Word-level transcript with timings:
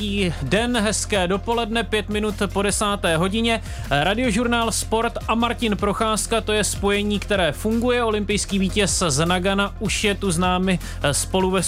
Hezký 0.00 0.32
den, 0.42 0.76
hezké 0.76 1.28
dopoledne, 1.28 1.84
pět 1.84 2.08
minut 2.08 2.34
po 2.52 2.62
desáté 2.62 3.16
hodině. 3.16 3.62
Radiožurnál 3.90 4.72
Sport 4.72 5.12
a 5.28 5.34
Martin 5.34 5.76
Procházka, 5.76 6.40
to 6.40 6.52
je 6.52 6.64
spojení, 6.64 7.18
které 7.18 7.52
funguje. 7.52 8.04
Olympijský 8.04 8.58
vítěz 8.58 9.02
z 9.08 9.26
Nagana 9.26 9.74
už 9.78 10.04
je 10.04 10.14
tu 10.14 10.30
s 10.30 10.38
námi 10.38 10.78
spolu 11.12 11.50
ve, 11.50 11.60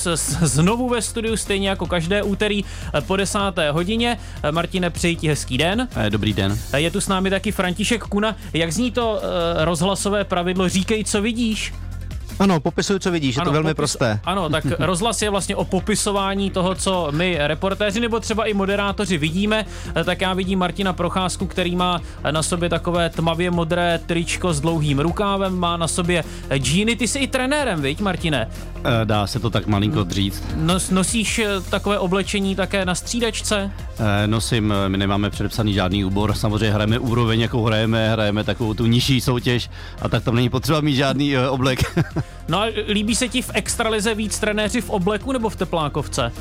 znovu 0.43 0.89
ve 0.89 1.03
studiu, 1.03 1.37
stejně 1.37 1.69
jako 1.69 1.87
každé 1.87 2.23
úterý 2.23 2.65
po 3.07 3.17
desáté 3.17 3.71
hodině. 3.71 4.19
Martine, 4.51 4.91
přeji 4.91 5.17
ti 5.17 5.29
hezký 5.29 5.59
den. 5.59 5.89
Dobrý 6.09 6.33
den. 6.33 6.59
Je 6.77 6.91
tu 6.91 7.01
s 7.01 7.09
námi 7.09 7.31
taky 7.31 7.53
František 7.53 8.03
Kuna. 8.03 8.37
Jak 8.53 8.73
zní 8.73 8.91
to 8.91 9.21
eh, 9.23 9.65
rozhlasové 9.65 10.25
pravidlo 10.25 10.69
Říkej, 10.69 11.05
co 11.05 11.23
vidíš? 11.23 11.73
Ano, 12.43 12.61
popisuju, 12.61 12.99
co 12.99 13.11
vidíš, 13.11 13.37
ano, 13.37 13.43
je 13.43 13.45
to 13.45 13.53
velmi 13.53 13.71
popis, 13.71 13.77
prosté. 13.77 14.21
Ano, 14.25 14.49
tak 14.49 14.65
rozhlas 14.79 15.23
je 15.23 15.31
vlastně 15.31 15.57
o 15.57 15.65
popisování 15.65 16.51
toho, 16.51 16.75
co 16.75 17.09
my 17.11 17.39
reportéři 17.41 18.01
nebo 18.01 18.21
třeba 18.21 18.45
i 18.45 18.55
moderátoři 18.55 19.19
vidíme. 19.19 19.65
Tak 20.05 20.21
já 20.21 20.35
vidím 20.35 20.59
Martina 20.59 20.93
Procházku, 20.93 21.47
který 21.47 21.77
má 21.77 22.01
na 22.31 22.43
sobě 22.43 22.69
takové 22.69 23.11
tmavě 23.11 23.51
modré 23.51 24.01
tričko 24.07 24.53
s 24.53 24.61
dlouhým 24.61 24.99
rukávem, 24.99 25.59
má 25.59 25.77
na 25.77 25.89
sobě 25.89 26.25
džíny. 26.57 26.97
Ty 26.97 27.09
jsi 27.09 27.19
i 27.19 27.27
trenérem, 27.27 27.83
viď, 27.83 28.01
Martine? 28.01 28.49
Eh, 28.85 29.05
dá 29.05 29.27
se 29.27 29.39
to 29.41 29.51
tak 29.51 29.67
malinko 29.67 30.07
říct. 30.09 30.45
Nos, 30.57 30.91
nosíš 30.91 31.39
eh, 31.39 31.61
takové 31.71 31.99
oblečení 31.99 32.57
také 32.57 32.85
na 32.85 32.95
střídačce? 32.95 33.71
Eh, 33.99 34.27
nosím, 34.27 34.75
my 34.89 34.99
nemáme 34.99 35.31
předepsaný 35.31 35.75
žádný 35.75 36.05
úbor, 36.05 36.35
samozřejmě 36.35 36.71
hrajeme 36.71 36.99
úroveň, 36.99 37.41
jakou 37.41 37.65
hrajeme, 37.65 38.13
hrajeme 38.13 38.45
takovou 38.45 38.75
tu 38.75 38.87
nižší 38.87 39.21
soutěž 39.21 39.71
a 40.03 40.09
tak 40.09 40.25
tam 40.25 40.35
není 40.35 40.49
potřeba 40.49 40.81
mít 40.81 40.97
žádný 40.97 41.39
oblek. 41.39 41.81
No 42.49 42.59
a 42.59 42.73
líbí 42.89 43.15
se 43.15 43.29
ti 43.29 43.43
v 43.43 43.51
extralize 43.55 44.15
víc 44.15 44.39
trenéři 44.39 44.81
v 44.81 44.91
obleku 44.91 45.33
nebo 45.33 45.49
v 45.49 45.57
teplákovce? 45.57 46.33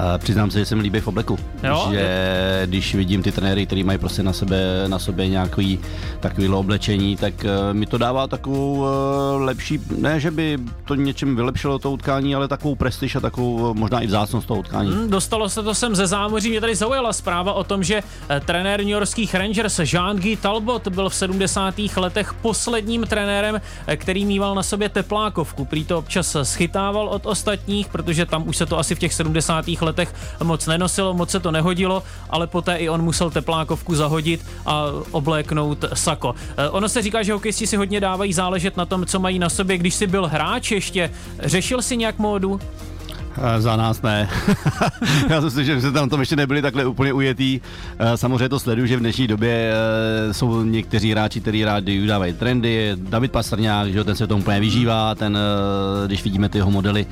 A 0.00 0.18
přiznám 0.18 0.50
se, 0.50 0.58
že 0.58 0.64
jsem 0.64 0.80
líbí 0.80 1.00
v 1.00 1.08
obleku. 1.08 1.38
Jo? 1.62 1.88
Že 1.90 2.62
když 2.66 2.94
vidím 2.94 3.22
ty 3.22 3.32
trenéry, 3.32 3.66
kteří 3.66 3.84
mají 3.84 3.98
prostě 3.98 4.22
na 4.22 4.32
sebe, 4.32 4.84
na 4.86 4.98
sobě 4.98 5.28
nějaký 5.28 5.80
takovýhle 6.20 6.56
oblečení, 6.56 7.16
tak 7.16 7.34
uh, 7.44 7.74
mi 7.74 7.86
to 7.86 7.98
dává 7.98 8.26
takovou 8.26 8.74
uh, 8.74 8.86
lepší, 9.42 9.80
ne, 9.96 10.20
že 10.20 10.30
by 10.30 10.58
to 10.84 10.94
něčem 10.94 11.36
vylepšilo 11.36 11.78
to 11.78 11.90
utkání, 11.90 12.34
ale 12.34 12.48
takovou 12.48 12.74
prestiž 12.74 13.16
a 13.16 13.20
takovou 13.20 13.54
uh, 13.54 13.74
možná 13.74 14.00
i 14.00 14.06
vzácnost 14.06 14.48
toho 14.48 14.60
utkání. 14.60 14.90
Hmm, 14.90 15.10
dostalo 15.10 15.48
se 15.48 15.62
to 15.62 15.74
sem 15.74 15.96
ze 15.96 16.06
zámoří. 16.06 16.50
Mě 16.50 16.60
tady 16.60 16.74
zaujala 16.74 17.12
zpráva 17.12 17.52
o 17.52 17.64
tom, 17.64 17.84
že 17.84 18.02
trenér 18.44 18.80
New 18.80 18.88
Yorkských 18.88 19.34
Rangers 19.34 19.78
Jean-Guy 19.78 20.36
Talbot 20.36 20.88
byl 20.88 21.08
v 21.08 21.14
70. 21.14 21.74
letech 21.96 22.32
posledním 22.32 23.04
trenérem, 23.04 23.60
který 23.96 24.24
mýval 24.24 24.54
na 24.54 24.62
sobě 24.62 24.88
teplákovku. 24.88 25.64
Prý 25.64 25.84
to 25.84 25.98
občas 25.98 26.36
schytával 26.42 27.08
od 27.08 27.26
ostatních, 27.26 27.88
protože 27.88 28.26
tam 28.26 28.48
už 28.48 28.56
se 28.56 28.66
to 28.66 28.78
asi 28.78 28.94
v 28.94 28.98
těch 28.98 29.14
70. 29.14 29.68
letech 29.68 29.89
letech 29.90 30.14
moc 30.42 30.66
nenosilo, 30.66 31.14
moc 31.14 31.30
se 31.30 31.40
to 31.40 31.50
nehodilo, 31.50 32.02
ale 32.30 32.46
poté 32.46 32.76
i 32.76 32.88
on 32.88 33.02
musel 33.02 33.30
teplákovku 33.30 33.94
zahodit 33.94 34.46
a 34.66 34.84
obléknout 35.10 35.84
sako. 35.94 36.34
Eh, 36.56 36.68
ono 36.68 36.88
se 36.88 37.02
říká, 37.02 37.22
že 37.22 37.32
hokejisti 37.32 37.66
si 37.66 37.76
hodně 37.76 38.00
dávají 38.00 38.32
záležet 38.32 38.76
na 38.76 38.86
tom, 38.86 39.06
co 39.06 39.20
mají 39.20 39.38
na 39.38 39.48
sobě. 39.48 39.78
Když 39.78 39.94
jsi 39.94 40.06
byl 40.06 40.26
hráč 40.26 40.70
ještě, 40.70 41.10
řešil 41.42 41.82
si 41.82 41.96
nějak 41.96 42.18
módu? 42.18 42.60
Eh, 43.36 43.60
za 43.60 43.76
nás 43.76 44.02
ne. 44.02 44.28
Já 45.28 45.40
si 45.40 45.44
myslím, 45.44 45.64
že 45.64 45.80
jsme 45.80 45.92
tam 45.92 46.08
tom 46.08 46.20
ještě 46.20 46.36
nebyli 46.36 46.62
takhle 46.62 46.86
úplně 46.86 47.12
ujetý. 47.12 47.60
Eh, 47.98 48.16
samozřejmě 48.16 48.48
to 48.48 48.60
sleduju, 48.60 48.86
že 48.86 48.96
v 48.96 49.00
dnešní 49.00 49.26
době 49.26 49.72
jsou 50.32 50.62
někteří 50.64 51.12
hráči, 51.12 51.40
kteří 51.40 51.64
rádi 51.64 52.06
dávají 52.06 52.32
trendy. 52.32 52.92
David 52.96 53.32
Pastrňák, 53.32 53.92
že 53.92 54.04
ten 54.04 54.16
se 54.16 54.26
to 54.26 54.36
úplně 54.36 54.60
vyžívá, 54.60 55.14
ten, 55.14 55.38
když 56.06 56.24
vidíme 56.24 56.48
ty 56.48 56.58
jeho 56.58 56.70
modely, 56.70 57.06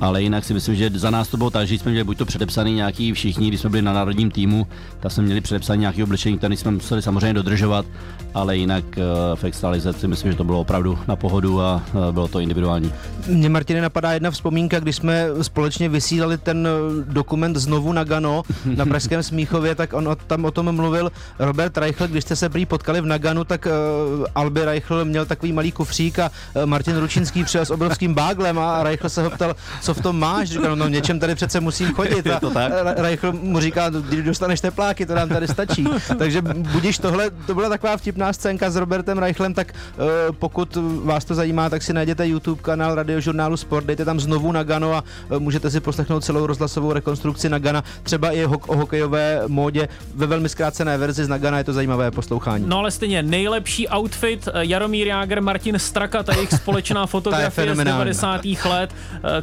ale 0.00 0.22
jinak 0.22 0.44
si 0.44 0.54
myslím, 0.54 0.74
že 0.74 0.90
za 0.94 1.10
nás 1.10 1.28
to 1.28 1.36
bylo 1.36 1.50
tak, 1.50 1.66
že 1.66 1.74
jsme 1.74 1.90
měli 1.90 2.04
buď 2.04 2.18
to 2.18 2.24
předepsaný 2.26 2.74
nějaký 2.74 3.12
všichni, 3.12 3.48
když 3.48 3.60
jsme 3.60 3.70
byli 3.70 3.82
na 3.82 3.92
národním 3.92 4.30
týmu, 4.30 4.66
tak 5.00 5.12
jsme 5.12 5.22
měli 5.22 5.40
předepsaný 5.40 5.80
nějaký 5.80 6.02
oblečení, 6.02 6.38
který 6.38 6.56
jsme 6.56 6.70
museli 6.70 7.02
samozřejmě 7.02 7.34
dodržovat, 7.34 7.86
ale 8.34 8.56
jinak 8.56 8.84
eh, 8.98 9.02
v 9.34 9.44
extralizaci 9.44 10.08
myslím, 10.08 10.32
že 10.32 10.38
to 10.38 10.44
bylo 10.44 10.60
opravdu 10.60 10.98
na 11.08 11.16
pohodu 11.16 11.60
a 11.60 11.82
eh, 11.88 12.12
bylo 12.12 12.28
to 12.28 12.40
individuální. 12.40 12.92
Mně 13.26 13.48
Martine 13.48 13.80
napadá 13.80 14.12
jedna 14.12 14.30
vzpomínka, 14.30 14.80
když 14.80 14.96
jsme 14.96 15.26
společně 15.42 15.88
vysílali 15.88 16.38
ten 16.38 16.68
eh, 16.68 17.04
dokument 17.12 17.56
znovu 17.56 17.92
na 17.92 18.04
Gano 18.04 18.42
na 18.76 18.86
Pražském 18.92 19.22
Smíchově, 19.22 19.74
tak 19.74 19.92
on 19.92 20.16
tam 20.26 20.44
o 20.44 20.50
tom 20.50 20.72
mluvil 20.72 21.12
Robert 21.38 21.78
Reichl, 21.78 22.08
když 22.08 22.24
jste 22.24 22.36
se 22.36 22.48
prý 22.48 22.66
potkali 22.66 23.00
v 23.00 23.06
Naganu, 23.06 23.44
tak 23.44 23.66
uh, 23.66 24.26
Albi 24.34 24.64
Reichl 24.64 25.04
měl 25.04 25.26
takový 25.26 25.52
malý 25.52 25.72
kufřík 25.72 26.18
a 26.18 26.30
Martin 26.64 26.96
Ručinský 26.96 27.44
přijel 27.44 27.64
s 27.64 27.70
obrovským 27.70 28.14
báglem 28.14 28.58
a 28.58 28.82
Reichl 28.82 29.08
se 29.08 29.22
ho 29.22 29.30
ptal, 29.30 29.54
co 29.86 29.94
v 29.94 30.00
tom 30.00 30.18
máš? 30.18 30.48
Říkal, 30.48 30.76
no 30.76 30.88
něčem 30.88 31.20
tady 31.20 31.34
přece 31.34 31.60
musím 31.60 31.94
chodit. 31.94 32.26
A 32.56 32.70
Reichl 33.02 33.32
mu 33.32 33.60
říká, 33.60 33.90
když 33.90 34.24
dostaneš 34.24 34.60
tepláky, 34.60 35.06
to 35.06 35.14
nám 35.14 35.28
tady 35.28 35.48
stačí. 35.48 35.86
Takže 36.18 36.42
budíš 36.42 36.98
tohle, 36.98 37.30
to 37.46 37.54
byla 37.54 37.68
taková 37.68 37.96
vtipná 37.96 38.32
scénka 38.32 38.70
s 38.70 38.76
Robertem 38.76 39.18
Reichlem, 39.18 39.54
tak 39.54 39.72
uh, 39.98 40.06
pokud 40.38 40.78
vás 41.04 41.24
to 41.24 41.34
zajímá, 41.34 41.70
tak 41.70 41.82
si 41.82 41.92
najděte 41.92 42.28
YouTube 42.28 42.62
kanál 42.62 42.94
radiožurnálu 42.94 43.56
Sport, 43.56 43.86
dejte 43.86 44.04
tam 44.04 44.20
znovu 44.20 44.52
na 44.52 44.62
Gano 44.62 44.92
a 44.94 45.04
uh, 45.30 45.38
můžete 45.38 45.70
si 45.70 45.80
poslechnout 45.80 46.24
celou 46.24 46.46
rozhlasovou 46.46 46.92
rekonstrukci 46.92 47.48
na 47.48 47.58
Gana, 47.58 47.84
třeba 48.02 48.30
i 48.30 48.44
ho- 48.44 48.58
o 48.66 48.76
hokejové 48.76 49.42
módě 49.46 49.88
ve 50.14 50.26
velmi 50.26 50.48
zkrácené 50.48 50.98
verzi 50.98 51.24
z 51.24 51.28
Nagana, 51.28 51.58
je 51.58 51.64
to 51.64 51.72
zajímavé 51.72 52.10
poslouchání. 52.10 52.64
No 52.68 52.78
ale 52.78 52.90
stejně 52.90 53.22
nejlepší 53.22 53.88
outfit 53.88 54.48
Jaromír 54.60 55.06
Jágr, 55.06 55.40
Martin 55.40 55.78
Straka, 55.78 56.22
ta 56.22 56.34
jejich 56.34 56.52
společná 56.52 57.06
fotografie 57.16 57.74
z 57.74 57.84
90. 57.84 58.40
let, 58.68 58.90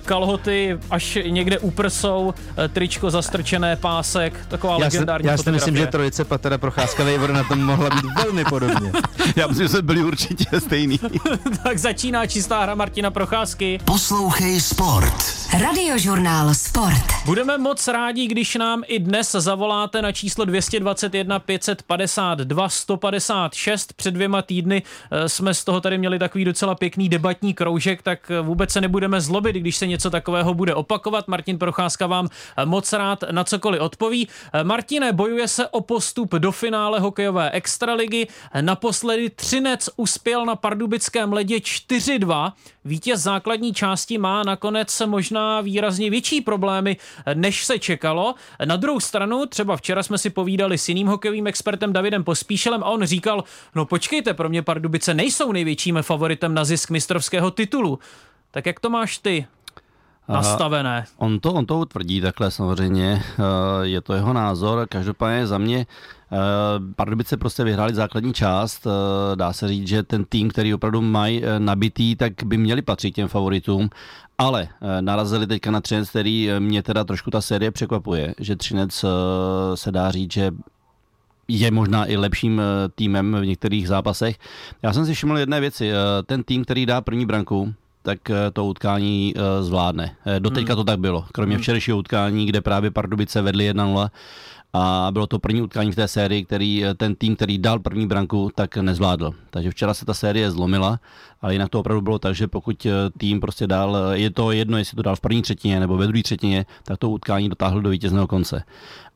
kalho 0.06 0.33
kalhoty 0.34 0.80
až 0.90 1.18
někde 1.28 1.60
uprsou, 1.60 2.34
eh, 2.58 2.68
tričko 2.68 3.10
zastrčené, 3.10 3.76
pásek, 3.76 4.46
taková 4.48 4.74
já 4.74 4.80
legendární 4.80 5.28
si, 5.28 5.32
Já 5.32 5.38
si 5.38 5.52
myslím, 5.52 5.78
že 5.78 5.88
trojice 5.88 6.26
Patera 6.26 6.58
Procházka 6.58 7.04
Vejvor 7.04 7.32
na 7.32 7.44
tom 7.44 7.64
mohla 7.64 7.90
být 7.90 8.06
velmi 8.24 8.46
podobně. 8.46 8.92
já 9.36 9.48
myslím, 9.48 9.66
že 9.66 9.70
jsme 9.70 9.82
byli 9.82 10.04
určitě 10.04 10.60
stejný. 10.60 11.00
tak 11.64 11.78
začíná 11.78 12.26
čistá 12.26 12.62
hra 12.64 12.76
Martina 12.76 13.12
Procházky. 13.12 13.80
Poslouchej 13.86 14.62
Sport. 14.62 15.44
Radiožurnál 15.62 16.54
Sport. 16.54 17.14
Budeme 17.26 17.58
moc 17.58 17.88
rádi, 17.88 18.28
když 18.28 18.56
nám 18.56 18.84
i 18.88 19.00
dnes 19.00 19.32
zavoláte 19.32 20.02
na 20.02 20.12
číslo 20.12 20.46
221 20.46 21.40
552 21.40 22.70
156. 22.70 23.94
Před 23.94 24.12
dvěma 24.12 24.42
týdny 24.42 24.84
eh, 25.12 25.30
jsme 25.30 25.54
z 25.54 25.64
toho 25.64 25.82
tady 25.82 25.98
měli 25.98 26.20
takový 26.20 26.46
docela 26.46 26.76
pěkný 26.76 27.10
debatní 27.10 27.54
kroužek, 27.54 28.02
tak 28.02 28.32
eh, 28.32 28.42
vůbec 28.42 28.72
se 28.72 28.82
nebudeme 28.82 29.22
zlobit, 29.22 29.56
když 29.56 29.76
se 29.76 29.88
něco 29.88 30.10
takového 30.24 30.54
bude 30.54 30.76
opakovat. 30.76 31.28
Martin 31.28 31.58
Procházka 31.60 32.08
vám 32.08 32.28
eh, 32.58 32.66
moc 32.66 32.94
rád 32.94 33.24
na 33.32 33.44
cokoliv 33.44 33.82
odpoví. 33.82 34.28
Martine, 34.64 35.12
bojuje 35.14 35.48
se 35.48 35.68
o 35.68 35.82
postup 35.82 36.32
do 36.34 36.52
finále 36.52 37.00
hokejové 37.00 37.52
extraligy. 37.52 38.28
Naposledy 38.62 39.30
Třinec 39.30 39.90
uspěl 39.98 40.46
na 40.46 40.56
pardubickém 40.56 41.34
ledě 41.34 41.58
4-2. 41.58 42.52
Vítěz 42.86 43.22
základní 43.22 43.74
části 43.74 44.18
má 44.18 44.44
nakonec 44.44 45.02
možná 45.06 45.62
výrazně 45.62 46.10
větší 46.10 46.42
problémy, 46.42 46.98
než 47.34 47.66
se 47.66 47.80
čekalo. 47.80 48.36
Na 48.66 48.76
druhou 48.76 49.00
stranu, 49.00 49.46
třeba 49.46 49.78
včera 49.78 50.04
jsme 50.04 50.18
si 50.18 50.30
povídali 50.30 50.78
s 50.78 50.90
jiným 50.90 51.08
hokejovým 51.08 51.48
expertem 51.48 51.94
Davidem 51.94 52.24
Pospíšelem 52.24 52.84
a 52.84 52.90
on 52.90 53.04
říkal, 53.04 53.44
no 53.76 53.86
počkejte, 53.86 54.34
pro 54.34 54.50
mě 54.50 54.62
Pardubice 54.62 55.14
nejsou 55.14 55.52
největším 55.52 55.98
favoritem 56.02 56.54
na 56.54 56.66
zisk 56.66 56.90
mistrovského 56.90 57.52
titulu. 57.52 58.00
Tak 58.52 58.66
jak 58.66 58.80
to 58.80 58.90
máš 58.90 59.18
ty? 59.18 59.46
Nastavené. 60.28 61.06
On 61.18 61.40
to, 61.40 61.54
on 61.54 61.66
to 61.66 61.80
utvrdí 61.80 62.22
takhle 62.22 62.52
samozřejmě, 62.52 63.24
eh, 63.24 63.44
je 63.82 64.02
to 64.02 64.14
jeho 64.14 64.34
názor, 64.34 64.88
každopádně 64.90 65.48
za 65.48 65.58
mě 65.58 65.86
eh, 66.32 66.38
Pardubice 66.96 67.38
prostě 67.38 67.64
vyhráli 67.64 67.94
základní 67.94 68.34
část, 68.34 68.88
eh, 68.88 69.36
dá 69.36 69.54
se 69.54 69.68
říct, 69.68 69.88
že 69.88 70.04
ten 70.04 70.26
tým, 70.26 70.50
který 70.50 70.74
opravdu 70.74 71.02
mají 71.02 71.44
nabitý, 71.58 72.16
tak 72.16 72.34
by 72.46 72.58
měli 72.58 72.82
patřit 72.82 73.12
těm 73.12 73.28
favoritům, 73.28 73.90
ale 74.38 74.68
narazili 75.02 75.48
teďka 75.48 75.72
na 75.72 75.82
Třinec, 75.82 76.10
který 76.10 76.50
mě 76.60 76.84
teda 76.84 77.04
trošku 77.04 77.32
ta 77.32 77.42
série 77.42 77.72
překvapuje, 77.72 78.36
že 78.40 78.56
Třinec 78.56 79.06
se 79.76 79.92
dá 79.92 80.12
říct, 80.12 80.32
že 80.32 80.52
je 81.48 81.72
možná 81.72 82.06
i 82.06 82.18
lepším 82.18 82.62
týmem 82.96 83.38
v 83.40 83.46
některých 83.46 83.88
zápasech. 83.88 84.38
Já 84.82 84.94
jsem 84.94 85.06
si 85.06 85.14
všiml 85.14 85.38
jedné 85.38 85.60
věci. 85.60 85.92
Ten 86.26 86.44
tým, 86.44 86.64
který 86.64 86.86
dá 86.86 87.02
první 87.02 87.26
branku, 87.26 87.74
tak 88.04 88.30
eh, 88.30 88.52
to 88.54 88.66
utkání 88.66 89.34
eh, 89.36 89.64
zvládne. 89.64 90.16
Eh, 90.26 90.40
doteďka 90.40 90.74
hmm. 90.74 90.78
to 90.78 90.84
tak 90.84 91.00
bylo, 91.00 91.26
kromě 91.32 91.56
hmm. 91.56 91.62
včerejšího 91.62 91.98
utkání, 91.98 92.46
kde 92.46 92.62
právě 92.62 92.92
Pardubice 92.92 93.42
vedli 93.42 93.72
1-0 93.72 94.10
a 94.74 95.08
bylo 95.12 95.28
to 95.28 95.40
první 95.40 95.62
utkání 95.62 95.92
v 95.92 95.96
té 95.96 96.08
sérii, 96.08 96.46
který 96.46 96.84
ten 96.98 97.16
tým, 97.16 97.36
který 97.36 97.58
dal 97.58 97.80
první 97.80 98.08
branku, 98.08 98.52
tak 98.56 98.78
nezvládl. 98.78 99.34
Takže 99.50 99.72
včera 99.72 99.94
se 99.94 100.06
ta 100.06 100.14
série 100.14 100.52
zlomila, 100.52 101.00
ale 101.42 101.54
jinak 101.54 101.70
to 101.70 101.80
opravdu 101.80 102.02
bylo 102.02 102.20
tak, 102.20 102.36
že 102.36 102.48
pokud 102.48 102.88
tým 103.18 103.40
prostě 103.40 103.68
dal, 103.68 103.98
je 104.12 104.30
to 104.30 104.52
jedno, 104.52 104.78
jestli 104.78 104.96
to 104.96 105.02
dal 105.02 105.16
v 105.16 105.22
první 105.22 105.42
třetině 105.42 105.80
nebo 105.80 105.98
ve 105.98 106.08
druhé 106.08 106.24
třetině, 106.24 106.66
tak 106.84 106.98
to 106.98 107.10
utkání 107.10 107.50
dotáhl 107.50 107.82
do 107.82 107.90
vítězného 107.90 108.28
konce. 108.28 108.64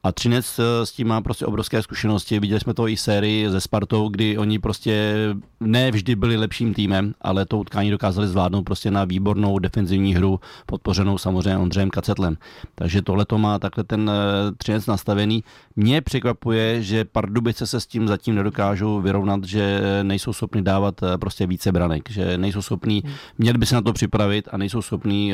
A 0.07 0.11
Třinec 0.11 0.59
eh, 0.59 0.85
s 0.85 0.91
tím 0.91 1.07
má 1.07 1.21
prostě 1.21 1.45
obrovské 1.45 1.81
zkušenosti. 1.81 2.39
Viděli 2.39 2.59
jsme 2.59 2.73
to 2.73 2.87
i 2.87 2.97
sérii 2.97 3.49
ze 3.49 3.61
Spartou, 3.61 4.09
kdy 4.09 4.37
oni 4.37 4.59
prostě 4.59 5.15
ne 5.59 5.91
vždy 5.91 6.15
byli 6.15 6.37
lepším 6.37 6.73
týmem, 6.73 7.13
ale 7.21 7.45
to 7.45 7.57
utkání 7.57 7.91
dokázali 7.91 8.27
zvládnout 8.27 8.63
prostě 8.63 8.91
na 8.91 9.05
výbornou 9.05 9.59
defenzivní 9.59 10.15
hru, 10.15 10.39
podpořenou 10.65 11.17
samozřejmě 11.17 11.57
Ondřejem 11.57 11.89
Kacetlem. 11.89 12.37
Takže 12.75 13.01
tohle 13.01 13.25
to 13.25 13.37
má 13.37 13.59
takhle 13.59 13.83
ten 13.83 14.11
eh, 14.13 14.51
Třinec 14.57 14.85
nastavený. 14.85 15.43
Mě 15.75 16.01
překvapuje, 16.01 16.81
že 16.83 17.05
Pardubice 17.05 17.67
se 17.67 17.79
s 17.79 17.87
tím 17.87 18.07
zatím 18.07 18.35
nedokážou 18.35 19.01
vyrovnat, 19.01 19.43
že 19.43 19.81
nejsou 20.03 20.33
schopni 20.33 20.61
dávat 20.61 21.03
eh, 21.03 21.17
prostě 21.17 21.47
více 21.47 21.71
branek, 21.71 22.09
že 22.09 22.37
nejsou 22.37 22.61
schopní, 22.61 23.03
měli 23.37 23.57
by 23.57 23.65
se 23.65 23.75
na 23.75 23.81
to 23.81 23.93
připravit 23.93 24.49
a 24.51 24.57
nejsou 24.57 24.81
schopní 24.81 25.33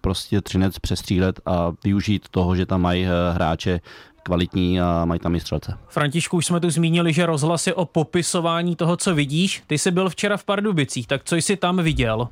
prostě 0.00 0.40
Třinec 0.40 0.78
přestřílet 0.78 1.40
a 1.46 1.72
využít 1.84 2.28
toho, 2.30 2.56
že 2.56 2.66
tam 2.66 2.82
mají 2.82 3.06
hráče, 3.32 3.80
kvalitní 4.24 4.80
a 4.80 5.04
mají 5.04 5.20
tam 5.20 5.34
i 5.34 5.40
střelce. 5.40 5.78
Františku, 5.88 6.36
už 6.36 6.46
jsme 6.46 6.60
tu 6.60 6.70
zmínili, 6.70 7.12
že 7.12 7.26
rozhlasy 7.26 7.72
o 7.72 7.84
popisování 7.84 8.76
toho, 8.76 8.96
co 8.96 9.14
vidíš. 9.14 9.62
Ty 9.66 9.78
jsi 9.78 9.90
byl 9.90 10.10
včera 10.10 10.36
v 10.36 10.44
Pardubicích, 10.44 11.06
tak 11.06 11.24
co 11.24 11.36
jsi 11.36 11.56
tam 11.56 11.82
viděl? 11.82 12.28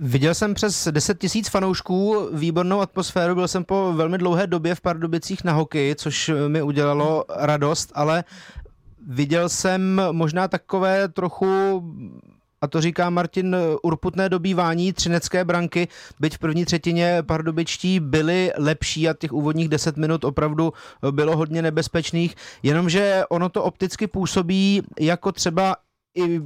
Viděl 0.00 0.34
jsem 0.34 0.54
přes 0.54 0.88
10 0.90 1.18
tisíc 1.18 1.48
fanoušků, 1.48 2.28
výbornou 2.32 2.80
atmosféru, 2.80 3.34
byl 3.34 3.48
jsem 3.48 3.64
po 3.64 3.92
velmi 3.92 4.18
dlouhé 4.18 4.46
době 4.46 4.74
v 4.74 4.80
Pardubicích 4.80 5.44
na 5.44 5.52
hokej, 5.52 5.94
což 5.94 6.30
mi 6.48 6.62
udělalo 6.62 7.24
radost, 7.36 7.92
ale 7.94 8.24
viděl 9.08 9.48
jsem 9.48 10.02
možná 10.12 10.48
takové 10.48 11.08
trochu 11.08 11.82
a 12.62 12.66
to 12.66 12.80
říká 12.80 13.10
Martin 13.10 13.56
urputné 13.82 14.28
dobývání 14.28 14.92
třinecké 14.92 15.44
branky, 15.44 15.88
byť 16.20 16.34
v 16.34 16.38
první 16.38 16.64
třetině 16.64 17.22
pardubičtí 17.22 18.00
byli 18.00 18.52
lepší 18.56 19.08
a 19.08 19.14
těch 19.14 19.32
úvodních 19.32 19.68
10 19.68 19.96
minut 19.96 20.24
opravdu 20.24 20.72
bylo 21.10 21.36
hodně 21.36 21.62
nebezpečných, 21.62 22.34
jenomže 22.62 23.22
ono 23.28 23.48
to 23.48 23.62
opticky 23.62 24.06
působí 24.06 24.82
jako 25.00 25.32
třeba 25.32 25.76
i 26.14 26.40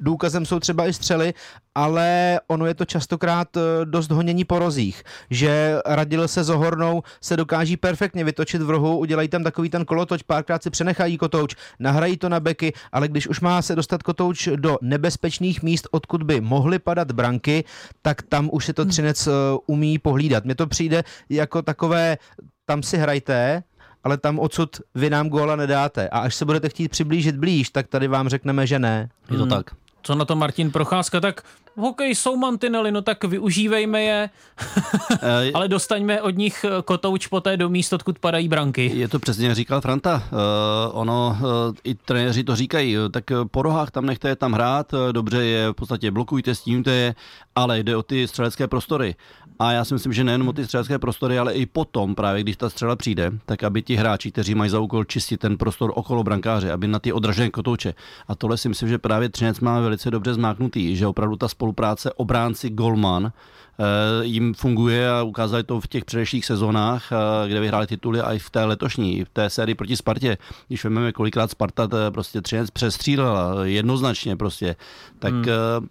důkazem 0.00 0.46
jsou 0.46 0.60
třeba 0.60 0.86
i 0.86 0.92
střely, 0.92 1.34
ale 1.74 2.40
ono 2.46 2.66
je 2.66 2.74
to 2.74 2.84
častokrát 2.84 3.56
eh, 3.56 3.60
dost 3.84 4.10
honění 4.10 4.44
po 4.44 4.58
rozích, 4.58 5.02
že 5.30 5.78
Radil 5.86 6.28
se 6.28 6.44
zohornou 6.44 7.02
se 7.20 7.36
dokáží 7.36 7.76
perfektně 7.76 8.24
vytočit 8.24 8.62
v 8.62 8.70
rohu, 8.70 8.98
udělají 8.98 9.28
tam 9.28 9.44
takový 9.44 9.70
ten 9.70 9.84
kolotoč, 9.84 10.22
párkrát 10.22 10.62
si 10.62 10.70
přenechají 10.70 11.18
kotouč, 11.18 11.56
nahrají 11.78 12.16
to 12.16 12.28
na 12.28 12.40
beky, 12.40 12.72
ale 12.92 13.08
když 13.08 13.28
už 13.28 13.40
má 13.40 13.62
se 13.62 13.76
dostat 13.76 14.02
kotouč 14.02 14.48
do 14.56 14.78
nebezpečných 14.82 15.62
míst, 15.62 15.88
odkud 15.90 16.22
by 16.22 16.40
mohly 16.40 16.78
padat 16.78 17.12
branky, 17.12 17.64
tak 18.02 18.22
tam 18.22 18.50
už 18.52 18.64
se 18.66 18.72
to 18.72 18.82
hmm. 18.82 18.90
Třinec 18.90 19.26
eh, 19.26 19.30
umí 19.66 19.98
pohlídat. 19.98 20.44
Mně 20.44 20.54
to 20.54 20.66
přijde 20.66 21.04
jako 21.28 21.62
takové, 21.62 22.18
tam 22.66 22.82
si 22.82 22.96
hrajte, 22.96 23.62
ale 24.06 24.16
tam 24.16 24.38
odsud 24.38 24.80
vy 24.94 25.10
nám 25.10 25.28
góla 25.28 25.56
nedáte. 25.56 26.08
A 26.08 26.18
až 26.18 26.34
se 26.34 26.44
budete 26.44 26.68
chtít 26.68 26.88
přiblížit 26.88 27.36
blíž, 27.36 27.70
tak 27.70 27.88
tady 27.88 28.08
vám 28.08 28.28
řekneme, 28.28 28.66
že 28.66 28.78
ne. 28.78 29.10
Je 29.30 29.36
to 29.36 29.42
hmm. 29.42 29.50
tak. 29.50 29.66
Co 30.02 30.14
na 30.14 30.24
to 30.24 30.36
Martin 30.36 30.70
Procházka, 30.70 31.20
tak 31.20 31.42
v 31.76 31.80
hokeji 31.80 32.14
jsou 32.14 32.36
mantinely, 32.36 32.92
no 32.92 33.02
tak 33.02 33.24
využívejme 33.24 34.02
je, 34.02 34.30
eh, 35.22 35.52
ale 35.54 35.68
dostaňme 35.68 36.22
od 36.22 36.36
nich 36.36 36.64
kotouč 36.84 37.26
poté 37.26 37.56
do 37.56 37.68
míst, 37.68 37.92
odkud 37.92 38.18
padají 38.18 38.48
branky. 38.48 38.92
Je 38.94 39.08
to 39.08 39.18
přesně, 39.18 39.54
říkal 39.54 39.80
Franta. 39.80 40.22
Uh, 40.32 41.00
ono, 41.00 41.38
uh, 41.40 41.74
i 41.84 41.94
trenéři 41.94 42.44
to 42.44 42.56
říkají, 42.56 42.96
tak 43.10 43.24
po 43.50 43.62
rohách 43.62 43.90
tam 43.90 44.06
nechte 44.06 44.28
je 44.28 44.36
tam 44.36 44.52
hrát, 44.52 44.94
dobře 45.12 45.44
je 45.44 45.68
v 45.68 45.72
podstatě 45.72 46.10
blokujte, 46.10 46.54
stímte 46.54 46.90
je, 46.90 47.14
ale 47.54 47.78
jde 47.78 47.96
o 47.96 48.02
ty 48.02 48.28
střelecké 48.28 48.68
prostory. 48.68 49.14
A 49.58 49.72
já 49.72 49.84
si 49.84 49.94
myslím, 49.94 50.12
že 50.12 50.24
nejen 50.24 50.48
o 50.48 50.52
ty 50.52 50.64
střelecké 50.64 50.98
prostory, 50.98 51.38
ale 51.38 51.54
i 51.54 51.66
potom, 51.66 52.14
právě 52.14 52.42
když 52.42 52.56
ta 52.56 52.70
střela 52.70 52.96
přijde, 52.96 53.32
tak 53.46 53.64
aby 53.64 53.82
ti 53.82 53.96
hráči, 53.96 54.32
kteří 54.32 54.54
mají 54.54 54.70
za 54.70 54.80
úkol 54.80 55.04
čistit 55.04 55.40
ten 55.40 55.56
prostor 55.56 55.92
okolo 55.94 56.22
brankáře, 56.22 56.72
aby 56.72 56.88
na 56.88 56.98
ty 56.98 57.12
odražené 57.12 57.50
kotouče. 57.50 57.94
A 58.28 58.34
tohle 58.34 58.56
si 58.56 58.68
myslím, 58.68 58.88
že 58.88 58.98
právě 58.98 59.28
Třinec 59.28 59.60
má 59.60 59.80
velice 59.80 60.10
dobře 60.10 60.34
zmáknutý, 60.34 60.96
že 60.96 61.06
opravdu 61.06 61.36
ta 61.36 61.48
spolupráce 61.66 62.12
obránci 62.12 62.70
Golman 62.70 63.26
eh, 63.26 64.24
jim 64.24 64.54
funguje 64.54 65.10
a 65.10 65.22
ukázali 65.22 65.64
to 65.64 65.80
v 65.80 65.86
těch 65.86 66.04
předešlých 66.04 66.46
sezónách, 66.46 67.12
eh, 67.12 67.48
kde 67.48 67.60
vyhráli 67.60 67.86
tituly 67.86 68.20
a 68.20 68.32
i 68.32 68.38
v 68.38 68.50
té 68.50 68.64
letošní, 68.64 69.24
v 69.24 69.28
té 69.28 69.50
sérii 69.50 69.74
proti 69.74 69.96
Spartě. 69.96 70.38
Když 70.68 70.84
vezmeme, 70.84 71.12
kolikrát 71.12 71.50
Sparta 71.50 71.88
eh, 71.92 72.10
prostě 72.10 72.40
Třinec 72.40 72.70
přestřílela 72.70 73.64
jednoznačně 73.64 74.36
prostě, 74.36 74.76
tak 75.18 75.34
hmm 75.34 75.88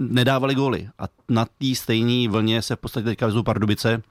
nedávali 0.00 0.54
góly. 0.54 0.88
A 0.98 1.04
na 1.28 1.44
té 1.44 1.74
stejné 1.74 2.28
vlně 2.28 2.62
se 2.62 2.76
v 2.76 2.78
podstatě 2.78 3.04
teďka 3.04 3.26
vezou 3.26 3.42
Pardubice, 3.42 4.02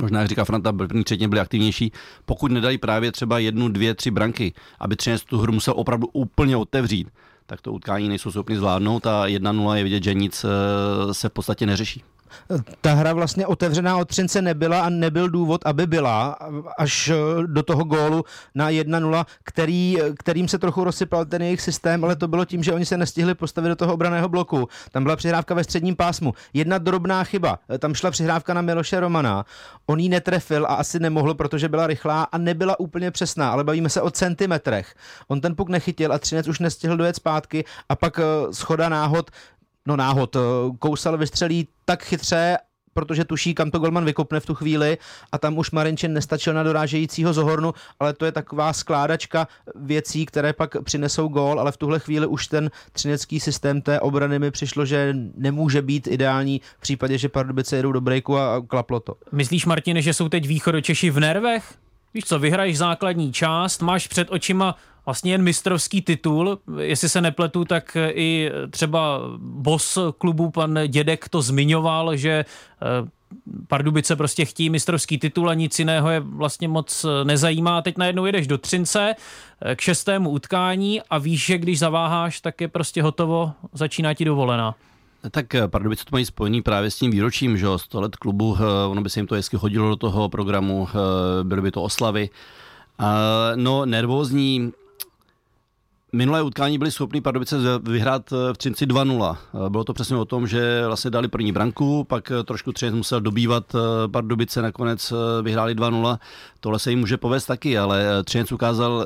možná 0.00 0.20
jak 0.20 0.28
říká 0.28 0.44
Franta, 0.44 0.72
první 0.72 1.04
třetí 1.04 1.26
byli 1.26 1.40
aktivnější, 1.40 1.92
pokud 2.24 2.52
nedají 2.52 2.78
právě 2.78 3.12
třeba 3.12 3.38
jednu, 3.38 3.68
dvě, 3.68 3.94
tři 3.94 4.10
branky, 4.10 4.52
aby 4.78 4.96
Třinec 4.96 5.24
tu 5.24 5.38
hru 5.38 5.52
musel 5.52 5.74
opravdu 5.76 6.06
úplně 6.12 6.56
otevřít, 6.56 7.08
tak 7.50 7.60
to 7.60 7.72
utkání 7.72 8.08
nejsou 8.08 8.30
schopni 8.30 8.56
zvládnout 8.56 9.06
a 9.06 9.26
1-0 9.26 9.72
je 9.72 9.84
vidět, 9.84 10.04
že 10.04 10.14
nic 10.14 10.44
eh, 10.44 11.14
se 11.14 11.28
v 11.28 11.32
podstatě 11.32 11.66
neřeší 11.66 12.02
ta 12.80 12.94
hra 12.94 13.12
vlastně 13.12 13.46
otevřená 13.46 13.96
od 13.96 14.08
Třince 14.08 14.42
nebyla 14.42 14.80
a 14.80 14.88
nebyl 14.88 15.28
důvod, 15.28 15.60
aby 15.64 15.86
byla, 15.86 16.36
až 16.78 17.08
eh, 17.08 17.14
do 17.46 17.62
toho 17.62 17.84
gólu 17.84 18.24
na 18.54 18.70
1-0, 18.70 19.24
který, 19.44 19.98
kterým 20.18 20.48
se 20.48 20.58
trochu 20.58 20.84
rozsypal 20.84 21.24
ten 21.24 21.42
jejich 21.42 21.60
systém, 21.60 22.04
ale 22.04 22.16
to 22.16 22.28
bylo 22.28 22.44
tím, 22.44 22.62
že 22.62 22.72
oni 22.72 22.86
se 22.86 22.96
nestihli 22.96 23.34
postavit 23.34 23.68
do 23.68 23.76
toho 23.76 23.94
obraného 23.94 24.28
bloku. 24.28 24.68
Tam 24.92 25.02
byla 25.02 25.16
přihrávka 25.16 25.54
ve 25.54 25.64
středním 25.64 25.96
pásmu. 25.96 26.34
Jedna 26.54 26.78
drobná 26.78 27.24
chyba. 27.24 27.58
Tam 27.78 27.94
šla 27.94 28.10
přihrávka 28.10 28.54
na 28.54 28.62
Miloše 28.62 29.00
Romana. 29.00 29.44
On 29.86 30.00
ji 30.00 30.08
netrefil 30.08 30.66
a 30.66 30.68
asi 30.74 30.98
nemohl, 30.98 31.34
protože 31.34 31.68
byla 31.68 31.86
rychlá 31.86 32.22
a 32.22 32.38
nebyla 32.38 32.80
úplně 32.80 33.10
přesná, 33.10 33.50
ale 33.50 33.64
bavíme 33.64 33.88
se 33.88 34.02
o 34.02 34.10
centimetrech. 34.10 34.94
On 35.28 35.40
ten 35.40 35.56
puk 35.56 35.68
nechytil 35.68 36.12
a 36.12 36.18
Třinec 36.18 36.48
už 36.48 36.58
nestihl 36.58 36.96
dojet 36.96 37.16
zpátky 37.16 37.64
a 37.88 37.96
pak 37.96 38.18
eh, 38.18 38.52
schoda 38.52 38.88
náhod 38.88 39.30
no 39.86 39.96
náhod, 39.96 40.36
eh, 40.36 40.40
Kousal 40.78 41.18
vystřelí 41.18 41.68
tak 41.84 42.04
chytře, 42.04 42.58
protože 42.94 43.24
tuší, 43.24 43.54
kam 43.54 43.70
to 43.70 43.78
Golman 43.78 44.04
vykopne 44.04 44.40
v 44.40 44.46
tu 44.46 44.54
chvíli 44.54 44.98
a 45.32 45.38
tam 45.38 45.58
už 45.58 45.70
Marinčin 45.70 46.12
nestačil 46.12 46.54
na 46.54 46.62
dorážejícího 46.62 47.32
Zohornu, 47.32 47.74
ale 48.00 48.12
to 48.12 48.24
je 48.24 48.32
taková 48.32 48.72
skládačka 48.72 49.48
věcí, 49.74 50.26
které 50.26 50.52
pak 50.52 50.82
přinesou 50.84 51.28
gól, 51.28 51.60
ale 51.60 51.72
v 51.72 51.76
tuhle 51.76 51.98
chvíli 51.98 52.26
už 52.26 52.46
ten 52.46 52.70
třinecký 52.92 53.40
systém 53.40 53.82
té 53.82 54.00
obrany 54.00 54.38
mi 54.38 54.50
přišlo, 54.50 54.84
že 54.84 55.14
nemůže 55.36 55.82
být 55.82 56.06
ideální 56.06 56.60
v 56.78 56.80
případě, 56.80 57.18
že 57.18 57.28
Pardubice 57.28 57.76
jedou 57.76 57.92
do 57.92 58.00
breaku 58.00 58.38
a 58.38 58.62
klaplo 58.66 59.00
to. 59.00 59.14
Myslíš, 59.32 59.66
Martine, 59.66 60.02
že 60.02 60.14
jsou 60.14 60.28
teď 60.28 60.46
východočeši 60.46 61.10
v 61.10 61.20
nervech? 61.20 61.74
Víš 62.14 62.24
co, 62.24 62.38
vyhraješ 62.38 62.78
základní 62.78 63.32
část, 63.32 63.82
máš 63.82 64.06
před 64.06 64.30
očima 64.30 64.76
vlastně 65.06 65.32
jen 65.32 65.42
mistrovský 65.42 66.02
titul. 66.02 66.58
Jestli 66.80 67.08
se 67.08 67.20
nepletu, 67.20 67.64
tak 67.64 67.96
i 68.12 68.50
třeba 68.70 69.20
boss 69.38 69.98
klubu, 70.18 70.50
pan 70.50 70.78
Dědek, 70.86 71.28
to 71.28 71.42
zmiňoval, 71.42 72.16
že 72.16 72.30
eh, 72.30 73.08
Pardubice 73.68 74.16
prostě 74.16 74.44
chtějí 74.44 74.70
mistrovský 74.70 75.18
titul 75.18 75.50
a 75.50 75.54
nic 75.54 75.78
jiného 75.78 76.10
je 76.10 76.20
vlastně 76.20 76.68
moc 76.68 77.06
nezajímá. 77.24 77.82
Teď 77.82 77.98
najednou 77.98 78.26
jedeš 78.26 78.46
do 78.46 78.58
Třince 78.58 79.14
eh, 79.62 79.76
k 79.76 79.80
šestému 79.80 80.30
utkání 80.30 81.02
a 81.10 81.18
víš, 81.18 81.46
že 81.46 81.58
když 81.58 81.78
zaváháš, 81.78 82.40
tak 82.40 82.60
je 82.60 82.68
prostě 82.68 83.02
hotovo, 83.02 83.52
začíná 83.72 84.14
ti 84.14 84.24
dovolená. 84.24 84.74
Tak 85.30 85.54
eh, 85.54 85.68
Pardubice 85.68 86.04
to 86.04 86.08
mají 86.12 86.24
spojený 86.24 86.62
právě 86.62 86.90
s 86.90 86.96
tím 86.96 87.10
výročím, 87.10 87.56
že 87.56 87.66
100 87.76 88.00
let 88.00 88.16
klubu, 88.16 88.56
ono 88.88 89.02
by 89.02 89.10
se 89.10 89.20
jim 89.20 89.26
to 89.26 89.34
hezky 89.34 89.56
hodilo 89.56 89.88
do 89.88 89.96
toho 89.96 90.28
programu, 90.28 90.88
byly 91.42 91.62
by 91.62 91.70
to 91.70 91.82
oslavy. 91.82 92.30
No, 93.56 93.86
nervózní, 93.86 94.72
Minulé 96.12 96.42
utkání 96.42 96.78
byli 96.78 96.90
schopni 96.90 97.20
Pardubice 97.20 97.56
vyhrát 97.82 98.32
eh, 98.32 98.52
v 98.52 98.58
Třinci 98.58 98.86
2-0. 98.86 99.36
Eh, 99.66 99.70
bylo 99.70 99.84
to 99.84 99.92
přesně 99.92 100.16
o 100.16 100.24
tom, 100.24 100.46
že 100.46 100.86
vlastně 100.86 101.10
dali 101.10 101.28
první 101.28 101.52
branku, 101.52 102.04
pak 102.04 102.30
eh, 102.30 102.42
trošku 102.44 102.72
Třinec 102.72 102.94
musel 102.94 103.20
dobývat 103.20 103.76
Pardubice, 104.10 104.62
nakonec 104.62 105.12
vyhráli 105.42 105.74
2-0. 105.74 106.18
Tohle 106.60 106.78
se 106.78 106.90
jim 106.90 106.98
může 106.98 107.16
povést 107.16 107.46
taky, 107.46 107.78
ale 107.78 108.24
Třinec 108.24 108.52
ukázal 108.52 109.04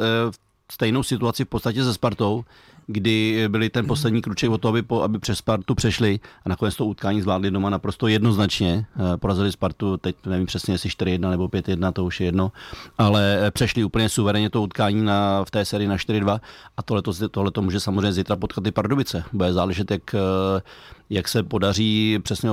stejnou 0.73 1.03
situaci 1.03 1.45
v 1.45 1.49
podstatě 1.49 1.85
se 1.85 1.95
Spartou, 1.95 2.45
kdy 2.87 3.45
byli 3.49 3.71
ten 3.71 3.87
poslední 3.87 4.23
kruček 4.23 4.51
o 4.51 4.59
to, 4.59 4.69
aby, 4.69 4.83
po, 4.83 5.03
aby 5.03 5.19
přes 5.19 5.39
Spartu 5.39 5.75
přešli 5.75 6.21
a 6.45 6.49
nakonec 6.49 6.77
to 6.77 6.87
utkání 6.87 7.23
zvládli 7.23 7.51
doma 7.51 7.71
naprosto 7.71 8.09
jednoznačně. 8.09 8.87
Eh, 8.97 9.17
porazili 9.17 9.53
Spartu, 9.53 9.97
teď 9.97 10.17
nevím 10.27 10.47
přesně, 10.47 10.75
jestli 10.75 10.91
4-1 10.91 11.31
nebo 11.31 11.49
5-1, 11.49 11.93
to 11.93 12.05
už 12.05 12.21
je 12.21 12.27
jedno, 12.27 12.53
ale 12.99 13.47
eh, 13.47 13.51
přešli 13.51 13.85
úplně 13.85 14.09
suverénně 14.09 14.51
to 14.51 14.63
utkání 14.63 15.03
na, 15.03 15.45
v 15.45 15.51
té 15.51 15.65
sérii 15.65 15.89
na 15.89 15.97
4-2 15.97 16.41
a 16.77 16.83
tohle 17.31 17.51
to 17.51 17.63
může 17.63 17.81
samozřejmě 17.81 18.13
zítra 18.13 18.37
potkat 18.37 18.67
i 18.67 18.71
Pardubice. 18.71 19.25
Bude 19.33 19.53
záležet, 19.53 19.91
jak, 19.91 20.15
eh, 20.15 20.63
jak 21.11 21.29
se 21.29 21.43
podaří 21.43 22.19
přesně 22.23 22.51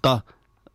ta 0.00 0.22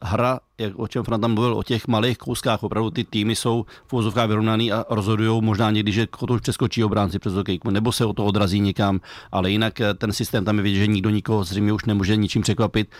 hra, 0.03 0.39
jak 0.58 0.79
o 0.79 0.88
čem 0.88 1.03
Fran 1.03 1.22
tam 1.22 1.34
mluvil, 1.34 1.53
o 1.58 1.63
těch 1.63 1.88
malých 1.88 2.17
kouskách, 2.17 2.63
opravdu 2.63 2.89
ty 2.89 3.03
týmy 3.03 3.36
jsou 3.36 3.65
v 3.88 3.93
úzovkách 3.93 4.27
vyrovnaný 4.27 4.72
a 4.72 4.86
rozhodují 4.89 5.41
možná 5.41 5.72
někdy, 5.72 5.91
že 5.91 6.08
to 6.27 6.34
už 6.34 6.41
přeskočí 6.41 6.84
obránci 6.84 7.20
přes 7.20 7.34
hokejku, 7.34 7.70
nebo 7.70 7.91
se 7.91 8.05
o 8.05 8.13
to 8.13 8.25
odrazí 8.25 8.60
někam, 8.60 9.00
ale 9.31 9.51
jinak 9.51 9.81
eh, 9.81 9.93
ten 9.93 10.13
systém 10.13 10.46
tam 10.46 10.58
je 10.58 10.63
vidět, 10.63 10.79
že 10.79 10.88
nikdo 10.88 11.10
nikoho 11.10 11.43
zřejmě 11.43 11.74
už 11.74 11.86
nemůže 11.86 12.15
ničím 12.15 12.41
překvapit. 12.41 12.91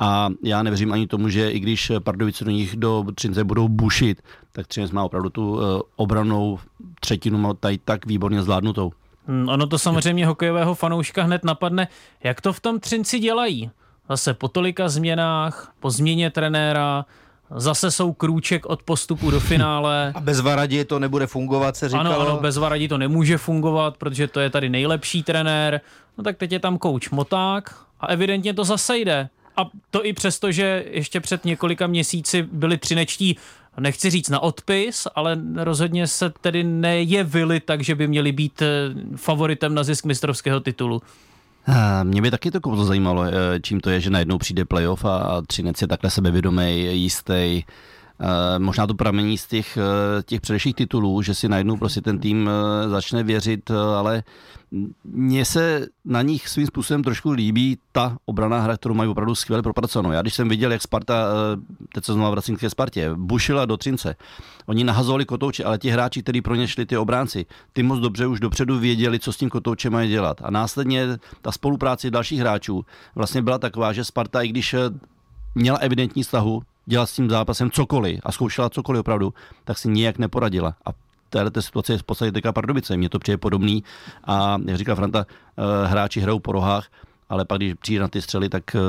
A 0.00 0.28
já 0.44 0.62
nevěřím 0.62 0.92
ani 0.92 1.06
tomu, 1.06 1.28
že 1.28 1.50
i 1.50 1.60
když 1.60 1.92
Pardubice 1.98 2.44
do 2.44 2.50
nich 2.50 2.76
do 2.76 3.04
Třince 3.14 3.44
budou 3.44 3.68
bušit, 3.68 4.22
tak 4.52 4.66
Třinec 4.66 4.90
má 4.90 5.04
opravdu 5.04 5.30
tu 5.30 5.60
obranou 5.96 6.58
třetinu 7.00 7.54
tady 7.54 7.78
tak 7.78 8.06
výborně 8.06 8.42
zvládnutou. 8.42 8.92
Hmm, 9.26 9.48
ono 9.48 9.66
to 9.66 9.78
samozřejmě 9.78 10.26
hokejového 10.26 10.74
fanouška 10.74 11.22
hned 11.22 11.44
napadne, 11.44 11.88
jak 12.24 12.40
to 12.40 12.52
v 12.52 12.60
tom 12.60 12.80
Třinci 12.80 13.18
dělají. 13.18 13.70
Zase 14.08 14.34
po 14.34 14.48
tolika 14.48 14.88
změnách, 14.88 15.72
po 15.80 15.90
změně 15.90 16.30
trenéra, 16.30 17.04
Zase 17.56 17.90
jsou 17.90 18.12
krůček 18.12 18.66
od 18.66 18.82
postupu 18.82 19.30
do 19.30 19.40
finále. 19.40 20.12
A 20.14 20.20
bez 20.20 20.40
Varadi 20.40 20.84
to 20.84 20.98
nebude 20.98 21.26
fungovat, 21.26 21.76
se 21.76 21.88
říkalo. 21.88 22.10
Ano, 22.10 22.20
ano, 22.20 22.38
bez 22.40 22.56
Varadi 22.56 22.88
to 22.88 22.98
nemůže 22.98 23.38
fungovat, 23.38 23.96
protože 23.96 24.28
to 24.28 24.40
je 24.40 24.50
tady 24.50 24.68
nejlepší 24.68 25.22
trenér. 25.22 25.80
No 26.18 26.24
tak 26.24 26.36
teď 26.36 26.52
je 26.52 26.58
tam 26.58 26.78
kouč 26.78 27.10
Moták 27.10 27.74
a 28.00 28.06
evidentně 28.06 28.54
to 28.54 28.64
zase 28.64 28.98
jde. 28.98 29.28
A 29.56 29.70
to 29.90 30.06
i 30.06 30.12
přesto, 30.12 30.52
že 30.52 30.84
ještě 30.90 31.20
před 31.20 31.44
několika 31.44 31.86
měsíci 31.86 32.42
byli 32.42 32.78
třinečtí 32.78 33.36
nechci 33.80 34.10
říct 34.10 34.28
na 34.28 34.40
odpis, 34.40 35.06
ale 35.14 35.38
rozhodně 35.56 36.06
se 36.06 36.30
tedy 36.40 36.64
nejevili 36.64 37.60
tak, 37.60 37.84
že 37.84 37.94
by 37.94 38.08
měli 38.08 38.32
být 38.32 38.62
eh, 38.62 38.66
favoritem 39.16 39.74
na 39.74 39.84
zisk 39.84 40.04
mistrovského 40.04 40.60
titulu. 40.60 41.02
Eh, 41.68 42.04
mě 42.04 42.22
by 42.22 42.30
taky 42.30 42.50
to 42.50 42.60
kouzlo 42.60 42.84
zajímalo, 42.84 43.24
eh, 43.24 43.32
čím 43.62 43.80
to 43.80 43.90
je, 43.90 44.00
že 44.00 44.10
najednou 44.10 44.38
přijde 44.38 44.64
playoff 44.64 45.04
a 45.04 45.42
Třinec 45.46 45.82
je 45.82 45.88
takhle 45.88 46.10
sebevědomý, 46.10 47.02
jistý. 47.02 47.62
Možná 48.58 48.86
to 48.86 48.94
pramení 48.94 49.38
z 49.38 49.46
těch, 49.46 49.78
těch 50.24 50.40
předešlých 50.40 50.74
titulů, 50.74 51.22
že 51.22 51.34
si 51.34 51.48
najednou 51.48 51.76
prostě 51.76 52.00
ten 52.00 52.18
tým 52.18 52.50
začne 52.88 53.22
věřit, 53.22 53.70
ale 53.70 54.22
mně 55.04 55.44
se 55.44 55.86
na 56.04 56.22
nich 56.22 56.48
svým 56.48 56.66
způsobem 56.66 57.02
trošku 57.02 57.30
líbí 57.30 57.78
ta 57.92 58.16
obraná 58.24 58.60
hra, 58.60 58.76
kterou 58.76 58.94
mají 58.94 59.10
opravdu 59.10 59.34
skvěle 59.34 59.62
propracovanou. 59.62 60.12
Já 60.12 60.22
když 60.22 60.34
jsem 60.34 60.48
viděl, 60.48 60.72
jak 60.72 60.82
Sparta, 60.82 61.14
eh, 61.14 61.86
teď 61.94 62.04
se 62.04 62.12
znovu 62.12 62.30
vracím 62.30 62.56
k 62.56 62.70
Spartě, 62.70 63.10
bušila 63.14 63.64
do 63.64 63.76
Třince, 63.76 64.16
oni 64.66 64.84
nahazovali 64.84 65.24
kotouče, 65.24 65.64
ale 65.64 65.78
ti 65.78 65.90
hráči, 65.90 66.22
kteří 66.22 66.40
pro 66.42 66.54
ně 66.54 66.68
šli 66.68 66.86
ty 66.86 66.96
obránci, 66.96 67.46
ty 67.72 67.82
moc 67.82 68.00
dobře 68.00 68.26
už 68.26 68.40
dopředu 68.40 68.78
věděli, 68.78 69.18
co 69.18 69.32
s 69.32 69.36
tím 69.36 69.50
kotoučem 69.50 69.92
mají 69.92 70.10
dělat. 70.10 70.40
A 70.44 70.50
následně 70.50 71.06
ta 71.42 71.52
spolupráce 71.52 72.10
dalších 72.10 72.40
hráčů 72.40 72.84
vlastně 73.14 73.42
byla 73.42 73.58
taková, 73.58 73.92
že 73.92 74.04
Sparta, 74.04 74.42
i 74.42 74.48
když 74.48 74.74
eh, 74.74 74.78
měla 75.54 75.78
evidentní 75.78 76.24
stahu, 76.24 76.62
dělat 76.86 77.06
s 77.06 77.12
tím 77.12 77.30
zápasem 77.30 77.70
cokoliv 77.70 78.20
a 78.22 78.32
zkoušela 78.32 78.70
cokoliv 78.70 79.00
opravdu, 79.00 79.34
tak 79.64 79.78
si 79.78 79.88
nijak 79.88 80.18
neporadila. 80.18 80.74
A 80.86 80.90
této 81.30 81.62
situace 81.62 81.92
je 81.92 81.98
v 81.98 82.02
podstatě 82.02 82.32
teďka 82.32 82.52
Pardubice. 82.52 82.96
Mně 82.96 83.08
to 83.08 83.18
přijde 83.18 83.36
podobný 83.36 83.84
a 84.24 84.58
jak 84.66 84.76
říká 84.76 84.94
Franta, 84.94 85.26
eh, 85.28 85.86
hráči 85.86 86.20
hrajou 86.20 86.38
po 86.38 86.52
rohách, 86.52 86.88
ale 87.28 87.44
pak 87.44 87.58
když 87.58 87.74
přijde 87.74 88.00
na 88.00 88.08
ty 88.08 88.22
střely, 88.22 88.48
tak 88.48 88.76
eh, 88.76 88.80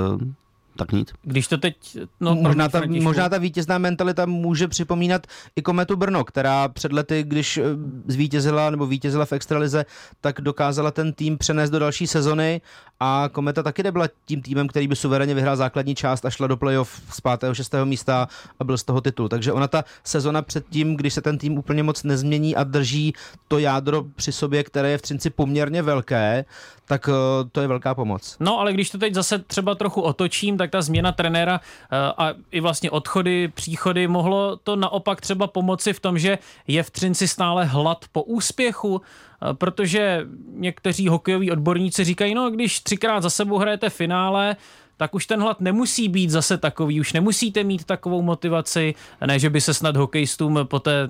tak 0.78 0.92
nic. 0.92 1.14
Když 1.24 1.48
to 1.48 1.58
teď... 1.58 1.98
No, 2.20 2.36
možná, 2.36 2.70
ta, 2.70 2.82
možná 3.02 3.30
ta 3.30 3.38
vítězná 3.38 3.78
mentalita 3.78 4.26
může 4.26 4.68
připomínat 4.68 5.28
i 5.56 5.62
Kometu 5.62 5.96
Brno, 5.96 6.24
která 6.24 6.68
před 6.68 6.94
lety, 6.94 7.24
když 7.24 7.58
eh, 7.58 7.64
zvítězila 8.08 8.70
nebo 8.70 8.88
vítězila 8.88 9.26
v 9.26 9.34
extralize, 9.34 9.86
tak 10.22 10.42
dokázala 10.42 10.92
ten 10.92 11.14
tým 11.14 11.38
přenést 11.38 11.70
do 11.70 11.80
další 11.80 12.08
sezony 12.08 12.62
a 13.00 13.30
Kometa 13.32 13.64
taky 13.64 13.84
nebyla 13.84 14.08
tím 14.26 14.42
týmem, 14.42 14.68
který 14.68 14.88
by 14.88 14.96
suverénně 14.96 15.34
vyhrál 15.34 15.56
základní 15.56 15.96
část 15.96 16.26
a 16.26 16.30
šla 16.30 16.48
do 16.48 16.58
playoff 16.58 17.02
z 17.10 17.22
5. 17.22 17.54
6. 17.54 17.76
místa 17.84 18.28
a 18.60 18.64
byl 18.64 18.78
z 18.78 18.84
toho 18.84 19.02
titul. 19.02 19.30
Takže 19.30 19.54
ona 19.54 19.68
ta 19.68 19.84
sezona 20.04 20.42
předtím, 20.42 20.96
když 20.96 21.14
se 21.14 21.22
ten 21.22 21.38
tým 21.38 21.58
úplně 21.58 21.84
moc 21.84 22.04
nezmění 22.04 22.56
a 22.56 22.64
drží 22.64 23.14
to 23.48 23.60
jádro 23.60 24.04
při 24.16 24.32
sobě, 24.32 24.64
které 24.64 24.92
je 24.92 24.98
v 24.98 25.02
Třinci 25.02 25.30
poměrně 25.30 25.82
velké, 25.82 26.46
tak 26.88 27.10
eh, 27.10 27.50
to 27.52 27.62
je 27.62 27.68
velká 27.68 27.96
pomoc. 27.96 28.38
No, 28.40 28.60
ale 28.60 28.74
když 28.74 28.90
to 28.90 28.98
teď 28.98 29.14
zase 29.14 29.40
třeba 29.40 29.76
trochu 29.76 30.02
otočím, 30.02 30.58
tak 30.58 30.67
ta 30.68 30.82
změna 30.82 31.12
trenéra 31.12 31.62
eh, 31.62 31.96
a 32.18 32.34
i 32.52 32.60
vlastně 32.60 32.92
odchody, 32.92 33.48
příchody, 33.48 34.08
mohlo 34.08 34.58
to 34.58 34.76
naopak 34.76 35.22
třeba 35.22 35.48
pomoci 35.48 35.94
v 35.94 36.00
tom, 36.00 36.20
že 36.20 36.38
je 36.68 36.84
v 36.84 36.92
Třinci 36.92 37.28
stále 37.28 37.66
hlad 37.66 38.06
po 38.12 38.24
úspěchu, 38.24 39.02
eh, 39.02 39.54
protože 39.54 40.26
někteří 40.54 41.08
hokejoví 41.08 41.52
odborníci 41.52 42.04
říkají, 42.04 42.36
no 42.36 42.50
když 42.50 42.80
třikrát 42.80 43.24
za 43.24 43.30
sebou 43.30 43.58
hrajete 43.58 43.90
finále, 43.90 44.56
tak 44.98 45.16
už 45.16 45.26
ten 45.26 45.42
hlad 45.42 45.62
nemusí 45.62 46.10
být 46.10 46.30
zase 46.30 46.58
takový, 46.58 47.00
už 47.00 47.14
nemusíte 47.14 47.64
mít 47.64 47.84
takovou 47.84 48.22
motivaci, 48.22 48.96
ne, 49.26 49.40
že 49.40 49.50
by 49.50 49.62
se 49.62 49.74
snad 49.74 49.96
hokejistům 49.96 50.60
poté 50.64 51.10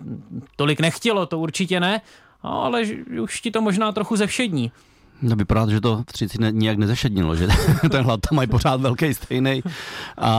tolik 0.55 0.79
nechtělo, 0.79 1.25
to 1.25 1.39
určitě 1.39 1.79
ne, 1.79 2.01
ale 2.41 2.83
už 3.21 3.41
ti 3.41 3.51
to 3.51 3.61
možná 3.61 3.91
trochu 3.91 4.15
zevšední. 4.15 4.71
No 5.21 5.35
vypadá, 5.35 5.65
že 5.69 5.81
to 5.81 5.97
v 5.97 6.05
30 6.05 6.39
ne, 6.39 6.51
nijak 6.51 6.77
nezešednilo, 6.77 7.35
že 7.35 7.47
ten 7.91 8.05
hlad 8.05 8.19
tam 8.21 8.35
mají 8.35 8.47
pořád 8.47 8.81
velký 8.81 9.13
stejný 9.13 9.61
a, 10.17 10.33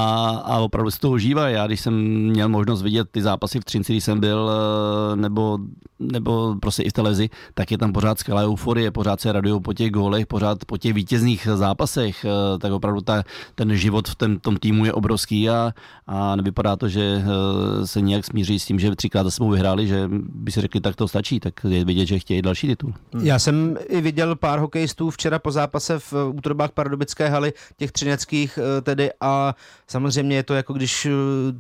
a 0.45 0.59
opravdu 0.59 0.91
si 0.91 0.99
to 0.99 1.11
užívají. 1.11 1.55
Já 1.55 1.67
když 1.67 1.81
jsem 1.81 1.95
měl 2.31 2.49
možnost 2.49 2.83
vidět 2.83 3.09
ty 3.11 3.23
zápasy 3.23 3.61
v 3.61 3.65
Třinci, 3.65 3.93
když 3.93 4.05
jsem 4.05 4.21
byl, 4.21 4.51
eh, 4.51 5.17
nebo, 5.17 5.59
nebo 5.99 6.55
prostě 6.61 6.83
i 6.83 6.91
v 6.91 6.93
televizi, 6.93 7.29
tak 7.55 7.71
je 7.71 7.79
tam 7.79 7.93
pořád 7.93 8.19
skvělá 8.19 8.43
euforie, 8.43 8.91
pořád 8.91 9.21
se 9.21 9.33
radují 9.33 9.61
po 9.61 9.73
těch 9.73 9.91
gólech, 9.91 10.27
pořád 10.27 10.65
po 10.65 10.77
těch 10.77 10.95
vítězných 10.95 11.49
zápasech, 11.55 12.25
eh, 12.25 12.59
tak 12.59 12.73
opravdu 12.73 13.01
ta, 13.01 13.23
ten 13.55 13.77
život 13.77 14.09
v 14.09 14.15
tom, 14.15 14.39
tom 14.39 14.57
týmu 14.57 14.85
je 14.85 14.93
obrovský 14.93 15.51
a, 15.51 15.73
a 16.07 16.37
nevypadá 16.37 16.77
to, 16.77 16.89
že 16.89 17.03
eh, 17.03 17.87
se 17.87 18.01
nějak 18.01 18.25
smíří 18.25 18.59
s 18.59 18.65
tím, 18.65 18.79
že 18.79 18.97
třikrát 18.97 19.25
za 19.25 19.31
sebou 19.31 19.51
vyhráli, 19.51 19.87
že 19.87 20.11
by 20.13 20.53
si 20.53 20.61
řekli, 20.61 20.81
tak 20.81 20.97
to 20.97 21.09
stačí, 21.09 21.41
tak 21.41 21.55
je 21.69 21.85
vidět, 21.85 22.07
že 22.07 22.19
chtějí 22.19 22.43
další 22.43 22.67
titul. 22.67 22.95
Já 23.23 23.39
jsem 23.39 23.77
i 23.89 24.01
viděl 24.01 24.37
pár 24.37 24.68
hokejistů 24.69 25.11
včera 25.11 25.39
po 25.39 25.51
zápase 25.51 25.99
v 25.99 26.13
útrobách 26.37 26.71
Pardubické 26.71 27.29
haly, 27.29 27.53
těch 27.77 27.93
třineckých 27.93 28.59
eh, 28.59 28.81
tedy 28.81 29.11
a 29.21 29.55
samozřejmě 29.87 30.37
je 30.37 30.43
to 30.43 30.55
jako 30.55 30.73
když 30.73 31.07
eh, 31.07 31.11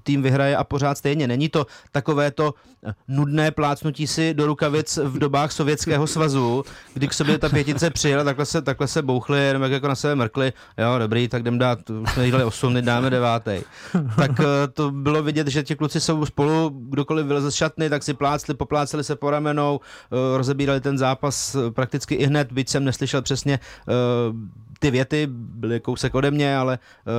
tým 0.03 0.23
vyhraje 0.23 0.57
a 0.57 0.65
pořád 0.65 0.99
stejně. 0.99 1.27
Není 1.27 1.49
to 1.49 1.67
takové 1.93 2.31
to 2.31 2.55
eh, 2.85 2.93
nudné 3.09 3.51
plácnutí 3.51 4.07
si 4.07 4.35
do 4.35 4.47
rukavic 4.47 4.99
v 5.03 5.19
dobách 5.19 5.53
Sovětského 5.53 6.07
svazu, 6.07 6.65
kdy 6.95 7.09
k 7.09 7.15
sobě 7.15 7.39
ta 7.39 7.49
pětice 7.49 7.91
přijela, 7.91 8.25
takhle 8.25 8.47
se, 8.47 8.63
takhle 8.63 8.87
se 8.87 9.03
bouchli, 9.03 9.41
jenom 9.41 9.63
jak 9.63 9.73
jako 9.73 9.89
na 9.89 9.95
sebe 9.95 10.15
mrkli, 10.15 10.53
jo, 10.79 10.99
dobrý, 10.99 11.29
tak 11.29 11.43
jdem 11.43 11.59
dát, 11.59 11.91
už 11.91 12.13
jsme 12.13 12.27
jídali 12.27 12.45
8, 12.45 12.75
dáme 12.81 13.11
devátý. 13.11 13.61
Tak 14.17 14.31
to 14.73 14.91
bylo 14.91 15.23
vidět, 15.23 15.47
že 15.49 15.63
ti 15.63 15.77
kluci 15.77 16.01
jsou 16.01 16.27
spolu, 16.27 16.71
kdokoliv 16.91 17.27
vyleze 17.27 17.51
z 17.51 17.55
šatny, 17.55 17.91
tak 17.91 18.03
si 18.03 18.15
plácli, 18.15 18.55
popláceli 18.55 19.05
se 19.05 19.17
po 19.17 19.31
ramenou, 19.31 19.81
rozebírali 20.37 20.81
ten 20.81 20.99
zápas 20.99 21.57
prakticky 21.75 22.15
i 22.15 22.27
hned, 22.27 22.53
byť 22.53 22.69
jsem 22.69 22.85
neslyšel 22.99 23.23
přesně 23.23 23.59
uh, 23.89 23.95
ty 24.79 24.91
věty, 24.91 25.29
byly 25.31 25.81
kousek 25.81 26.15
ode 26.15 26.31
mě, 26.31 26.57
ale 26.57 26.79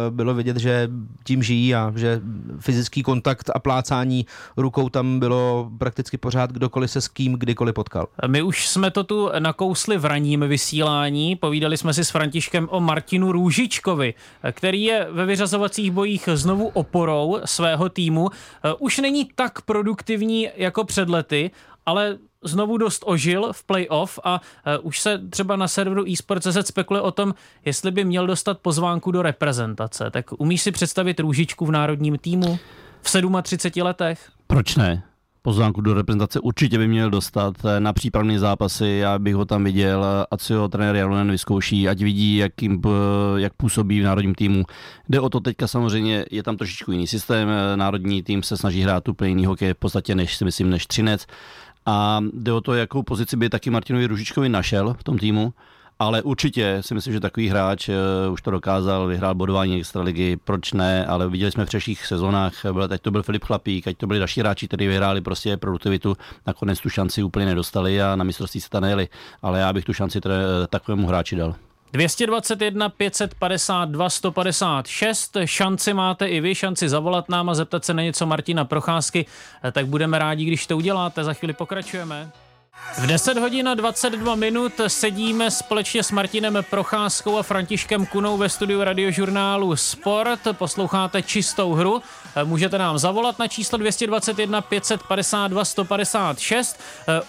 uh, 0.09 0.15
bylo 0.15 0.33
vidět, 0.33 0.57
že 0.57 0.89
tím 1.23 1.43
žijí 1.43 1.75
a 1.75 1.93
že 1.95 2.21
fyzický 2.59 3.03
kontakt 3.03 3.49
a 3.55 3.59
plácání 3.59 4.25
rukou 4.57 4.89
tam 4.89 5.19
bylo 5.19 5.71
prakticky 5.77 6.17
pořád, 6.17 6.51
kdokoliv 6.51 6.91
se 6.91 7.01
s 7.01 7.07
kým 7.07 7.33
kdykoliv 7.33 7.75
potkal. 7.75 8.07
My 8.27 8.41
už 8.41 8.67
jsme 8.67 8.91
to 8.91 9.03
tu 9.03 9.29
nakousli 9.39 9.97
v 9.97 10.05
ranním 10.05 10.41
vysílání, 10.47 11.35
povídali 11.35 11.77
jsme 11.77 11.93
si 11.93 12.05
s 12.05 12.09
Františkem 12.09 12.67
o 12.71 12.79
Martinu 12.79 13.31
Růžičkovi, 13.31 14.13
který 14.51 14.83
je 14.83 15.07
ve 15.11 15.25
vyřazovacích 15.25 15.91
bojích 15.91 16.29
znovu 16.33 16.67
oporou 16.67 17.39
svého 17.45 17.89
týmu. 17.89 18.29
Už 18.79 18.97
není 18.97 19.29
tak 19.35 19.61
produktivní 19.61 20.49
jako 20.55 20.83
před 20.83 21.09
lety, 21.09 21.51
ale 21.89 22.17
znovu 22.43 22.77
dost 22.77 23.03
ožil 23.05 23.53
v 23.53 23.63
playoff 23.63 24.19
a 24.23 24.41
uh, 24.79 24.87
už 24.87 24.99
se 24.99 25.21
třeba 25.29 25.55
na 25.55 25.67
serveru 25.67 26.03
eSport.cz 26.13 26.67
spekuluje 26.67 27.01
o 27.01 27.11
tom, 27.11 27.33
jestli 27.65 27.91
by 27.91 28.03
měl 28.03 28.27
dostat 28.27 28.59
pozvánku 28.59 29.11
do 29.11 29.21
reprezentace. 29.21 30.11
Tak 30.11 30.25
umíš 30.37 30.61
si 30.61 30.71
představit 30.71 31.19
Růžičku 31.19 31.65
v 31.65 31.71
národním 31.71 32.17
týmu 32.17 32.59
v 33.01 33.41
37 33.41 33.85
letech? 33.85 34.31
Proč 34.47 34.75
ne? 34.75 35.03
pozvánku 35.41 35.81
do 35.81 35.93
reprezentace 35.93 36.39
určitě 36.39 36.77
by 36.77 36.87
měl 36.87 37.09
dostat 37.09 37.53
eh, 37.65 37.79
na 37.79 37.93
přípravné 37.93 38.39
zápasy, 38.39 38.87
já 38.87 39.19
bych 39.19 39.35
ho 39.35 39.45
tam 39.45 39.63
viděl, 39.63 40.05
ať 40.31 40.41
si 40.41 40.53
ho 40.53 40.69
trenér 40.69 40.95
Jalonen 40.95 41.31
vyzkouší, 41.31 41.89
ať 41.89 42.01
vidí, 42.01 42.37
jak, 42.37 42.61
jim, 42.61 42.81
jak 43.37 43.53
působí 43.53 44.01
v 44.01 44.03
národním 44.03 44.35
týmu. 44.35 44.63
Jde 45.09 45.19
o 45.19 45.29
to 45.29 45.39
teďka 45.39 45.67
samozřejmě, 45.67 46.25
je 46.31 46.43
tam 46.43 46.57
trošičku 46.57 46.91
jiný 46.91 47.07
systém, 47.07 47.49
národní 47.75 48.23
tým 48.23 48.43
se 48.43 48.57
snaží 48.57 48.81
hrát 48.81 49.07
úplně 49.07 49.29
jiný 49.29 49.45
hokej 49.45 49.73
v 49.73 49.77
podstatě 49.77 50.15
než 50.15 50.35
si 50.35 50.45
myslím 50.45 50.69
než 50.69 50.87
Třinec 50.87 51.25
a 51.89 52.21
jde 52.33 52.53
o 52.53 52.61
to, 52.61 52.73
jakou 52.73 53.03
pozici 53.03 53.37
by 53.37 53.49
taky 53.49 53.69
Martinovi 53.69 54.07
Ružičkovi 54.07 54.49
našel 54.49 54.93
v 54.99 55.03
tom 55.03 55.17
týmu. 55.17 55.53
Ale 55.99 56.21
určitě 56.21 56.77
si 56.81 56.93
myslím, 56.93 57.13
že 57.13 57.19
takový 57.19 57.49
hráč 57.49 57.89
uh, 57.89 58.33
už 58.33 58.41
to 58.41 58.51
dokázal, 58.51 59.07
vyhrál 59.07 59.35
bodování 59.35 59.79
extraligy, 59.79 60.37
proč 60.37 60.73
ne, 60.73 61.05
ale 61.05 61.29
viděli 61.29 61.51
jsme 61.51 61.65
v 61.65 61.67
třeších 61.67 62.05
sezónách, 62.05 62.53
byl, 62.71 62.87
ať 62.91 63.01
to 63.01 63.11
byl 63.11 63.23
Filip 63.23 63.43
Chlapík, 63.43 63.87
ať 63.87 63.97
to 63.97 64.07
byli 64.07 64.19
další 64.19 64.39
hráči, 64.39 64.67
kteří 64.67 64.87
vyhráli 64.87 65.21
prostě 65.21 65.57
produktivitu, 65.57 66.17
nakonec 66.47 66.79
tu 66.79 66.89
šanci 66.89 67.23
úplně 67.23 67.45
nedostali 67.45 68.01
a 68.01 68.15
na 68.15 68.23
mistrovství 68.23 68.61
se 68.61 68.69
tam 68.69 68.81
nejeli. 68.81 69.07
Ale 69.41 69.59
já 69.59 69.73
bych 69.73 69.85
tu 69.85 69.93
šanci 69.93 70.21
teda, 70.21 70.35
takovému 70.69 71.07
hráči 71.07 71.35
dal. 71.35 71.55
221 71.93 72.89
552 72.89 74.09
156. 74.09 75.37
Šanci 75.45 75.93
máte 75.93 76.27
i 76.27 76.41
vy, 76.41 76.55
šanci 76.55 76.89
zavolat 76.89 77.29
nám 77.29 77.49
a 77.49 77.53
zeptat 77.53 77.85
se 77.85 77.93
na 77.93 78.03
něco 78.03 78.25
Martina 78.25 78.65
Procházky. 78.65 79.25
Tak 79.71 79.87
budeme 79.87 80.19
rádi, 80.19 80.45
když 80.45 80.67
to 80.67 80.77
uděláte. 80.77 81.23
Za 81.23 81.33
chvíli 81.33 81.53
pokračujeme. 81.53 82.31
V 82.97 83.07
10 83.07 83.37
hodin 83.37 83.67
a 83.67 83.73
22 83.73 84.35
minut 84.35 84.73
sedíme 84.87 85.51
společně 85.51 86.03
s 86.03 86.11
Martinem 86.11 86.57
Procházkou 86.69 87.37
a 87.37 87.43
Františkem 87.43 88.05
Kunou 88.05 88.37
ve 88.37 88.49
studiu 88.49 88.83
radiožurnálu 88.83 89.75
Sport. 89.75 90.39
Posloucháte 90.51 91.21
čistou 91.21 91.73
hru. 91.73 92.01
Můžete 92.43 92.77
nám 92.77 92.97
zavolat 92.97 93.39
na 93.39 93.47
číslo 93.47 93.77
221 93.77 94.61
552 94.61 95.65
156. 95.65 96.79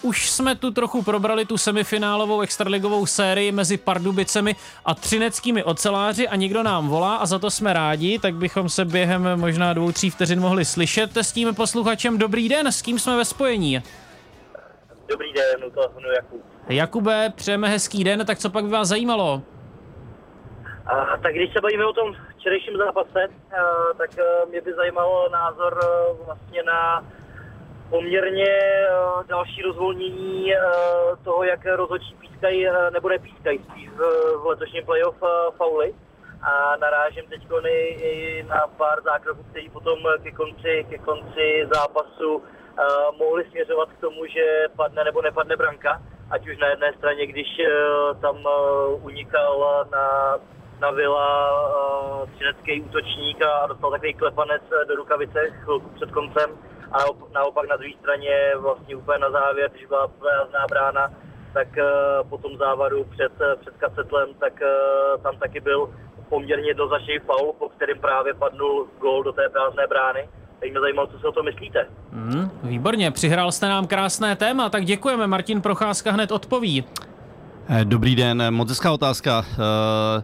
Už 0.02 0.30
jsme 0.30 0.54
tu 0.54 0.70
trochu 0.70 1.02
probrali 1.02 1.44
tu 1.44 1.58
semifinálovou 1.58 2.40
extraligovou 2.40 3.06
sérii 3.06 3.52
mezi 3.52 3.76
Pardubicemi 3.76 4.56
a 4.84 4.94
Třineckými 4.94 5.64
oceláři 5.64 6.28
a 6.28 6.36
někdo 6.36 6.62
nám 6.62 6.88
volá 6.88 7.16
a 7.16 7.26
za 7.26 7.38
to 7.38 7.50
jsme 7.50 7.72
rádi, 7.72 8.18
tak 8.18 8.34
bychom 8.34 8.68
se 8.68 8.84
během 8.84 9.28
možná 9.36 9.72
dvou, 9.72 9.92
tří 9.92 10.10
vteřin 10.10 10.40
mohli 10.40 10.64
slyšet 10.64 11.16
s 11.16 11.32
tím 11.32 11.54
posluchačem. 11.54 12.18
Dobrý 12.18 12.48
den, 12.48 12.66
s 12.66 12.82
kým 12.82 12.98
jsme 12.98 13.16
ve 13.16 13.24
spojení? 13.24 13.82
Dobrý 15.10 15.32
den, 15.32 15.64
u 15.66 15.70
telefonu 15.70 16.08
Jakub. 16.10 16.44
Jakube, 16.68 17.32
přejeme 17.36 17.68
hezký 17.68 18.04
den, 18.04 18.26
tak 18.26 18.38
co 18.38 18.50
pak 18.50 18.64
by 18.64 18.70
vás 18.70 18.88
zajímalo? 18.88 19.42
A, 20.86 21.16
tak 21.16 21.34
když 21.34 21.52
se 21.52 21.60
bavíme 21.60 21.86
o 21.86 21.92
tom 21.92 22.14
včerejším 22.38 22.76
zápase, 22.76 23.24
a, 23.24 23.94
tak 23.98 24.10
a, 24.18 24.44
mě 24.48 24.60
by 24.60 24.74
zajímalo 24.74 25.28
názor 25.28 25.80
a, 25.84 26.24
vlastně 26.26 26.62
na 26.62 27.04
poměrně 27.90 28.58
a, 28.88 29.22
další 29.28 29.62
rozvolnění 29.62 30.56
a, 30.56 30.70
toho, 31.24 31.44
jak 31.44 31.66
rozhodčí 31.66 32.14
pískají 32.20 32.66
nebo 32.92 33.08
nepískají 33.08 33.60
spíš 33.70 33.88
v, 33.88 33.98
v 34.42 34.46
letošním 34.46 34.84
playoff 34.84 35.22
a, 35.22 35.50
fauly. 35.50 35.94
A 36.42 36.76
narážím 36.76 37.24
teď 37.28 37.42
i 38.02 38.44
na 38.48 38.66
pár 38.76 39.02
zákroků, 39.02 39.42
který 39.50 39.68
potom 39.68 39.98
ke 40.22 40.30
konci, 40.30 40.86
ke 40.90 40.98
konci 40.98 41.68
zápasu 41.74 42.42
uh, 42.78 43.16
mohli 43.18 43.44
směřovat 43.50 43.88
k 43.88 44.00
tomu, 44.00 44.26
že 44.26 44.66
padne 44.76 45.04
nebo 45.04 45.22
nepadne 45.22 45.56
branka. 45.56 46.02
Ať 46.30 46.48
už 46.48 46.58
na 46.58 46.66
jedné 46.66 46.92
straně, 46.92 47.26
když 47.26 47.46
uh, 47.58 48.20
tam 48.20 48.36
uh, 48.36 49.04
unikal 49.04 49.86
na, 49.92 50.36
na 50.80 50.90
Vila 50.90 51.28
uh, 52.22 52.28
třinecký 52.30 52.82
útočník 52.82 53.42
a 53.42 53.66
dostal 53.66 53.90
takový 53.90 54.14
klepanec 54.14 54.62
do 54.88 54.94
rukavice 54.94 55.40
před 55.94 56.10
koncem. 56.10 56.50
A 56.92 56.98
naopak 57.32 57.68
na 57.68 57.76
druhé 57.76 57.92
straně 58.00 58.52
vlastně 58.56 58.96
úplně 58.96 59.18
na 59.18 59.30
závěr, 59.30 59.70
když 59.70 59.86
byla 59.86 60.08
prázdná 60.08 60.66
brána, 60.70 61.10
tak 61.54 61.68
uh, 61.78 62.28
po 62.28 62.38
tom 62.38 62.56
závaru 62.56 63.04
před, 63.04 63.32
před 63.60 63.76
kacetlem, 63.76 64.34
tak 64.34 64.52
uh, 64.62 65.22
tam 65.22 65.36
taky 65.36 65.60
byl 65.60 65.94
poměrně 66.28 66.68
jednoznačný 66.68 67.18
faul, 67.18 67.52
po 67.52 67.68
kterém 67.68 67.98
právě 67.98 68.34
padnul 68.34 68.88
gól 68.98 69.22
do 69.22 69.32
té 69.32 69.48
prázdné 69.48 69.86
brány. 69.86 70.28
Tak 70.60 70.70
mě 70.70 70.80
zajímalo, 70.80 71.08
co 71.08 71.18
si 71.18 71.26
o 71.26 71.32
to 71.32 71.42
myslíte. 71.42 71.86
Mm, 72.12 72.50
výborně, 72.62 73.10
přihrál 73.10 73.52
jste 73.52 73.68
nám 73.68 73.86
krásné 73.86 74.36
téma, 74.36 74.68
tak 74.68 74.84
děkujeme. 74.84 75.26
Martin 75.26 75.60
Procházka 75.60 76.12
hned 76.12 76.32
odpoví. 76.32 76.84
Eh, 77.68 77.84
dobrý 77.84 78.16
den, 78.16 78.44
moc 78.50 78.68
hezká 78.68 78.92
otázka. 78.92 79.44
Eh, 79.52 80.22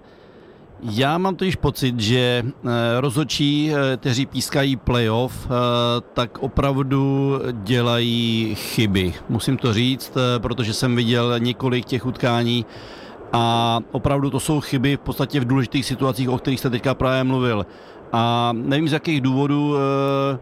já 0.82 1.18
mám 1.18 1.36
totiž 1.36 1.56
pocit, 1.56 2.00
že 2.00 2.42
eh, 2.44 2.70
rozhodčí, 3.00 3.72
kteří 3.96 4.26
pískají 4.26 4.76
playoff, 4.76 5.48
tak 6.12 6.38
opravdu 6.38 7.32
dělají 7.52 8.54
chyby. 8.54 9.14
Musím 9.28 9.56
to 9.56 9.72
říct, 9.72 10.16
protože 10.38 10.72
jsem 10.72 10.96
viděl 10.96 11.38
několik 11.38 11.84
těch 11.84 12.06
utkání 12.06 12.66
a 13.32 13.78
opravdu 13.92 14.30
to 14.30 14.40
jsou 14.40 14.60
chyby 14.60 14.96
v 14.96 15.00
podstatě 15.00 15.40
v 15.40 15.44
důležitých 15.44 15.86
situacích, 15.86 16.28
o 16.28 16.38
kterých 16.38 16.60
jste 16.60 16.70
teďka 16.70 16.94
právě 16.94 17.24
mluvil. 17.24 17.66
A 18.12 18.52
nevím 18.52 18.88
z 18.88 18.92
jakých 18.92 19.20
důvodů 19.20 19.74
eh, 19.76 20.38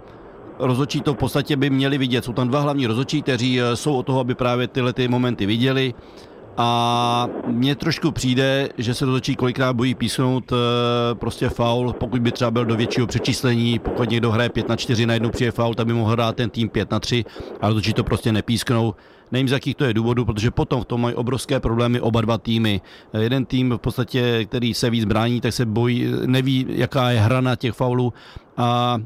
rozhodčí 0.58 1.00
to 1.00 1.14
v 1.14 1.16
podstatě 1.16 1.56
by 1.56 1.70
měli 1.70 1.98
vidět. 1.98 2.24
Jsou 2.24 2.32
tam 2.32 2.48
dva 2.48 2.60
hlavní 2.60 2.86
rozhodčí, 2.86 3.22
kteří 3.22 3.60
eh, 3.60 3.76
jsou 3.76 3.96
o 3.96 4.02
toho, 4.02 4.20
aby 4.20 4.34
právě 4.34 4.68
tyhle 4.68 4.92
ty 4.92 5.08
momenty 5.08 5.46
viděli. 5.46 5.94
A 6.56 7.28
mně 7.46 7.74
trošku 7.74 8.10
přijde, 8.10 8.68
že 8.78 8.94
se 8.94 9.04
rozhodčí 9.04 9.36
kolikrát 9.36 9.72
bojí 9.72 9.94
písnout 9.94 10.52
eh, 10.52 10.56
prostě 11.14 11.48
faul, 11.48 11.92
pokud 11.92 12.22
by 12.22 12.32
třeba 12.32 12.50
byl 12.50 12.64
do 12.64 12.76
většího 12.76 13.06
přečíslení, 13.06 13.78
pokud 13.78 14.10
někdo 14.10 14.30
hraje 14.30 14.48
5 14.48 14.68
na 14.68 14.76
4, 14.76 15.06
najednou 15.06 15.30
přijde 15.30 15.50
faul, 15.50 15.74
tak 15.74 15.86
by 15.86 15.92
mohl 15.92 16.10
hrát 16.10 16.36
ten 16.36 16.50
tým 16.50 16.68
5 16.68 16.90
na 16.90 17.00
3, 17.00 17.24
ale 17.60 17.70
rozhodčí 17.70 17.92
to 17.92 18.04
prostě 18.04 18.32
nepísknou. 18.32 18.94
Nevím, 19.32 19.48
z 19.48 19.52
jakých 19.52 19.76
to 19.76 19.84
je 19.84 19.94
důvodů, 19.94 20.24
protože 20.24 20.50
potom 20.50 20.82
v 20.82 20.84
tom 20.84 21.00
mají 21.00 21.14
obrovské 21.14 21.60
problémy 21.60 22.00
oba 22.00 22.20
dva 22.20 22.38
týmy. 22.38 22.80
Jeden 23.18 23.44
tým 23.44 23.70
v 23.70 23.78
podstatě, 23.78 24.44
který 24.44 24.74
se 24.74 24.90
víc 24.90 25.04
brání, 25.04 25.40
tak 25.40 25.52
se 25.52 25.66
bojí, 25.66 26.06
neví, 26.26 26.66
jaká 26.68 27.10
je 27.10 27.20
hrana 27.20 27.56
těch 27.56 27.72
faulů 27.72 28.12
a 28.56 28.98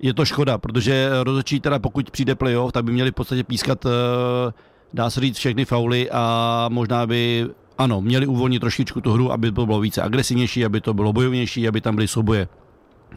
je 0.00 0.14
to 0.14 0.24
škoda, 0.24 0.58
protože 0.58 1.10
rozhodčí 1.22 1.60
teda 1.60 1.78
pokud 1.78 2.10
přijde 2.10 2.34
playoff, 2.34 2.72
tak 2.72 2.84
by 2.84 2.92
měli 2.92 3.10
v 3.10 3.14
podstatě 3.14 3.44
pískat, 3.44 3.86
eh, 3.86 4.52
dá 4.92 5.10
se 5.10 5.20
říct, 5.20 5.36
všechny 5.36 5.64
fauly 5.64 6.10
a 6.10 6.66
možná 6.72 7.06
by 7.06 7.46
ano, 7.78 8.00
měli 8.00 8.26
uvolnit 8.26 8.60
trošičku 8.60 9.00
tu 9.00 9.12
hru, 9.12 9.32
aby 9.32 9.52
to 9.52 9.66
bylo 9.66 9.80
více 9.80 10.02
agresivnější, 10.02 10.64
aby 10.64 10.80
to 10.80 10.94
bylo 10.94 11.12
bojovnější, 11.12 11.68
aby 11.68 11.80
tam 11.80 11.94
byly 11.94 12.08
souboje. 12.08 12.48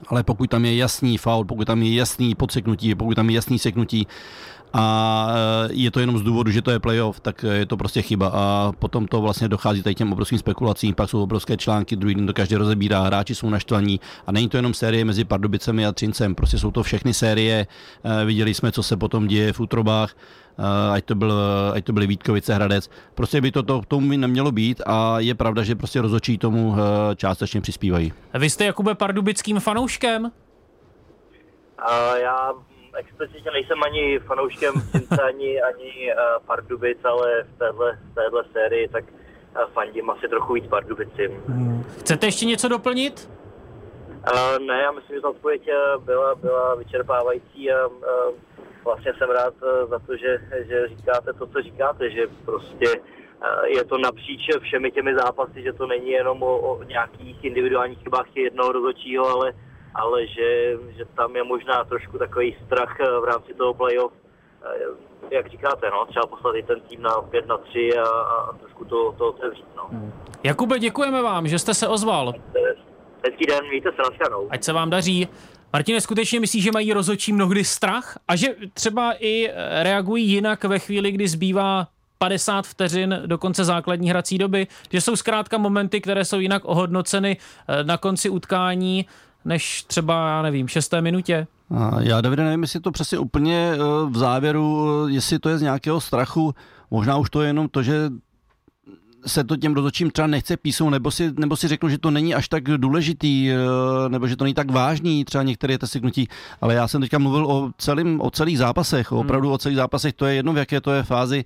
Ale 0.08 0.24
pokud 0.24 0.50
tam 0.50 0.66
je 0.66 0.76
jasný 0.76 1.18
faul, 1.18 1.46
pokud 1.46 1.66
tam 1.66 1.84
je 1.84 1.96
jasný 1.96 2.36
podseknutí, 2.36 2.96
pokud 2.96 3.16
tam 3.16 3.30
je 3.30 3.36
jasný 3.36 3.60
seknutí, 3.60 4.08
a 4.74 5.28
eh, 5.30 5.70
je 5.72 5.92
to 5.92 6.00
jenom 6.00 6.18
z 6.18 6.22
důvodu, 6.22 6.52
že 6.52 6.62
to 6.62 6.72
je 6.72 6.80
playoff, 6.80 7.20
tak 7.20 7.44
je 7.44 7.66
to 7.66 7.78
prostě 7.78 8.02
chyba 8.02 8.32
a 8.34 8.72
potom 8.80 9.08
to 9.08 9.22
vlastně 9.22 9.48
dochází 9.48 9.84
tady 9.84 9.96
těm 9.96 10.14
obrovským 10.14 10.40
spekulacím, 10.40 10.96
pak 10.96 11.10
jsou 11.10 11.24
obrovské 11.24 11.58
články, 11.58 11.96
druhý 11.96 12.16
den 12.16 12.28
to 12.28 12.34
každý 12.34 12.56
rozebírá, 12.56 13.02
hráči 13.02 13.36
jsou 13.36 13.50
naštvaní 13.50 14.00
a 14.28 14.32
není 14.32 14.50
to 14.50 14.58
jenom 14.58 14.74
série 14.74 15.06
mezi 15.06 15.24
Pardubicemi 15.24 15.86
a 15.86 15.92
Třincem, 15.92 16.36
prostě 16.36 16.60
jsou 16.60 16.72
to 16.72 16.84
všechny 16.84 17.14
série, 17.14 17.68
eh, 18.04 18.26
viděli 18.26 18.54
jsme, 18.54 18.72
co 18.72 18.84
se 18.84 18.98
potom 18.98 19.28
děje 19.28 19.54
v 19.54 19.60
útrobách, 19.60 20.16
ať 20.94 21.06
to, 21.06 21.16
byl, 21.16 21.34
ať 21.74 21.86
to 21.86 21.94
byly 21.94 22.08
Vítkovice, 22.08 22.54
Hradec. 22.54 22.90
Prostě 23.16 23.42
by 23.42 23.52
to, 23.52 23.64
to 23.64 23.82
tomu 23.88 24.10
by 24.10 24.18
nemělo 24.18 24.52
být 24.52 24.82
a 24.86 25.20
je 25.20 25.36
pravda, 25.36 25.64
že 25.64 25.76
prostě 25.76 26.02
rozočí 26.02 26.38
tomu 26.38 26.76
částečně 27.16 27.62
přispívají. 27.62 28.14
Vy 28.34 28.50
jste 28.50 28.66
Jakube 28.66 28.96
Pardubickým 28.96 29.60
fanouškem? 29.60 30.24
Uh, 30.24 32.18
já 32.18 32.54
explicitně 32.96 33.52
nejsem 33.52 33.84
ani 33.84 34.20
fanouškem 34.20 34.74
Cince, 34.92 35.22
ani, 35.22 35.62
ani 35.62 36.14
uh, 36.14 36.46
Pardubic, 36.46 36.98
ale 37.04 37.44
v 37.44 37.60
téhle, 37.60 38.00
v 38.12 38.16
téhle 38.16 38.44
sérii 38.54 38.88
tak 38.88 39.04
uh, 39.12 39.62
fandím 39.74 40.10
asi 40.10 40.28
trochu 40.28 40.54
víc 40.54 40.68
Pardubicím. 40.68 41.32
Hmm. 41.48 41.84
Chcete 42.00 42.28
ještě 42.28 42.46
něco 42.46 42.68
doplnit? 42.68 43.30
Uh, 44.34 44.66
ne, 44.68 44.82
já 44.82 44.92
myslím, 44.92 45.16
že 45.16 45.22
ta 45.22 45.30
odpověď 45.30 45.70
byla, 46.06 46.36
byla 46.36 46.76
vyčerpávající 46.76 47.72
a 47.72 47.88
uh, 47.88 47.96
vlastně 48.84 49.14
jsem 49.18 49.30
rád 49.30 49.54
za 49.90 50.00
to, 50.00 50.18
že, 50.18 50.38
že 50.68 50.88
říkáte 50.88 51.34
to, 51.34 51.48
co 51.48 51.62
říkáte, 51.62 52.10
že 52.10 52.22
prostě 52.46 53.02
je 53.68 53.84
to 53.84 53.98
napříč 53.98 54.42
všemi 54.62 54.92
těmi 54.92 55.16
zápasy, 55.16 55.64
že 55.64 55.74
to 55.74 55.88
není 55.88 56.10
jenom 56.10 56.44
o, 56.44 56.58
o 56.58 56.84
nějakých 56.84 57.44
individuálních 57.44 58.00
chybách 58.00 58.26
jednoho 58.36 58.72
rozhodčího, 58.72 59.26
ale 59.26 59.54
ale 59.96 60.28
že, 60.28 60.78
že 60.98 61.06
tam 61.16 61.36
je 61.36 61.44
možná 61.44 61.84
trošku 61.84 62.18
takový 62.18 62.58
strach 62.66 63.00
eh, 63.00 63.20
v 63.20 63.24
rámci 63.24 63.54
toho 63.54 63.74
playoff, 63.74 64.14
eh, 64.66 65.36
jak 65.36 65.50
říkáte, 65.50 65.90
no, 65.90 66.06
třeba 66.06 66.28
poslat 66.28 66.56
i 66.56 66.64
ten 66.64 66.80
tým 66.82 67.02
na 67.02 67.22
5 67.22 67.48
na 67.48 67.58
3 67.58 67.98
a, 67.98 68.04
a 68.04 68.54
trošku 68.54 68.86
to, 68.86 69.12
to 69.18 69.28
otevřít. 69.28 69.66
No. 69.76 69.88
Hmm. 69.92 70.14
Jakube, 70.44 70.80
děkujeme 70.80 71.22
vám, 71.22 71.48
že 71.48 71.60
jste 71.60 71.74
se 71.74 71.88
ozval. 71.88 72.34
Hezký 73.26 73.46
den, 73.46 73.66
mějte 73.70 73.90
se 73.92 74.30
na 74.30 74.38
Ať 74.50 74.64
se 74.64 74.74
vám 74.74 74.90
daří. 74.90 75.28
Martine, 75.74 76.02
skutečně 76.02 76.40
myslí, 76.40 76.62
že 76.62 76.72
mají 76.72 76.94
rozhodčí 76.94 77.34
mnohdy 77.34 77.64
strach 77.64 78.18
a 78.28 78.36
že 78.36 78.48
třeba 78.74 79.14
i 79.20 79.50
eh, 79.50 79.84
reagují 79.84 80.28
jinak 80.28 80.64
ve 80.64 80.80
chvíli, 80.80 81.12
kdy 81.12 81.28
zbývá 81.28 81.88
50 82.18 82.68
vteřin 82.68 83.22
do 83.26 83.38
konce 83.38 83.64
základní 83.64 84.10
hrací 84.10 84.38
doby, 84.38 84.68
že 84.92 85.02
jsou 85.02 85.16
zkrátka 85.16 85.58
momenty, 85.58 86.02
které 86.02 86.26
jsou 86.26 86.40
jinak 86.40 86.66
ohodnoceny 86.66 87.38
na 87.84 87.98
konci 87.98 88.30
utkání 88.30 89.06
než 89.46 89.84
třeba, 89.84 90.30
já 90.30 90.42
nevím, 90.42 90.68
šesté 90.68 91.02
minutě? 91.02 91.48
Já, 92.00 92.22
Davide, 92.22 92.44
nevím, 92.44 92.62
jestli 92.62 92.80
to 92.80 92.92
přesně 92.92 93.18
úplně 93.18 93.72
eh, 93.74 93.78
v 94.10 94.18
závěru, 94.18 94.88
eh, 95.08 95.12
jestli 95.12 95.40
to 95.40 95.50
je 95.50 95.58
z 95.58 95.62
nějakého 95.62 96.02
strachu, 96.02 96.56
možná 96.92 97.18
už 97.18 97.30
to 97.30 97.42
je 97.42 97.50
jenom 97.50 97.70
to, 97.70 97.84
že 97.84 98.10
se 99.26 99.44
to 99.44 99.58
těm 99.58 99.74
rozhodčím 99.74 100.12
třeba 100.12 100.28
nechce 100.28 100.58
písnout, 100.58 100.90
nebo 100.90 101.12
si, 101.12 101.32
nebo 101.38 101.58
si 101.58 101.68
řeknu, 101.68 101.90
že 101.90 101.98
to 101.98 102.12
není 102.12 102.36
až 102.36 102.50
tak 102.50 102.64
důležitý, 102.64 103.52
eh, 103.52 103.56
nebo 104.10 104.28
že 104.28 104.36
to 104.36 104.44
není 104.44 104.54
tak 104.54 104.72
vážný, 104.72 105.26
třeba 105.26 105.44
některé 105.44 105.78
ty 105.78 105.88
seknutí, 105.88 106.28
ale 106.62 106.74
já 106.74 106.88
jsem 106.88 107.02
teďka 107.02 107.20
mluvil 107.20 107.46
o, 107.46 107.72
celým, 107.78 108.22
o 108.22 108.32
celých 108.32 108.58
zápasech, 108.58 109.12
hmm. 109.12 109.20
opravdu 109.20 109.52
o 109.52 109.58
celých 109.58 109.78
zápasech, 109.78 110.14
to 110.14 110.26
je 110.26 110.36
jedno, 110.36 110.54
v 110.54 110.58
jaké 110.58 110.82
to 110.82 110.92
je 110.92 111.04
fázi, 111.04 111.46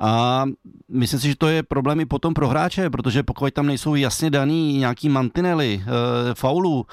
a 0.00 0.44
myslím 0.88 1.20
si, 1.20 1.28
že 1.28 1.36
to 1.36 1.48
je 1.48 1.62
problém 1.62 2.00
i 2.00 2.06
potom 2.06 2.34
pro 2.34 2.48
hráče, 2.48 2.90
protože 2.90 3.22
pokud 3.22 3.54
tam 3.54 3.66
nejsou 3.66 3.94
jasně 3.94 4.30
daný 4.30 4.78
nějaký 4.78 5.08
mantinely, 5.08 5.84
e, 5.84 6.34
faulů, 6.34 6.86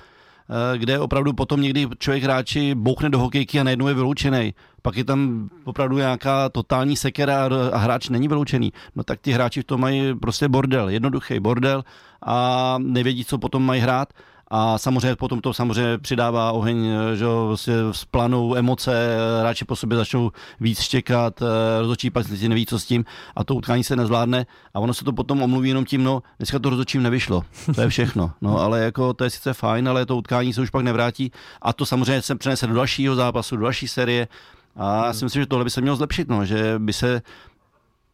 kde 0.77 0.99
opravdu 0.99 1.33
potom 1.33 1.61
někdy 1.61 1.87
člověk 1.99 2.23
hráči 2.23 2.75
bouchne 2.75 3.09
do 3.09 3.19
hokejky 3.19 3.59
a 3.59 3.63
najednou 3.63 3.87
je 3.87 3.93
vyloučený. 3.93 4.53
Pak 4.81 4.97
je 4.97 5.03
tam 5.03 5.49
opravdu 5.63 5.97
nějaká 5.97 6.49
totální 6.49 6.95
sekera 6.95 7.49
a 7.71 7.77
hráč 7.77 8.09
není 8.09 8.27
vyloučený. 8.27 8.73
No 8.95 9.03
tak 9.03 9.21
ti 9.21 9.31
hráči 9.31 9.61
v 9.61 9.63
tom 9.63 9.81
mají 9.81 10.15
prostě 10.19 10.47
bordel, 10.47 10.89
jednoduchý 10.89 11.39
bordel 11.39 11.83
a 12.25 12.75
nevědí, 12.79 13.25
co 13.25 13.37
potom 13.37 13.65
mají 13.65 13.81
hrát. 13.81 14.13
A 14.47 14.77
samozřejmě 14.77 15.15
potom 15.15 15.41
to 15.41 15.53
samozřejmě 15.53 15.97
přidává 15.97 16.51
oheň, 16.51 16.87
že 17.13 17.25
vlastně 17.25 17.73
s 17.91 18.05
planou 18.05 18.55
emoce, 18.55 19.17
hráči 19.39 19.65
po 19.65 19.75
sobě 19.75 19.97
začnou 19.97 20.31
víc 20.59 20.81
štěkat, 20.81 21.43
rozhodčí 21.79 22.09
pak 22.09 22.27
si 22.27 22.49
neví, 22.49 22.65
co 22.65 22.79
s 22.79 22.85
tím 22.85 23.05
a 23.35 23.43
to 23.43 23.55
utkání 23.55 23.83
se 23.83 23.95
nezvládne. 23.95 24.45
A 24.73 24.79
ono 24.79 24.93
se 24.93 25.05
to 25.05 25.13
potom 25.13 25.41
omluví 25.41 25.69
jenom 25.69 25.85
tím, 25.85 26.03
no 26.03 26.23
dneska 26.37 26.59
to 26.59 26.69
rozhodčím 26.69 27.03
nevyšlo, 27.03 27.43
to 27.75 27.81
je 27.81 27.89
všechno, 27.89 28.31
no 28.41 28.59
ale 28.63 28.79
jako 28.79 29.13
to 29.13 29.23
je 29.23 29.29
sice 29.29 29.53
fajn, 29.53 29.89
ale 29.89 30.05
to 30.05 30.17
utkání 30.17 30.53
se 30.53 30.61
už 30.61 30.69
pak 30.69 30.83
nevrátí. 30.83 31.31
A 31.61 31.73
to 31.73 31.85
samozřejmě 31.85 32.21
se 32.21 32.35
přenese 32.35 32.67
do 32.67 32.73
dalšího 32.73 33.15
zápasu, 33.15 33.55
do 33.55 33.63
další 33.63 33.87
série. 33.87 34.27
A 34.75 35.05
já 35.05 35.13
si 35.13 35.25
myslím, 35.25 35.41
že 35.41 35.45
tohle 35.45 35.63
by 35.63 35.69
se 35.69 35.81
mělo 35.81 35.95
zlepšit, 35.95 36.29
no, 36.29 36.45
že 36.45 36.75
by 36.77 36.93
se 36.93 37.21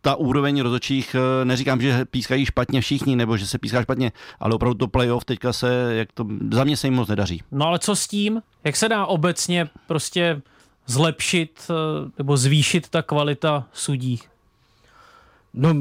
ta 0.01 0.15
úroveň 0.15 0.62
rozočích, 0.62 1.15
eh, 1.15 1.45
neříkám, 1.45 1.81
že 1.81 2.05
pískají 2.05 2.45
špatně 2.45 2.81
všichni, 2.81 3.15
nebo 3.15 3.38
že 3.38 3.47
se 3.47 3.57
píská 3.57 3.81
špatně, 3.81 4.12
ale 4.39 4.55
opravdu 4.55 4.73
to 4.77 4.88
playoff 4.88 5.25
teďka 5.25 5.53
se, 5.53 5.95
jak 5.95 6.12
to, 6.12 6.25
za 6.51 6.63
mě 6.63 6.77
se 6.77 6.88
jim 6.88 6.93
moc 6.93 7.07
nedaří. 7.09 7.43
No 7.51 7.65
ale 7.65 7.79
co 7.79 7.95
s 7.95 8.07
tím? 8.07 8.41
Jak 8.63 8.75
se 8.75 8.89
dá 8.89 9.05
obecně 9.05 9.69
prostě 9.88 10.41
zlepšit 10.85 11.62
eh, 11.69 12.12
nebo 12.17 12.38
zvýšit 12.38 12.89
ta 12.89 13.01
kvalita 13.01 13.67
sudí? 13.73 14.19
No, 15.53 15.73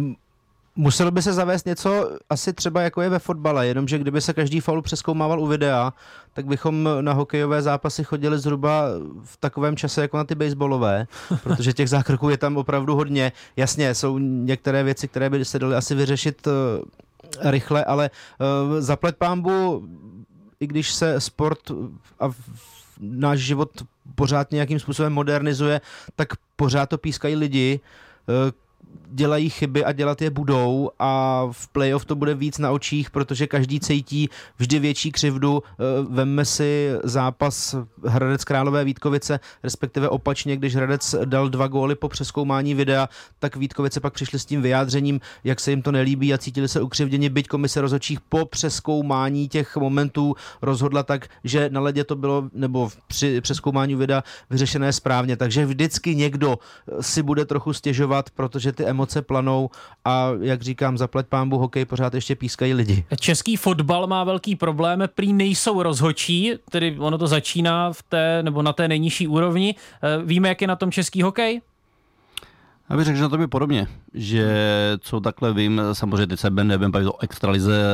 Muselo 0.81 1.11
by 1.11 1.23
se 1.23 1.33
zavést 1.33 1.67
něco 1.67 2.11
asi 2.31 2.53
třeba 2.53 2.83
jako 2.83 3.03
je 3.03 3.09
ve 3.09 3.19
fotbale, 3.19 3.67
jenomže 3.67 3.99
kdyby 3.99 4.21
se 4.21 4.33
každý 4.33 4.61
faul 4.61 4.83
přeskoumával 4.83 5.41
u 5.41 5.47
videa, 5.47 5.93
tak 6.33 6.47
bychom 6.47 6.89
na 7.01 7.13
hokejové 7.13 7.63
zápasy 7.63 8.05
chodili 8.05 8.39
zhruba 8.39 8.85
v 9.25 9.37
takovém 9.37 9.77
čase 9.77 10.03
jako 10.03 10.17
na 10.17 10.25
ty 10.25 10.35
baseballové, 10.35 11.07
protože 11.43 11.73
těch 11.73 11.89
zákroků 11.89 12.29
je 12.29 12.37
tam 12.37 12.57
opravdu 12.57 12.95
hodně. 12.95 13.33
Jasně, 13.57 13.95
jsou 13.95 14.19
některé 14.19 14.83
věci, 14.83 15.09
které 15.09 15.31
by 15.31 15.45
se 15.45 15.59
daly 15.59 15.75
asi 15.75 15.95
vyřešit 15.95 16.47
uh, 16.47 16.53
rychle, 17.51 17.85
ale 17.85 18.11
uh, 18.11 18.81
zaplet 18.81 19.17
pámbu, 19.17 19.89
i 20.61 20.67
když 20.67 20.95
se 20.95 21.21
sport 21.21 21.59
a 22.21 22.31
náš 23.01 23.39
život 23.39 23.71
pořád 24.15 24.53
nějakým 24.53 24.79
způsobem 24.79 25.13
modernizuje, 25.13 25.81
tak 26.17 26.29
pořád 26.57 26.87
to 26.87 26.99
pískají 26.99 27.37
lidi, 27.37 27.81
uh, 28.29 28.68
dělají 29.11 29.51
chyby 29.51 29.85
a 29.85 29.93
dělat 29.93 30.23
je 30.23 30.31
budou 30.31 30.91
a 30.99 31.43
v 31.53 31.69
playoff 31.69 32.05
to 32.05 32.15
bude 32.15 32.35
víc 32.35 32.59
na 32.59 32.71
očích, 32.71 33.11
protože 33.11 33.47
každý 33.47 33.81
cítí 33.81 34.29
vždy 34.59 34.79
větší 34.79 35.13
křivdu. 35.13 35.63
Eh, 35.63 35.75
vemme 36.11 36.45
si 36.45 36.91
zápas 37.05 37.77
Hradec 38.05 38.45
Králové 38.45 38.85
Vítkovice, 38.85 39.41
respektive 39.63 40.09
opačně, 40.09 40.57
když 40.57 40.77
Hradec 40.77 41.15
dal 41.25 41.49
dva 41.49 41.67
góly 41.67 41.95
po 41.95 42.09
přeskoumání 42.09 42.75
videa, 42.75 43.09
tak 43.39 43.57
Vítkovice 43.57 44.01
pak 44.01 44.13
přišli 44.13 44.39
s 44.39 44.45
tím 44.45 44.63
vyjádřením, 44.63 45.21
jak 45.45 45.61
se 45.61 45.71
jim 45.71 45.83
to 45.83 45.93
nelíbí 45.93 46.35
a 46.35 46.39
cítili 46.39 46.69
se 46.69 46.81
ukřivděni, 46.81 47.29
byť 47.29 47.49
komise 47.49 47.81
rozhodčích 47.81 48.21
po 48.21 48.47
přeskoumání 48.47 49.49
těch 49.49 49.77
momentů 49.77 50.35
rozhodla 50.63 51.03
tak, 51.03 51.29
že 51.45 51.69
na 51.73 51.81
ledě 51.81 52.05
to 52.05 52.17
bylo, 52.17 52.49
nebo 52.53 52.91
při 53.07 53.41
přeskoumání 53.41 53.95
videa 53.95 54.25
vyřešené 54.51 54.93
správně. 54.93 55.37
Takže 55.37 55.67
vždycky 55.67 56.17
někdo 56.17 56.59
si 57.01 57.23
bude 57.23 57.45
trochu 57.45 57.73
stěžovat, 57.73 58.31
protože 58.31 58.68
ty 58.73 58.85
emoce 58.85 59.23
planou 59.23 59.71
a 60.05 60.31
jak 60.41 60.63
říkám, 60.63 60.99
zaplet 60.99 61.27
pámbu 61.27 61.59
hokej 61.59 61.85
pořád 61.85 62.15
ještě 62.15 62.35
pískají 62.35 62.75
lidi. 62.75 63.05
Český 63.21 63.57
fotbal 63.57 64.07
má 64.07 64.25
velký 64.25 64.57
problém, 64.57 65.03
prý 65.15 65.33
nejsou 65.33 65.83
rozhočí, 65.83 66.53
tedy 66.71 66.97
ono 66.99 67.19
to 67.19 67.27
začíná 67.27 67.93
v 67.93 68.03
té, 68.03 68.43
nebo 68.43 68.63
na 68.63 68.73
té 68.73 68.89
nejnižší 68.89 69.29
úrovni. 69.29 69.75
Eh, 70.03 70.23
víme, 70.25 70.49
jak 70.49 70.61
je 70.61 70.69
na 70.69 70.77
tom 70.77 70.93
český 70.93 71.23
hokej? 71.23 71.61
Já 72.91 72.97
bych 72.97 73.05
řekl, 73.05 73.17
že 73.17 73.23
na 73.23 73.29
to 73.29 73.41
je 73.41 73.49
podobně, 73.49 73.87
že 74.15 74.49
co 75.01 75.21
takhle 75.21 75.53
vím, 75.55 75.81
samozřejmě 75.93 76.27
teď 76.27 76.41
se 76.41 76.51
nevím 76.51 76.91
bavit 76.91 77.07
o 77.07 77.23
extralize, 77.23 77.85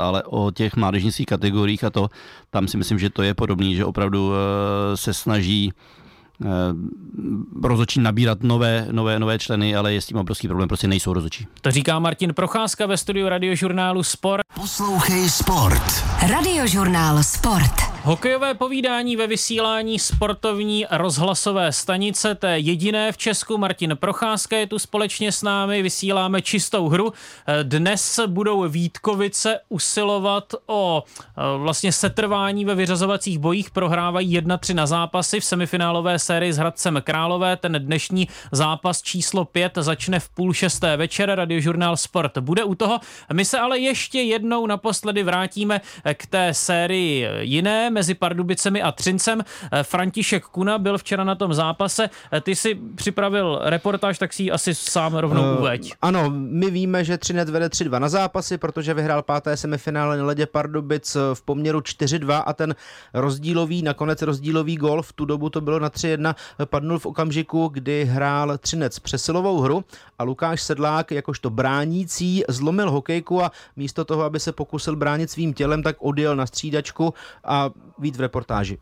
ale 0.00 0.22
o 0.22 0.50
těch 0.50 0.76
mládežnických 0.76 1.26
kategoriích 1.26 1.84
a 1.84 1.90
to, 1.90 2.08
tam 2.50 2.68
si 2.68 2.76
myslím, 2.76 2.98
že 2.98 3.10
to 3.10 3.22
je 3.22 3.34
podobný, 3.34 3.76
že 3.76 3.84
opravdu 3.84 4.32
eh, 4.32 4.96
se 4.96 5.14
snaží 5.14 5.72
Eh, 5.72 6.07
rozočí 7.64 8.00
nabírat 8.00 8.42
nové, 8.42 8.86
nové, 8.90 9.18
nové 9.18 9.38
členy, 9.38 9.76
ale 9.76 9.92
je 9.92 10.00
s 10.00 10.06
tím 10.06 10.16
obrovský 10.16 10.48
problém, 10.48 10.68
prostě 10.68 10.88
nejsou 10.88 11.12
rozočí. 11.12 11.46
To 11.60 11.70
říká 11.70 11.98
Martin 11.98 12.34
Procházka 12.34 12.86
ve 12.86 12.96
studiu 12.96 13.28
radiožurnálu 13.28 14.02
Sport. 14.02 14.42
Poslouchej 14.54 15.28
Sport. 15.28 16.04
Radiožurnál 16.28 17.22
Sport. 17.22 17.87
Hokejové 18.08 18.54
povídání 18.54 19.16
ve 19.16 19.26
vysílání 19.26 19.98
sportovní 19.98 20.86
rozhlasové 20.90 21.72
stanice, 21.72 22.34
té 22.34 22.58
jediné 22.58 23.12
v 23.12 23.16
Česku. 23.16 23.58
Martin 23.58 23.96
Procházka 24.00 24.56
je 24.56 24.66
tu 24.66 24.78
společně 24.78 25.32
s 25.32 25.42
námi, 25.42 25.82
vysíláme 25.82 26.42
čistou 26.42 26.88
hru. 26.88 27.12
Dnes 27.62 28.20
budou 28.26 28.68
Vítkovice 28.68 29.60
usilovat 29.68 30.54
o 30.66 31.04
eh, 31.04 31.58
vlastně 31.58 31.92
setrvání 31.92 32.64
ve 32.64 32.74
vyřazovacích 32.74 33.38
bojích, 33.38 33.70
prohrávají 33.70 34.40
1-3 34.40 34.74
na 34.74 34.86
zápasy 34.86 35.40
v 35.40 35.44
semifinálové 35.44 36.18
sérii 36.18 36.52
s 36.52 36.56
Hradcem 36.56 37.00
Králové. 37.04 37.56
Ten 37.56 37.72
dnešní 37.78 38.28
zápas 38.52 39.02
číslo 39.02 39.44
5 39.44 39.72
začne 39.76 40.20
v 40.20 40.28
půl 40.28 40.52
šesté 40.52 40.96
večer. 40.96 41.34
Radiožurnál 41.34 41.96
Sport 41.96 42.38
bude 42.38 42.64
u 42.64 42.74
toho. 42.74 43.00
My 43.32 43.44
se 43.44 43.58
ale 43.58 43.78
ještě 43.78 44.20
jednou 44.20 44.66
naposledy 44.66 45.22
vrátíme 45.22 45.80
k 46.14 46.26
té 46.26 46.54
sérii 46.54 47.28
jiné 47.40 47.97
mezi 47.98 48.14
Pardubicemi 48.14 48.82
a 48.82 48.92
Třincem. 48.92 49.44
František 49.82 50.44
Kuna 50.44 50.78
byl 50.78 50.98
včera 50.98 51.24
na 51.24 51.34
tom 51.34 51.54
zápase. 51.54 52.10
Ty 52.42 52.54
si 52.54 52.74
připravil 52.94 53.60
reportáž, 53.62 54.18
tak 54.18 54.32
si 54.32 54.42
ji 54.42 54.50
asi 54.50 54.74
sám 54.74 55.14
rovnou 55.14 55.42
uh, 55.42 55.60
uveď. 55.60 55.92
Ano, 56.02 56.30
my 56.30 56.70
víme, 56.70 57.04
že 57.04 57.18
Třinec 57.18 57.50
vede 57.50 57.66
3-2 57.66 58.00
na 58.00 58.08
zápasy, 58.08 58.58
protože 58.58 58.94
vyhrál 58.94 59.22
páté 59.22 59.56
semifinále 59.56 60.16
na 60.16 60.24
ledě 60.24 60.46
Pardubic 60.46 61.16
v 61.34 61.42
poměru 61.42 61.80
4-2 61.80 62.42
a 62.46 62.52
ten 62.52 62.74
rozdílový, 63.14 63.82
nakonec 63.82 64.22
rozdílový 64.22 64.76
gol 64.76 65.02
v 65.02 65.12
tu 65.12 65.24
dobu 65.24 65.50
to 65.50 65.60
bylo 65.60 65.78
na 65.78 65.90
3-1, 65.90 66.34
padnul 66.64 66.98
v 66.98 67.06
okamžiku, 67.06 67.68
kdy 67.68 68.04
hrál 68.04 68.58
Třinec 68.58 68.98
přesilovou 68.98 69.60
hru 69.60 69.84
a 70.18 70.22
Lukáš 70.22 70.62
Sedlák 70.62 71.10
jakožto 71.10 71.50
bránící 71.50 72.42
zlomil 72.48 72.90
hokejku 72.90 73.42
a 73.42 73.52
místo 73.76 74.04
toho, 74.04 74.22
aby 74.22 74.40
se 74.40 74.52
pokusil 74.52 74.96
bránit 74.96 75.30
svým 75.30 75.54
tělem, 75.54 75.82
tak 75.82 75.96
odjel 75.98 76.36
na 76.36 76.46
střídačku 76.46 77.14
a 77.44 77.70
víc 77.98 78.16
v 78.16 78.20
reportáži. 78.20 78.78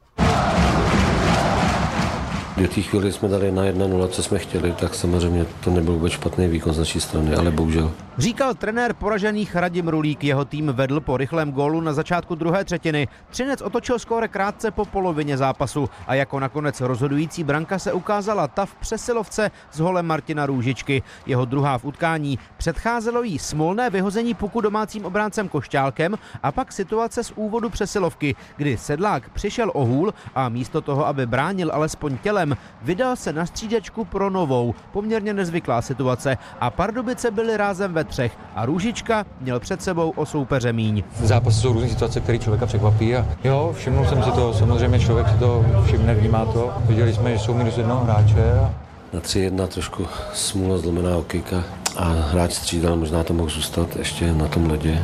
Do 2.56 2.68
té 2.68 2.82
chvíli 2.82 3.12
jsme 3.12 3.28
dali 3.28 3.52
na 3.52 3.64
1-0, 3.64 4.08
co 4.08 4.22
jsme 4.22 4.38
chtěli, 4.38 4.72
tak 4.72 4.94
samozřejmě 4.94 5.46
to 5.64 5.70
nebyl 5.70 5.94
vůbec 5.94 6.12
špatný 6.12 6.48
výkon 6.48 6.74
z 6.74 6.78
naší 6.78 7.00
strany, 7.00 7.34
ale 7.34 7.50
bohužel. 7.50 7.92
Říkal 8.18 8.54
trenér 8.54 8.94
poražených 8.94 9.56
Radim 9.56 9.88
Rulík, 9.88 10.24
jeho 10.24 10.44
tým 10.44 10.72
vedl 10.72 11.00
po 11.00 11.16
rychlém 11.16 11.52
gólu 11.52 11.80
na 11.80 11.92
začátku 11.92 12.34
druhé 12.34 12.64
třetiny. 12.64 13.08
Třinec 13.30 13.60
otočil 13.62 13.98
skóre 13.98 14.28
krátce 14.28 14.70
po 14.70 14.84
polovině 14.84 15.36
zápasu 15.36 15.88
a 16.06 16.14
jako 16.14 16.40
nakonec 16.40 16.80
rozhodující 16.80 17.44
branka 17.44 17.78
se 17.78 17.92
ukázala 17.92 18.48
ta 18.48 18.66
v 18.66 18.74
přesilovce 18.74 19.50
s 19.70 19.78
holem 19.80 20.06
Martina 20.06 20.46
Růžičky. 20.46 21.02
Jeho 21.26 21.44
druhá 21.44 21.78
v 21.78 21.84
utkání 21.84 22.38
předcházelo 22.56 23.22
jí 23.22 23.38
smolné 23.38 23.90
vyhození 23.90 24.34
puku 24.34 24.60
domácím 24.60 25.04
obráncem 25.04 25.48
Košťálkem 25.48 26.18
a 26.42 26.52
pak 26.52 26.72
situace 26.72 27.24
z 27.24 27.32
úvodu 27.36 27.70
přesilovky, 27.70 28.34
kdy 28.56 28.76
Sedlák 28.76 29.30
přišel 29.30 29.70
o 29.74 29.84
hůl 29.84 30.14
a 30.34 30.48
místo 30.48 30.80
toho, 30.80 31.06
aby 31.06 31.26
bránil 31.26 31.70
alespoň 31.72 32.18
tělem, 32.18 32.56
vydal 32.82 33.16
se 33.16 33.32
na 33.32 33.46
střídačku 33.46 34.04
pro 34.04 34.30
novou, 34.30 34.74
poměrně 34.92 35.34
nezvyklá 35.34 35.82
situace 35.82 36.38
a 36.60 36.70
Pardubice 36.70 37.30
byly 37.30 37.56
rázem 37.56 37.92
ve 37.92 38.05
třech 38.06 38.32
a 38.54 38.66
Růžička 38.66 39.24
měl 39.40 39.60
před 39.60 39.82
sebou 39.82 40.10
o 40.10 40.26
soupeře 40.26 40.72
míň. 40.72 41.02
V 41.20 41.26
zápase 41.26 41.60
jsou 41.60 41.72
různé 41.72 41.88
situace, 41.88 42.20
které 42.20 42.38
člověka 42.38 42.66
překvapí 42.66 43.16
a 43.16 43.26
jo, 43.44 43.74
všimnul 43.76 44.04
jsem 44.04 44.22
si 44.22 44.30
to, 44.30 44.54
samozřejmě 44.54 45.00
člověk 45.00 45.28
si 45.28 45.38
to 45.38 45.64
všimne, 45.86 46.14
vnímá 46.14 46.44
to. 46.44 46.72
Viděli 46.86 47.14
jsme, 47.14 47.32
že 47.32 47.38
jsou 47.38 47.54
minus 47.54 47.78
jednoho 47.78 48.04
hráče. 48.04 48.52
A... 48.52 48.74
Na 49.12 49.20
3-1 49.20 49.66
trošku 49.66 50.06
smůla 50.34 50.78
zlomená 50.78 51.14
hokejka 51.14 51.64
a 51.96 52.04
hráč 52.04 52.52
střídal, 52.52 52.96
možná 52.96 53.22
to 53.22 53.34
mohl 53.34 53.50
zůstat 53.50 53.96
ještě 53.96 54.32
na 54.32 54.48
tom 54.48 54.70
ledě, 54.70 55.02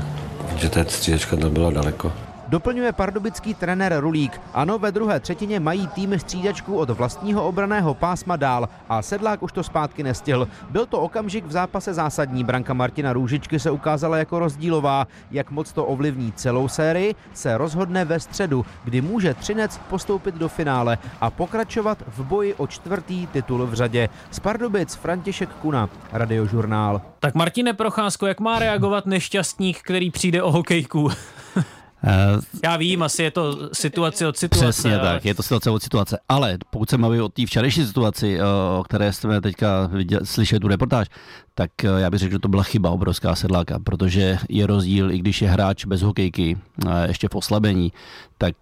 že 0.57 0.69
ta 0.69 0.85
střídačka 0.85 1.37
byla 1.37 1.71
daleko. 1.71 2.13
Doplňuje 2.53 2.93
pardubický 2.93 3.55
trenér 3.55 3.97
Rulík. 4.01 4.41
Ano, 4.55 4.79
ve 4.79 4.93
druhé 4.93 5.21
třetině 5.21 5.61
mají 5.61 5.87
týmy 5.87 6.19
střídačku 6.19 6.77
od 6.77 6.91
vlastního 6.91 7.49
obraného 7.49 7.95
pásma 7.95 8.37
dál 8.37 8.69
a 8.89 9.03
Sedlák 9.03 9.43
už 9.43 9.53
to 9.53 9.63
zpátky 9.63 10.03
nestihl. 10.03 10.49
Byl 10.71 10.87
to 10.87 11.01
okamžik 11.01 11.47
v 11.47 11.51
zápase 11.51 11.95
zásadní. 11.95 12.45
Branka 12.45 12.75
Martina 12.75 13.13
Růžičky 13.13 13.59
se 13.59 13.71
ukázala 13.71 14.17
jako 14.17 14.39
rozdílová. 14.39 15.07
Jak 15.31 15.51
moc 15.51 15.73
to 15.73 15.85
ovlivní 15.85 16.33
celou 16.33 16.69
sérii, 16.69 17.15
se 17.35 17.59
rozhodne 17.59 18.05
ve 18.05 18.21
středu, 18.21 18.65
kdy 18.85 19.01
může 19.01 19.35
Třinec 19.35 19.81
postoupit 19.91 20.35
do 20.35 20.49
finále 20.49 20.99
a 21.21 21.31
pokračovat 21.31 21.99
v 22.07 22.25
boji 22.25 22.55
o 22.55 22.67
čtvrtý 22.67 23.27
titul 23.27 23.67
v 23.67 23.75
řadě. 23.75 24.09
Z 24.31 24.41
Pardubic 24.41 24.95
František 24.95 25.49
Kuna, 25.49 25.89
Radiožurnál. 26.13 27.01
Tak 27.21 27.35
Martine 27.35 27.73
Procházko, 27.73 28.27
jak 28.27 28.41
má 28.41 28.59
reagovat 28.59 29.07
nešťastník, 29.07 29.79
který 29.83 30.11
přijde 30.11 30.43
o 30.43 30.53
hokejku? 30.53 31.11
Uh, 32.05 32.43
Já 32.65 32.77
vím, 32.77 33.03
asi 33.03 33.23
je 33.23 33.31
to 33.31 33.69
situace 33.73 34.29
od 34.29 34.37
situace. 34.37 34.67
Přesně 34.67 34.99
ale... 34.99 35.09
tak, 35.09 35.25
je 35.25 35.35
to 35.35 35.43
situace 35.43 35.71
od 35.71 35.83
situace. 35.83 36.19
Ale 36.29 36.59
pokud 36.71 36.91
se 36.91 36.99
mluví 36.99 37.21
o 37.21 37.29
té 37.29 37.47
včerejší 37.47 37.87
situaci, 37.87 38.39
o 38.79 38.83
které 38.85 39.13
jsme 39.13 39.41
teďka 39.41 39.87
viděl, 39.87 40.21
slyšeli 40.25 40.61
tu 40.61 40.69
reportáž, 40.69 41.09
tak 41.55 41.71
já 41.97 42.11
bych 42.11 42.21
řekl, 42.21 42.33
že 42.33 42.39
to 42.39 42.49
byla 42.49 42.63
chyba 42.63 42.91
obrovská 42.91 43.35
sedláka, 43.35 43.79
protože 43.79 44.39
je 44.49 44.67
rozdíl, 44.67 45.11
i 45.11 45.19
když 45.19 45.43
je 45.43 45.49
hráč 45.49 45.85
bez 45.85 46.03
hokejky, 46.03 46.59
ještě 47.07 47.29
v 47.29 47.35
oslabení, 47.35 47.93
tak 48.39 48.55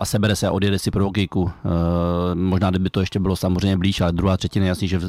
a 0.00 0.04
sebere 0.04 0.36
se 0.36 0.46
a 0.46 0.52
odjede 0.52 0.78
si 0.78 0.90
pro 0.90 1.04
hokejku. 1.04 1.50
Možná, 2.34 2.70
kdyby 2.70 2.90
to 2.90 3.00
ještě 3.00 3.18
bylo 3.18 3.36
samozřejmě 3.36 3.76
blíž, 3.76 4.00
ale 4.00 4.12
druhá 4.12 4.36
třetina 4.36 4.64
je 4.64 4.68
jasný, 4.68 4.88
že 4.88 5.00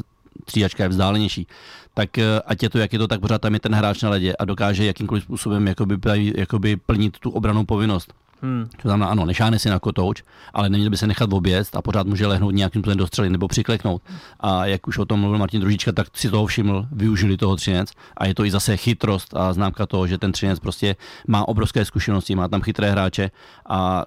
střídačka 0.42 0.82
je 0.82 0.88
vzdálenější, 0.88 1.46
tak 1.94 2.18
eh, 2.18 2.40
ať 2.46 2.62
je 2.62 2.70
to, 2.70 2.78
jak 2.78 2.92
je 2.92 2.98
to, 2.98 3.08
tak 3.08 3.20
pořád 3.20 3.40
tam 3.40 3.54
je 3.54 3.60
ten 3.60 3.74
hráč 3.74 4.02
na 4.02 4.10
ledě 4.10 4.36
a 4.36 4.44
dokáže 4.44 4.84
jakýmkoliv 4.84 5.24
způsobem 5.24 5.66
jakoby, 5.66 5.98
jakoby 6.36 6.76
plnit 6.76 7.18
tu 7.18 7.30
obranou 7.30 7.64
povinnost. 7.64 8.14
Hmm. 8.42 8.68
To 8.82 8.88
znamená, 8.88 9.10
ano, 9.10 9.24
nešáhne 9.24 9.58
si 9.58 9.68
na 9.68 9.78
kotouč, 9.78 10.22
ale 10.54 10.68
neměl 10.68 10.90
by 10.90 10.96
se 10.96 11.06
nechat 11.06 11.32
oběst 11.32 11.76
a 11.76 11.82
pořád 11.82 12.06
může 12.06 12.26
lehnout 12.26 12.54
nějakým 12.54 12.82
způsobem 12.82 12.98
dostřelit 12.98 13.32
nebo 13.32 13.48
přikleknout. 13.48 14.02
A 14.40 14.66
jak 14.66 14.88
už 14.88 14.98
o 14.98 15.04
tom 15.04 15.20
mluvil 15.20 15.38
Martin 15.38 15.60
Družička, 15.60 15.92
tak 15.92 16.06
si 16.14 16.30
toho 16.30 16.46
všiml, 16.46 16.86
využili 16.92 17.36
toho 17.36 17.56
třinec 17.56 17.92
a 18.16 18.26
je 18.26 18.34
to 18.34 18.44
i 18.44 18.50
zase 18.50 18.76
chytrost 18.76 19.36
a 19.36 19.52
známka 19.52 19.86
toho, 19.86 20.06
že 20.06 20.18
ten 20.18 20.32
třinec 20.32 20.58
prostě 20.58 20.96
má 21.28 21.48
obrovské 21.48 21.84
zkušenosti, 21.84 22.34
má 22.34 22.48
tam 22.48 22.62
chytré 22.62 22.90
hráče 22.90 23.30
a 23.68 24.04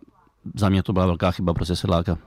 za 0.55 0.69
mě 0.69 0.83
to 0.83 0.93
byla 0.93 1.05
velká 1.05 1.31
chyba 1.31 1.53
prostě 1.53 1.75
sedláka. 1.75 2.17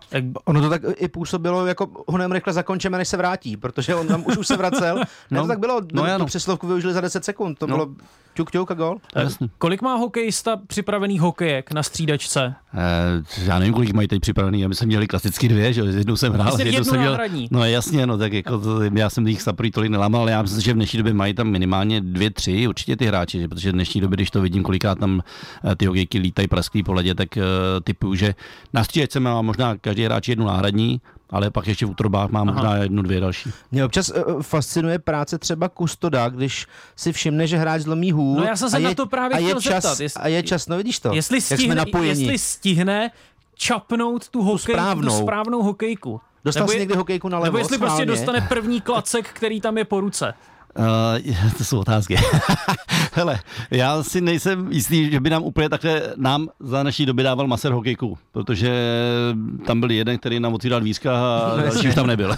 Ono 0.45 0.61
to 0.61 0.71
tak 0.71 0.83
i 0.97 1.09
působilo, 1.09 1.67
jako 1.67 2.05
ho 2.09 2.19
nem 2.19 2.33
rychle 2.33 2.53
zakončíme, 2.53 2.99
než 2.99 3.09
se 3.09 3.17
vrátí, 3.17 3.57
protože 3.57 3.95
on 3.95 4.07
tam 4.07 4.25
už, 4.27 4.37
už 4.37 4.47
se 4.47 4.57
vracel. 4.57 5.01
no, 5.31 5.43
to 5.43 5.49
tak 5.49 5.59
bylo, 5.59 5.81
no, 5.93 6.19
tu 6.19 6.25
přeslovku 6.25 6.67
využili 6.67 6.93
za 6.95 7.01
10 7.01 7.25
sekund, 7.25 7.59
to 7.59 7.67
no. 7.67 7.77
bylo 7.77 7.89
ťuk, 8.37 8.51
ťuk 8.51 8.71
a 8.71 8.75
gol. 8.75 8.99
Jasný. 9.15 9.51
Kolik 9.59 9.83
má 9.83 9.97
hokejista 9.97 10.57
připravený 10.67 11.19
hokejek 11.19 11.73
na 11.73 11.83
střídačce? 11.83 12.55
Eh, 12.75 13.45
já 13.45 13.59
nevím, 13.59 13.75
kolik 13.75 13.93
mají 13.93 14.09
teď 14.09 14.21
připravený, 14.21 14.65
aby 14.65 14.75
jsme 14.75 14.87
měli 14.87 15.07
klasicky 15.07 15.49
dvě, 15.49 15.73
že 15.73 15.81
jednou 15.81 16.17
jsem 16.17 16.33
hrál, 16.33 16.61
jednou 16.61 16.85
jsem 16.85 17.01
měl, 17.01 17.19
no 17.51 17.65
jasně, 17.65 18.07
no 18.07 18.19
tak 18.19 18.33
jako 18.33 18.59
to, 18.59 18.83
já 18.83 19.11
jsem 19.11 19.27
jich 19.27 19.43
saprý 19.43 19.71
tolik 19.71 19.91
nelamal, 19.91 20.21
ale 20.21 20.31
já 20.31 20.43
myslím, 20.43 20.61
že 20.61 20.73
v 20.73 20.77
dnešní 20.77 20.97
době 20.97 21.15
mají 21.15 21.35
tam 21.35 21.49
minimálně 21.49 22.01
dvě, 22.01 22.31
tři, 22.31 22.69
určitě 22.69 22.97
ty 22.97 23.07
hráči, 23.07 23.41
že, 23.41 23.49
protože 23.49 23.71
v 23.71 23.75
dnešní 23.75 24.01
době, 24.01 24.17
když 24.17 24.31
to 24.31 24.41
vidím, 24.41 24.63
kolikrát 24.63 24.99
tam 24.99 25.23
eh, 25.65 25.77
ty 25.77 25.87
hokejky 25.87 26.19
lítají 26.19 26.49
prasklý 26.49 26.83
po 26.83 26.93
ledě, 26.93 27.15
tak 27.15 27.29
uh, 27.37 27.43
typuju, 28.07 28.15
že 28.15 28.35
na 28.73 28.85
střídačce 28.85 29.21
má 29.21 29.43
možná 29.43 29.77
každý 29.77 30.05
hráč 30.05 30.29
jednu 30.29 30.47
náhradní, 30.47 31.01
ale 31.31 31.51
pak 31.51 31.67
ještě 31.67 31.87
v 31.87 31.91
útrobách 31.91 32.31
mám 32.31 32.47
možná 32.47 32.77
jednu, 32.77 33.03
dvě 33.03 33.21
další. 33.21 33.51
Mě 33.73 33.85
občas 33.85 34.11
uh, 34.11 34.43
fascinuje 34.43 34.99
práce 34.99 35.39
třeba 35.39 35.69
kustoda, 35.69 36.29
když 36.29 36.67
si 36.97 37.13
všimne, 37.13 37.47
že 37.47 37.57
hráč 37.57 37.83
zlomí 37.83 38.13
hůl. 38.13 38.37
No 38.37 38.45
já 38.45 38.57
jsem 38.57 38.71
se 38.71 38.79
na 38.79 38.95
to 38.95 39.07
právě 39.07 39.37
a 39.37 39.39
je 39.39 39.55
čas, 39.55 39.63
zeptat. 39.63 40.01
Jestli, 40.01 40.23
a 40.23 40.29
je 40.29 40.43
čas, 40.43 40.69
no 40.69 40.77
vidíš 40.77 41.01
to, 41.01 41.15
jestli 41.15 41.41
stihne, 41.41 41.85
jestli 42.03 42.39
stihne 42.39 43.11
čapnout 43.55 44.29
tu, 44.29 44.43
hokej, 44.43 44.67
tu 44.67 44.73
správnou, 44.73 45.11
tu 45.11 45.23
správnou 45.23 45.63
hokejku. 45.63 46.21
Dostal 46.45 46.63
nebo 46.63 46.73
jsi 46.73 46.79
někdy 46.79 46.95
hokejku 46.95 47.29
na 47.29 47.39
levo, 47.39 47.45
Nebo 47.45 47.59
jestli 47.59 47.79
prostě 47.79 48.07
dostane 48.07 48.41
první 48.41 48.81
klacek, 48.81 49.29
který 49.33 49.61
tam 49.61 49.79
je 49.79 49.85
po 49.85 50.01
ruce. 50.01 50.35
Uh, 50.79 51.53
to 51.59 51.65
jsou 51.65 51.79
otázky. 51.79 52.17
Hele, 53.13 53.41
já 53.71 54.03
si 54.03 54.21
nejsem 54.21 54.73
jistý, 54.73 55.11
že 55.11 55.21
by 55.21 55.31
nám 55.31 55.43
úplně 55.43 55.69
takhle 55.69 56.03
nám 56.17 56.49
za 56.61 56.83
naší 56.83 57.07
doby 57.07 57.23
dával 57.23 57.47
maser 57.47 57.73
hokejku, 57.73 58.19
protože 58.33 58.73
tam 59.67 59.81
byl 59.81 59.91
jeden, 59.91 60.19
který 60.19 60.41
nám 60.41 60.55
otvíral 60.55 60.81
dvířka 60.81 61.17
a 61.17 61.57
další 61.63 61.89
už 61.89 61.95
tam 61.95 62.07
nebyl. 62.07 62.37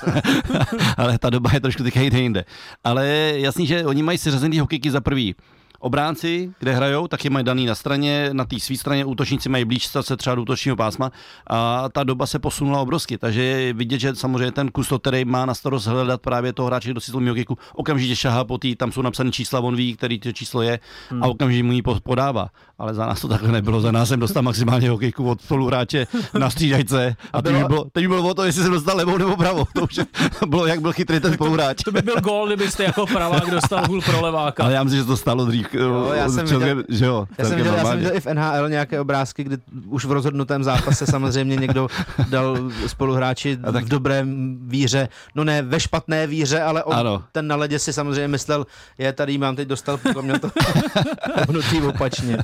Ale 0.97 1.19
ta 1.19 1.31
doba 1.31 1.51
je 1.55 1.61
trošku 1.61 1.83
teďka 1.83 2.01
jinde. 2.01 2.45
Ale 2.85 3.33
jasný, 3.35 3.67
že 3.67 3.85
oni 3.85 4.03
mají 4.03 4.19
seřazený 4.19 4.59
hokejky 4.59 4.91
za 4.91 5.01
prvý 5.01 5.35
obránci, 5.79 6.53
kde 6.59 6.73
hrajou, 6.73 7.09
tak 7.09 7.25
je 7.25 7.31
mají 7.31 7.45
daný 7.45 7.67
na 7.67 7.75
straně, 7.75 8.31
na 8.33 8.45
té 8.45 8.61
své 8.61 8.77
straně 8.77 9.05
útočníci 9.05 9.49
mají 9.49 9.65
blíž 9.65 9.87
se 10.01 10.17
třeba 10.17 10.35
do 10.35 10.43
útočního 10.43 10.77
pásma 10.77 11.13
a 11.47 11.89
ta 11.89 12.05
doba 12.05 12.27
se 12.27 12.39
posunula 12.39 12.81
obrovsky, 12.81 13.19
takže 13.19 13.43
je 13.43 13.73
vidět, 13.73 13.99
že 13.99 14.15
samozřejmě 14.15 14.53
ten 14.53 14.69
kusto, 14.71 14.99
který 14.99 15.25
má 15.25 15.47
na 15.47 15.55
starost 15.55 15.87
hledat 15.87 16.21
právě 16.21 16.53
toho 16.53 16.67
hráče, 16.67 16.91
kdo 16.91 17.01
si 17.01 17.11
zlomí 17.11 17.45
okamžitě 17.75 18.17
šahá 18.17 18.45
po 18.45 18.59
tý, 18.59 18.77
tam 18.77 18.93
jsou 18.93 19.03
napsané 19.03 19.31
čísla, 19.31 19.61
on 19.61 19.77
ví, 19.77 19.97
který 19.97 20.19
to 20.19 20.33
číslo 20.33 20.63
je 20.63 20.81
hmm. 21.11 21.23
a 21.23 21.27
okamžitě 21.27 21.63
mu 21.63 21.73
ji 21.73 21.83
podává. 22.03 22.49
Ale 22.79 22.95
za 22.95 23.07
nás 23.07 23.21
to 23.21 23.29
takhle 23.29 23.53
nebylo, 23.53 23.81
za 23.81 23.93
nás 23.93 24.09
jsem 24.09 24.21
dostal 24.21 24.43
maximálně 24.43 24.91
hokejku 24.91 25.31
od 25.31 25.43
spoluhráče 25.43 26.07
na 26.39 26.51
střídačce 26.51 27.17
a 27.33 27.43
teď, 27.43 27.53
bylo, 27.53 27.69
bylo, 27.69 27.85
teď 27.93 28.07
bylo 28.07 28.29
o 28.29 28.35
to, 28.35 28.45
jestli 28.45 28.63
jsem 28.63 28.73
dostal 28.73 28.97
levou 28.97 29.19
nebo 29.19 29.37
pravou. 29.37 29.67
To 29.75 29.81
už 29.81 30.01
bylo, 30.47 30.67
jak 30.67 30.81
byl 30.81 30.93
chytrý 30.93 31.21
ten 31.21 31.35
spoluhráč. 31.35 31.83
To 31.85 31.93
by 31.93 32.03
byl 32.03 32.17
gol, 32.21 32.47
kdybyste 32.47 32.85
jako 32.85 33.07
pravák 33.07 33.51
dostal 33.51 33.87
hůl 33.87 34.03
pro 34.03 34.21
leváka. 34.21 34.65
Ale 34.65 34.73
já 34.73 34.85
myslím, 34.85 35.01
že 35.01 35.07
to 35.07 35.17
stalo 35.17 35.45
dřív 35.45 35.75
jo, 35.75 36.13
já 36.15 36.29
jsem 36.29 36.47
viděl, 36.47 36.85
že 36.89 37.05
jo, 37.05 37.27
já 37.39 37.45
jsem 37.45 37.57
viděl, 37.57 37.75
já 37.75 37.85
jsem 37.85 37.99
viděl 37.99 38.17
i 38.17 38.21
v 38.21 38.27
NHL 38.27 38.69
nějaké 38.69 39.01
obrázky, 39.01 39.45
kdy 39.45 39.57
už 39.87 40.05
v 40.05 40.13
rozhodnutém 40.13 40.65
zápase 40.65 41.07
samozřejmě 41.07 41.57
někdo 41.57 41.89
dal 42.29 42.59
spoluhráči 42.87 43.59
tak... 43.73 43.85
v 43.85 43.89
dobré 43.89 44.27
víře, 44.61 45.09
no 45.35 45.45
ne 45.45 45.63
ve 45.63 45.81
špatné 45.81 46.27
víře, 46.27 46.63
ale 46.63 46.85
on, 46.85 46.95
ano. 46.95 47.23
ten 47.33 47.47
na 47.47 47.57
ledě 47.57 47.79
si 47.79 47.93
samozřejmě 47.93 48.29
myslel, 48.29 48.67
je 48.99 49.13
tady 49.13 49.39
mám 49.39 49.57
teď 49.57 49.69
dostal, 49.69 50.01
mě 50.23 50.39
to 50.39 50.51
hnutí 51.49 51.83
opačně. 51.83 52.39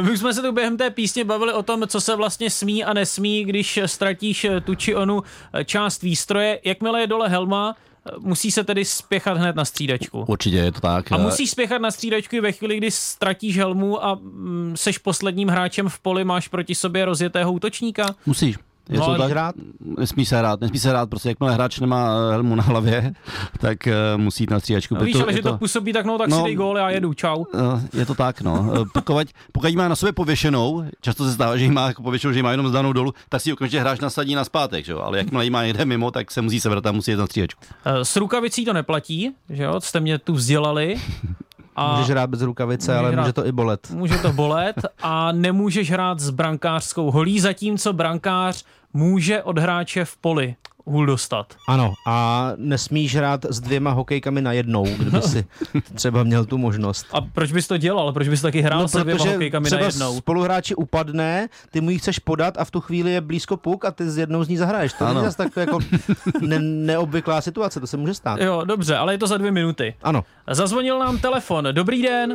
My 0.00 0.18
jsme 0.18 0.34
se 0.34 0.42
tu 0.42 0.52
během 0.52 0.76
té 0.76 0.90
písně 0.90 1.24
bavili 1.24 1.52
o 1.52 1.62
tom, 1.62 1.82
co 1.86 2.00
se 2.00 2.16
vlastně 2.16 2.50
smí 2.50 2.84
a 2.84 2.92
nesmí, 2.92 3.44
když 3.44 3.80
ztratíš 3.86 4.46
tu 4.64 4.74
či 4.74 4.94
onu 4.94 5.22
část 5.64 6.02
výstroje. 6.02 6.60
Jakmile 6.64 7.00
je 7.00 7.06
dole 7.06 7.28
helma, 7.28 7.76
musí 8.18 8.50
se 8.50 8.64
tedy 8.64 8.84
spěchat 8.84 9.36
hned 9.36 9.56
na 9.56 9.64
střídačku. 9.64 10.24
Určitě 10.28 10.56
je 10.56 10.72
to 10.72 10.80
tak. 10.80 11.12
A 11.12 11.18
musíš 11.18 11.50
spěchat 11.50 11.82
na 11.82 11.90
střídačku 11.90 12.36
ve 12.42 12.52
chvíli, 12.52 12.76
kdy 12.76 12.90
ztratíš 12.90 13.58
helmu 13.58 14.04
a 14.04 14.14
mm, 14.14 14.72
seš 14.76 14.98
posledním 14.98 15.48
hráčem 15.48 15.88
v 15.88 15.98
poli, 15.98 16.24
máš 16.24 16.48
proti 16.48 16.74
sobě 16.74 17.04
rozjetého 17.04 17.52
útočníka? 17.52 18.14
Musíš. 18.26 18.56
Je 18.88 18.98
no, 18.98 19.06
to 19.06 19.18
tak? 19.18 19.30
Hrát? 19.30 19.54
Nesmí 19.98 20.26
se 20.26 20.38
hrát, 20.38 20.60
nesmí 20.60 20.78
se 20.78 20.88
hrát, 20.88 21.10
prostě 21.10 21.28
jakmile 21.28 21.54
hráč 21.54 21.80
nemá 21.80 22.16
eh, 22.16 22.32
helmu 22.32 22.54
na 22.54 22.62
hlavě, 22.62 23.14
tak 23.60 23.78
uh, 23.86 24.20
musí 24.20 24.42
jít 24.42 24.50
na 24.50 24.60
stříhačku. 24.60 24.94
No 24.94 25.00
víš, 25.00 25.20
ale 25.20 25.32
že 25.32 25.42
to, 25.42 25.52
to 25.52 25.58
působí, 25.58 25.92
tak 25.92 26.06
no, 26.06 26.18
tak 26.18 26.28
no, 26.28 26.36
si 26.36 26.42
dej 26.42 26.54
gól 26.54 26.78
a 26.78 26.90
jedu, 26.90 27.14
čau. 27.14 27.44
Uh, 27.54 27.80
je 27.92 28.06
to 28.06 28.14
tak, 28.14 28.40
no. 28.40 28.72
Pokud, 28.92 29.28
pokud 29.52 29.74
má 29.74 29.88
na 29.88 29.96
sobě 29.96 30.12
pověšenou, 30.12 30.84
často 31.00 31.24
se 31.24 31.32
stává, 31.32 31.56
že 31.56 31.64
jí 31.64 31.70
má 31.70 31.86
jako 31.86 32.02
pověšenou, 32.02 32.32
že 32.32 32.38
jí 32.38 32.42
má 32.42 32.50
jenom 32.50 32.68
zdanou 32.68 32.92
dolů, 32.92 33.12
tak 33.28 33.40
si 33.40 33.52
okamžitě 33.52 33.80
hráč 33.80 34.00
nasadí 34.00 34.34
na 34.34 34.44
zpátek, 34.44 34.84
že 34.84 34.92
jo? 34.92 34.98
ale 34.98 35.18
jakmile 35.18 35.44
jí 35.44 35.50
má 35.50 35.64
někde 35.64 35.84
mimo, 35.84 36.10
tak 36.10 36.30
se 36.30 36.42
musí 36.42 36.60
sebrat 36.60 36.86
a 36.86 36.92
musí 36.92 37.10
jít 37.10 37.16
na 37.16 37.26
stříhačku. 37.26 37.60
Uh, 37.86 38.02
s 38.02 38.16
rukavicí 38.16 38.64
to 38.64 38.72
neplatí, 38.72 39.30
že 39.50 39.62
jo, 39.62 39.80
jste 39.80 40.00
mě 40.00 40.18
tu 40.18 40.32
vzdělali. 40.32 40.96
A 41.76 41.92
můžeš 41.94 42.10
hrát 42.10 42.30
bez 42.30 42.42
rukavice, 42.42 42.96
ale 42.96 43.10
hrát, 43.10 43.22
může 43.22 43.32
to 43.32 43.46
i 43.46 43.52
bolet. 43.52 43.90
Může 43.90 44.18
to 44.18 44.32
bolet 44.32 44.76
a 45.02 45.32
nemůžeš 45.32 45.90
hrát 45.90 46.20
s 46.20 46.30
brankářskou 46.30 47.10
holí, 47.10 47.40
zatímco 47.40 47.92
brankář 47.92 48.64
může 48.92 49.42
od 49.42 49.58
hráče 49.58 50.04
v 50.04 50.16
poli 50.16 50.56
hůl 50.86 51.06
dostat. 51.06 51.54
Ano, 51.68 51.94
a 52.06 52.52
nesmíš 52.56 53.16
hrát 53.16 53.44
s 53.44 53.60
dvěma 53.60 53.90
hokejkami 53.90 54.42
na 54.42 54.52
jednou, 54.52 54.84
kdyby 54.84 55.22
si 55.22 55.46
třeba 55.94 56.22
měl 56.22 56.44
tu 56.44 56.58
možnost. 56.58 57.06
A 57.12 57.20
proč 57.20 57.52
bys 57.52 57.68
to 57.68 57.76
dělal? 57.76 58.12
Proč 58.12 58.28
bys 58.28 58.40
taky 58.42 58.60
hrál 58.60 58.80
no, 58.80 58.88
s 58.88 58.92
dvěma 59.02 59.24
hokejkami 59.24 59.70
na 59.70 59.78
jednou? 59.78 60.16
spoluhráči 60.16 60.74
upadne, 60.74 61.48
ty 61.70 61.80
mu 61.80 61.90
ji 61.90 61.98
chceš 61.98 62.18
podat 62.18 62.54
a 62.58 62.64
v 62.64 62.70
tu 62.70 62.80
chvíli 62.80 63.10
je 63.12 63.20
blízko 63.20 63.56
puk 63.56 63.84
a 63.84 63.90
ty 63.90 64.10
z 64.10 64.18
jednou 64.18 64.44
z 64.44 64.48
ní 64.48 64.56
zahraješ. 64.56 64.92
To 64.92 65.04
ano. 65.04 65.14
není 65.14 65.24
zase 65.24 65.36
tak 65.36 65.56
jako 65.56 65.78
ne- 66.40 66.58
neobvyklá 66.58 67.40
situace, 67.40 67.80
to 67.80 67.86
se 67.86 67.96
může 67.96 68.14
stát. 68.14 68.40
Jo, 68.40 68.64
dobře, 68.64 68.96
ale 68.96 69.14
je 69.14 69.18
to 69.18 69.26
za 69.26 69.36
dvě 69.36 69.50
minuty. 69.52 69.94
Ano. 70.02 70.24
Zazvonil 70.50 70.98
nám 70.98 71.18
telefon. 71.18 71.68
Dobrý 71.72 72.02
den. 72.02 72.34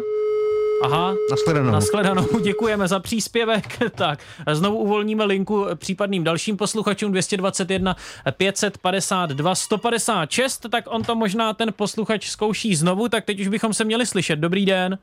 Aha, 0.84 1.16
nashledanou. 1.30 1.72
Nashledanou, 1.72 2.40
děkujeme 2.42 2.88
za 2.88 3.00
příspěvek. 3.00 3.64
tak, 3.96 4.20
znovu 4.52 4.78
uvolníme 4.78 5.26
linku 5.26 5.66
případným 5.76 6.24
dalším 6.24 6.58
posluchačům 6.58 7.12
221 7.12 7.96
552 8.38 9.56
156, 9.56 10.66
tak 10.72 10.84
on 10.88 11.04
to 11.04 11.16
možná 11.16 11.54
ten 11.54 11.74
posluchač 11.74 12.28
zkouší 12.28 12.76
znovu, 12.76 13.10
tak 13.10 13.26
teď 13.26 13.40
už 13.40 13.48
bychom 13.48 13.74
se 13.74 13.84
měli 13.84 14.06
slyšet. 14.06 14.36
Dobrý 14.36 14.66
den. 14.66 14.98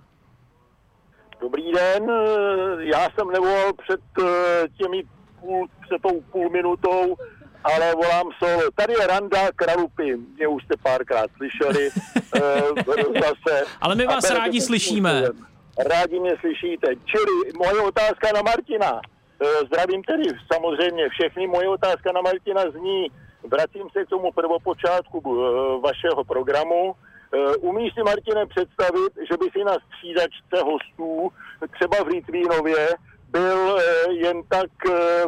Dobrý 1.41 1.73
den, 1.73 2.11
já 2.79 3.11
jsem 3.11 3.31
nevolal 3.33 3.73
před 3.73 4.01
eh, 4.21 4.69
těmi 4.79 5.05
půl, 5.41 5.69
před 5.87 6.03
tou 6.03 6.21
půl 6.21 6.51
minutou, 6.51 7.17
ale 7.65 7.95
volám 7.95 8.27
solo. 8.39 8.61
Tady 8.75 8.93
je 8.93 9.07
Randa 9.07 9.53
Kralupy, 9.57 10.17
mě 10.17 10.49
už 10.49 10.65
jste 10.65 10.75
párkrát 10.83 11.31
slyšeli 11.37 11.91
uh, 12.37 13.21
zase. 13.21 13.65
Ale 13.81 13.95
my 13.95 14.07
vás 14.07 14.31
rádi 14.31 14.61
slyšíme. 14.61 15.23
Způsobem. 15.27 15.56
Rádi 15.79 16.21
mě 16.21 16.37
slyšíte. 16.41 16.87
Čili 17.05 17.53
moje 17.59 17.81
otázka 17.81 18.29
na 18.35 18.43
Martina. 18.43 19.01
E, 19.01 19.47
zdravím 19.67 20.03
tedy 20.03 20.25
samozřejmě 20.53 21.09
všechny. 21.09 21.47
Moje 21.47 21.69
otázka 21.69 22.13
na 22.13 22.21
Martina 22.21 22.63
zní, 22.71 23.07
vracím 23.43 23.91
se 23.93 24.05
k 24.05 24.09
tomu 24.09 24.33
prvopočátku 24.33 25.19
e, 25.21 25.81
vašeho 25.81 26.25
programu. 26.25 26.95
E, 26.95 27.57
umíš 27.57 27.95
si, 27.95 28.03
Martine, 28.03 28.47
představit, 28.47 29.13
že 29.29 29.37
by 29.41 29.47
si 29.53 29.65
na 29.65 29.77
střídačce 29.87 30.57
hostů, 30.65 31.33
třeba 31.75 32.05
v 32.05 32.07
Litvínově, 32.07 32.89
byl 33.29 33.79
jen 34.11 34.43
tak 34.49 34.71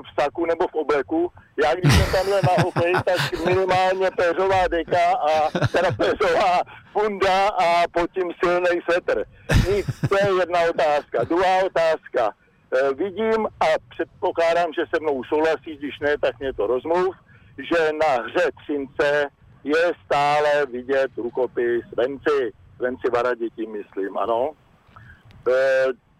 v 0.00 0.22
saku 0.22 0.46
nebo 0.46 0.68
v 0.68 0.74
obleku. 0.74 1.32
Já 1.64 1.74
když 1.74 1.94
jsem 1.94 2.12
tamhle 2.12 2.40
na 2.42 2.62
hokej, 2.64 2.92
tak 2.92 3.44
minimálně 3.46 4.10
péřová 4.16 4.68
deka 4.68 5.12
a 5.12 5.50
teda 5.72 5.90
péřová 5.92 6.60
funda 6.92 7.48
a 7.48 7.84
pod 7.92 8.10
tím 8.10 8.32
silný 8.44 8.80
svetr. 8.90 9.24
Nic, 9.70 9.86
to 10.08 10.16
je 10.16 10.38
jedna 10.38 10.60
otázka. 10.70 11.24
Druhá 11.24 11.64
otázka. 11.64 12.34
Eh, 12.76 12.94
vidím 12.94 13.46
a 13.46 13.66
předpokládám, 13.88 14.72
že 14.72 14.82
se 14.94 15.00
mnou 15.00 15.24
souhlasí, 15.24 15.76
když 15.76 15.98
ne, 16.00 16.18
tak 16.18 16.38
mě 16.38 16.52
to 16.52 16.66
rozmluv, 16.66 17.16
že 17.58 17.92
na 17.92 18.22
hře 18.22 18.50
Třince 18.62 19.26
je 19.64 19.92
stále 20.04 20.66
vidět 20.66 21.10
rukopis 21.16 21.84
Venci, 21.96 22.52
Venci 22.78 23.10
Varadě 23.10 23.50
tím 23.50 23.72
myslím, 23.72 24.18
ano. 24.18 24.50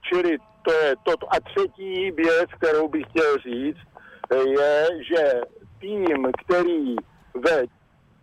Čili 0.02 0.38
to 0.68 0.74
je 0.74 0.94
to. 1.02 1.12
A 1.34 1.36
třetí 1.40 2.10
věc, 2.10 2.50
kterou 2.58 2.88
bych 2.88 3.06
chtěl 3.06 3.38
říct, 3.38 3.78
je, 4.44 4.86
že 5.02 5.40
tým, 5.80 6.32
který 6.44 6.96
ve 7.34 7.64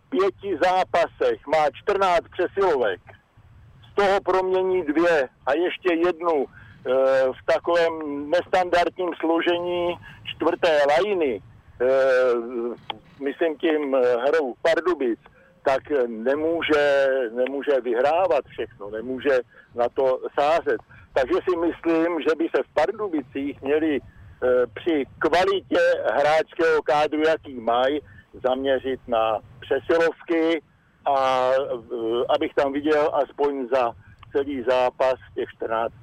pěti 0.08 0.58
zápasech 0.62 1.46
má 1.46 1.70
14 1.74 2.20
přesilovek, 2.32 3.00
z 3.92 3.94
toho 3.94 4.20
promění 4.20 4.82
dvě 4.82 5.28
a 5.46 5.52
ještě 5.52 5.94
jednu 5.94 6.44
e, 6.44 6.48
v 7.32 7.46
takovém 7.46 8.30
nestandardním 8.30 9.10
složení 9.20 9.98
čtvrté 10.24 10.78
lajiny, 10.88 11.40
e, 11.80 11.88
myslím 13.24 13.58
tím 13.58 13.96
hrou 14.26 14.54
Pardubic, 14.62 15.18
tak 15.64 15.82
nemůže, 16.06 17.06
nemůže 17.32 17.80
vyhrávat 17.80 18.44
všechno, 18.48 18.90
nemůže 18.90 19.40
na 19.74 19.88
to 19.88 20.20
sázet. 20.40 20.80
Takže 21.16 21.34
si 21.48 21.56
myslím, 21.56 22.20
že 22.28 22.34
by 22.38 22.48
se 22.56 22.62
v 22.62 22.74
Pardubicích 22.74 23.62
měli 23.62 23.96
e, 23.96 24.00
při 24.74 25.04
kvalitě 25.18 25.80
hráčského 26.12 26.82
kádru, 26.82 27.22
jaký 27.26 27.60
mají, 27.60 28.00
zaměřit 28.44 29.00
na 29.08 29.38
přesilovky 29.60 30.62
a 31.04 31.50
e, 31.50 31.64
abych 32.28 32.54
tam 32.54 32.72
viděl 32.72 33.10
aspoň 33.14 33.68
za 33.72 33.92
celý 34.32 34.64
zápas 34.68 35.14
těch 35.34 35.48
14. 35.56 35.94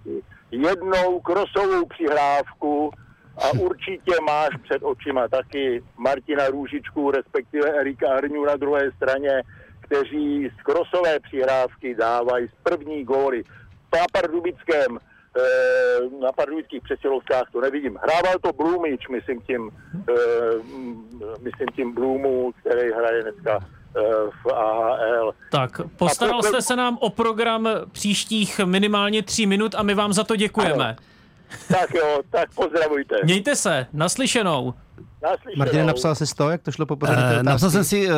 Jednou 0.51 1.19
krosovou 1.19 1.85
přihrávku 1.85 2.91
a 3.37 3.51
určitě 3.59 4.13
máš 4.27 4.49
před 4.63 4.83
očima 4.83 5.27
taky 5.27 5.83
Martina 5.97 6.47
Růžičku, 6.47 7.11
respektive 7.11 7.69
Erika 7.69 8.15
Hrňu 8.15 8.45
na 8.45 8.55
druhé 8.55 8.91
straně, 8.91 9.41
kteří 9.81 10.51
z 10.59 10.63
krosové 10.63 11.19
přihrávky 11.19 11.95
dávají 11.95 12.47
z 12.47 12.63
první 12.63 13.03
góly. 13.03 13.43
Na 13.93 14.05
Pardubickém 14.11 14.99
eh, 15.37 16.21
na 16.21 16.31
pardubických 16.31 16.81
přesilovkách 16.83 17.43
to 17.51 17.61
nevidím. 17.61 17.99
Hrával 18.01 18.33
to 18.41 18.53
Blumič, 18.53 19.07
myslím 19.07 19.41
tím, 19.41 19.71
eh, 20.09 20.13
myslím 21.41 21.67
tím 21.75 21.93
Blumu, 21.93 22.51
který 22.59 22.91
hraje 22.91 23.23
dneska 23.23 23.59
eh, 23.97 24.01
v 24.43 24.53
AHL. 24.53 25.33
Tak, 25.51 25.81
postaral 25.97 26.43
jste 26.43 26.61
se 26.61 26.75
nám 26.75 26.97
o 27.01 27.09
program 27.09 27.69
příštích 27.91 28.59
minimálně 28.59 29.23
tří 29.23 29.45
minut 29.45 29.75
a 29.75 29.83
my 29.83 29.93
vám 29.93 30.13
za 30.13 30.23
to 30.23 30.35
děkujeme. 30.35 30.85
Ano. 30.85 30.95
Tak 31.67 31.93
jo, 31.93 32.21
tak 32.29 32.53
pozdravujte. 32.55 33.15
Mějte 33.23 33.55
se, 33.55 33.87
naslyšenou. 33.93 34.73
Martin, 35.57 35.85
napsal 35.85 36.15
jsi 36.15 36.35
to, 36.35 36.49
jak 36.49 36.61
to 36.61 36.71
šlo 36.71 36.85
po 36.85 36.95
pořadu? 36.95 37.21
Uh, 37.37 37.43
napsal 37.43 37.69
jsem 37.69 37.83
si 37.83 38.07
uh, 38.07 38.13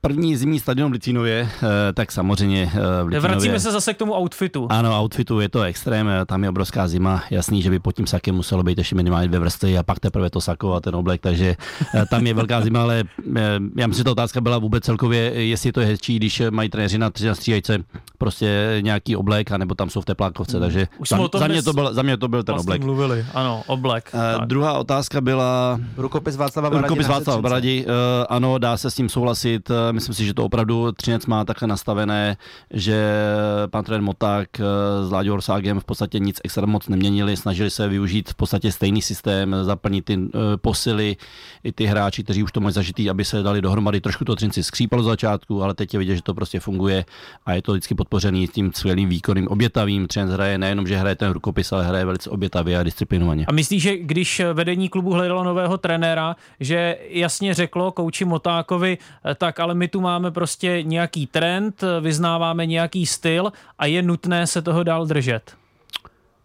první 0.00 0.36
zimní 0.36 0.60
stadion 0.60 0.90
v 0.90 0.92
Licinově, 0.92 1.42
uh, 1.42 1.68
tak 1.94 2.12
samozřejmě 2.12 2.64
uh, 2.64 2.70
v 2.72 3.06
Licinově. 3.06 3.20
Vracíme 3.20 3.60
se 3.60 3.72
zase 3.72 3.94
k 3.94 3.96
tomu 3.96 4.14
outfitu. 4.14 4.66
Ano, 4.70 5.02
outfitu 5.02 5.40
je 5.40 5.48
to 5.48 5.62
extrém, 5.62 6.10
tam 6.26 6.42
je 6.42 6.50
obrovská 6.50 6.88
zima, 6.88 7.22
jasný, 7.30 7.62
že 7.62 7.70
by 7.70 7.78
pod 7.78 7.92
tím 7.92 8.06
sakem 8.06 8.34
muselo 8.34 8.62
být 8.62 8.78
ještě 8.78 8.94
minimálně 8.94 9.28
dvě 9.28 9.40
vrstvy 9.40 9.78
a 9.78 9.82
pak 9.82 10.00
teprve 10.00 10.30
to 10.30 10.40
sako 10.40 10.74
a 10.74 10.80
ten 10.80 10.96
oblek, 10.96 11.20
takže 11.20 11.56
uh, 11.94 12.04
tam 12.10 12.26
je 12.26 12.34
velká 12.34 12.60
zima, 12.60 12.82
ale 12.82 13.04
uh, 13.26 13.36
já 13.76 13.86
myslím, 13.86 14.00
že 14.00 14.04
ta 14.04 14.10
otázka 14.10 14.40
byla 14.40 14.58
vůbec 14.58 14.84
celkově, 14.84 15.20
jestli 15.20 15.72
to 15.72 15.80
je 15.80 15.86
hezčí, 15.86 16.16
když 16.16 16.42
mají 16.50 16.68
trenéři 16.68 16.98
na 16.98 17.10
stříjajce 17.32 17.78
prostě 18.18 18.78
nějaký 18.80 19.16
oblek, 19.16 19.52
anebo 19.52 19.74
tam 19.74 19.90
jsou 19.90 20.00
v 20.00 20.04
teplákovce, 20.04 20.56
hmm. 20.56 20.66
takže 20.66 20.88
Už 20.98 21.08
za, 21.08 21.18
za, 21.38 21.46
mě 21.46 21.62
to 21.62 21.72
byl, 21.72 21.94
za 21.94 22.02
mě 22.02 22.16
to 22.16 22.28
byl 22.28 22.42
ten 22.42 22.54
vlastně 22.54 22.70
oblek. 22.70 22.82
mluvili, 22.82 23.26
ano, 23.34 23.62
oblek. 23.66 24.10
Uh, 24.38 24.44
druhá 24.44 24.72
otázka 24.72 25.20
byla... 25.20 25.80
Rukopis 25.96 26.29
Václava 26.36 26.70
Bradi. 26.70 26.82
Rukopis 26.82 27.06
Václava 27.06 27.42
Bradi, 27.42 27.84
uh, 27.86 27.92
ano, 28.28 28.58
dá 28.58 28.76
se 28.76 28.90
s 28.90 28.94
tím 28.94 29.08
souhlasit. 29.08 29.70
Uh, 29.70 29.76
myslím 29.90 30.14
si, 30.14 30.26
že 30.26 30.34
to 30.34 30.44
opravdu 30.44 30.92
Třinec 30.92 31.26
má 31.26 31.44
takhle 31.44 31.68
nastavené, 31.68 32.36
že 32.70 33.22
pan 33.70 33.84
trenér 33.84 34.02
Moták 34.02 34.48
uh, 34.58 35.08
s 35.08 35.10
Láďou 35.10 35.32
Orságem 35.32 35.80
v 35.80 35.84
podstatě 35.84 36.18
nic 36.18 36.40
extra 36.44 36.66
moc 36.66 36.88
neměnili, 36.88 37.36
snažili 37.36 37.70
se 37.70 37.88
využít 37.88 38.30
v 38.30 38.34
podstatě 38.34 38.72
stejný 38.72 39.02
systém, 39.02 39.56
zaplnit 39.62 40.04
ty 40.04 40.16
uh, 40.16 40.30
posily, 40.56 41.16
i 41.64 41.72
ty 41.72 41.86
hráči, 41.86 42.24
kteří 42.24 42.42
už 42.42 42.52
to 42.52 42.60
mají 42.60 42.72
zažitý, 42.72 43.10
aby 43.10 43.24
se 43.24 43.42
dali 43.42 43.62
dohromady. 43.62 44.00
Trošku 44.00 44.24
to 44.24 44.36
Třinci 44.36 44.62
skřípalo 44.62 45.02
z 45.02 45.06
začátku, 45.06 45.62
ale 45.62 45.74
teď 45.74 45.94
je 45.94 45.98
vidět, 45.98 46.16
že 46.16 46.22
to 46.22 46.34
prostě 46.34 46.60
funguje 46.60 47.04
a 47.46 47.52
je 47.52 47.62
to 47.62 47.72
vždycky 47.72 47.94
podpořený 47.94 48.48
tím 48.48 48.72
skvělým 48.74 49.08
výkonným 49.08 49.48
obětavým. 49.48 50.06
Třinec 50.06 50.30
hraje 50.30 50.58
nejenom, 50.58 50.86
že 50.86 50.96
hraje 50.96 51.16
ten 51.16 51.32
rukopis, 51.32 51.72
ale 51.72 51.86
hraje 51.86 52.04
velice 52.04 52.30
obětavě 52.30 52.78
a 52.78 52.82
disciplinovaně. 52.82 53.44
A 53.46 53.52
myslíš, 53.52 53.82
že 53.82 53.96
když 53.96 54.42
vedení 54.52 54.88
klubu 54.88 55.12
hledalo 55.12 55.44
nového 55.44 55.78
trenéra, 55.78 56.19
že 56.60 56.98
jasně 57.08 57.54
řeklo 57.54 57.92
kouči 57.92 58.24
Motákovi, 58.24 58.98
tak 59.34 59.60
ale 59.60 59.74
my 59.74 59.88
tu 59.88 60.00
máme 60.00 60.30
prostě 60.30 60.82
nějaký 60.82 61.26
trend, 61.26 61.84
vyznáváme 62.00 62.66
nějaký 62.66 63.06
styl 63.06 63.52
a 63.78 63.86
je 63.86 64.02
nutné 64.02 64.46
se 64.46 64.62
toho 64.62 64.82
dál 64.82 65.06
držet? 65.06 65.54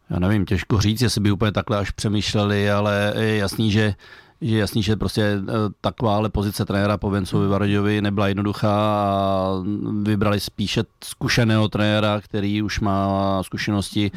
Já 0.09 0.19
nevím, 0.19 0.45
těžko 0.45 0.81
říct, 0.81 1.01
jestli 1.01 1.21
by 1.21 1.31
úplně 1.31 1.51
takhle 1.51 1.77
až 1.77 1.91
přemýšleli, 1.91 2.71
ale 2.71 3.13
je 3.17 3.37
jasný, 3.37 3.71
že 3.71 3.93
je 4.41 4.59
jasný, 4.59 4.83
že 4.83 4.95
prostě 4.95 5.37
takováhle 5.81 6.29
pozice 6.29 6.65
trenéra 6.65 6.97
po 6.97 7.09
Vencovi 7.09 7.47
Varaďovi 7.47 8.01
nebyla 8.01 8.27
jednoduchá 8.27 8.75
a 8.75 9.51
vybrali 10.03 10.39
spíše 10.39 10.83
zkušeného 11.03 11.67
trenéra, 11.67 12.21
který 12.21 12.61
už 12.61 12.79
má 12.79 13.43
zkušenosti 13.43 14.11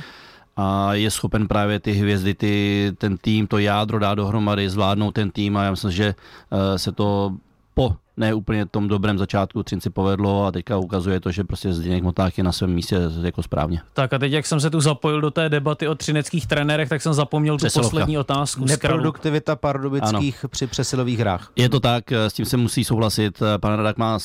a 0.58 0.94
je 0.94 1.10
schopen 1.10 1.48
právě 1.48 1.80
ty 1.80 1.92
hvězdy, 1.92 2.34
ty, 2.34 2.92
ten 2.98 3.16
tým, 3.18 3.46
to 3.46 3.58
jádro 3.58 3.98
dát 3.98 4.14
dohromady, 4.14 4.70
zvládnout 4.70 5.12
ten 5.12 5.30
tým 5.30 5.56
a 5.56 5.64
já 5.64 5.70
myslím, 5.70 5.90
že 5.90 6.14
eh, 6.14 6.78
se 6.78 6.92
to 6.92 7.32
po 7.78 7.94
ne 8.16 8.34
úplně 8.34 8.66
tom 8.66 8.88
dobrém 8.88 9.18
začátku 9.18 9.62
Třinci 9.62 9.90
povedlo 9.90 10.46
a 10.46 10.52
teďka 10.52 10.76
ukazuje 10.76 11.20
to, 11.20 11.30
že 11.30 11.44
prostě 11.44 11.72
Zdeněk 11.72 12.02
Moták 12.02 12.38
je 12.38 12.44
na 12.44 12.52
svém 12.52 12.74
místě 12.74 12.96
jako 13.22 13.42
správně. 13.42 13.80
Tak 13.92 14.12
a 14.12 14.18
teď, 14.18 14.32
jak 14.32 14.46
jsem 14.46 14.60
se 14.60 14.70
tu 14.70 14.80
zapojil 14.80 15.20
do 15.20 15.30
té 15.30 15.48
debaty 15.48 15.88
o 15.88 15.94
třineckých 15.94 16.46
trenérech, 16.46 16.88
tak 16.88 17.02
jsem 17.02 17.14
zapomněl 17.14 17.56
Přesilovka. 17.56 17.88
tu 17.88 17.90
poslední 17.90 18.18
otázku. 18.18 18.64
Neproduktivita 18.64 19.56
pardubických 19.56 20.44
ano. 20.44 20.48
při 20.48 20.66
přesilových 20.66 21.18
hrách. 21.18 21.52
Je 21.56 21.68
to 21.68 21.80
tak, 21.80 22.12
s 22.12 22.32
tím 22.32 22.44
se 22.44 22.56
musí 22.56 22.84
souhlasit. 22.84 23.42
Pan 23.60 23.76
Radak 23.76 23.98
má 23.98 24.18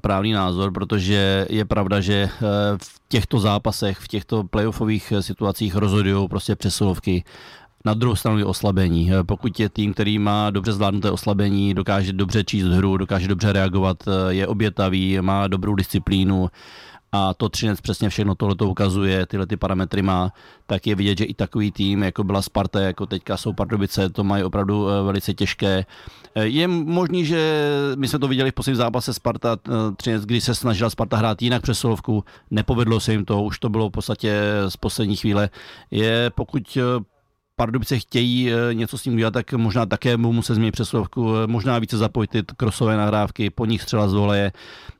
právný 0.00 0.32
názor, 0.32 0.72
protože 0.72 1.46
je 1.50 1.64
pravda, 1.64 2.00
že 2.00 2.14
eh, 2.14 2.30
v 2.82 3.00
těchto 3.08 3.40
zápasech, 3.40 3.98
v 3.98 4.08
těchto 4.08 4.44
playoffových 4.44 5.12
situacích 5.20 5.76
rozhodují 5.76 6.28
prostě 6.28 6.56
přesilovky 6.56 7.24
na 7.84 7.94
druhou 7.94 8.16
stranu 8.16 8.38
je 8.38 8.44
oslabení. 8.44 9.12
Eh, 9.12 9.24
pokud 9.24 9.60
je 9.60 9.68
tým, 9.68 9.92
který 9.92 10.18
má 10.18 10.50
dobře 10.50 10.72
zvládnuté 10.72 11.10
oslabení, 11.10 11.74
dokáže 11.74 12.12
dobře 12.12 12.44
číst 12.44 12.66
hru, 12.66 12.96
dokáže 12.96 13.28
dobře 13.28 13.52
reagovat, 13.52 13.96
eh, 14.08 14.34
je 14.34 14.46
obětavý, 14.46 15.18
má 15.20 15.48
dobrou 15.48 15.74
disciplínu, 15.74 16.50
a 17.16 17.34
to 17.34 17.48
Třinec 17.48 17.80
přesně 17.80 18.08
všechno 18.08 18.34
tohle 18.34 18.54
to 18.54 18.68
ukazuje, 18.68 19.26
tyhle 19.26 19.46
ty 19.46 19.56
parametry 19.56 20.02
má, 20.02 20.32
tak 20.66 20.86
je 20.86 20.94
vidět, 20.94 21.18
že 21.18 21.24
i 21.24 21.34
takový 21.34 21.72
tým, 21.72 22.02
jako 22.02 22.24
byla 22.24 22.42
Sparta, 22.42 22.80
jako 22.80 23.06
teďka 23.06 23.36
jsou 23.36 23.52
Pardubice, 23.52 24.08
to 24.10 24.24
mají 24.24 24.44
opravdu 24.44 24.88
eh, 24.88 25.02
velice 25.02 25.34
těžké. 25.34 25.84
Je 26.34 26.68
možný, 26.68 27.24
že 27.24 27.70
my 27.96 28.08
jsme 28.08 28.18
to 28.18 28.28
viděli 28.28 28.50
v 28.50 28.54
posledním 28.54 28.76
zápase 28.76 29.14
Sparta 29.14 29.56
Třinec, 29.96 30.24
kdy 30.24 30.40
se 30.40 30.54
snažila 30.54 30.90
Sparta 30.90 31.16
hrát 31.16 31.42
jinak 31.42 31.62
přes 31.62 31.78
solovku, 31.78 32.24
nepovedlo 32.50 33.00
se 33.00 33.12
jim 33.12 33.24
to, 33.24 33.42
už 33.42 33.58
to 33.58 33.68
bylo 33.68 33.88
v 33.88 33.92
podstatě 33.92 34.42
z 34.68 34.76
poslední 34.76 35.16
chvíle. 35.16 35.50
Je, 35.90 36.30
pokud 36.34 36.78
Pardubice 37.56 37.98
chtějí 37.98 38.52
eh, 38.52 38.74
něco 38.74 38.98
s 38.98 39.02
tím 39.02 39.14
udělat, 39.14 39.34
tak 39.34 39.52
možná 39.52 39.86
také 39.86 40.16
mu 40.16 40.32
muset 40.32 40.54
změnit 40.54 40.72
přeslovku, 40.72 41.36
eh, 41.36 41.46
možná 41.46 41.78
více 41.78 41.98
zapojit 41.98 42.30
ty 42.30 42.42
krosové 42.56 42.96
nahrávky, 42.96 43.50
po 43.50 43.66
nich 43.66 43.82
střela 43.82 44.08
z 44.08 44.12
voleje, 44.12 44.52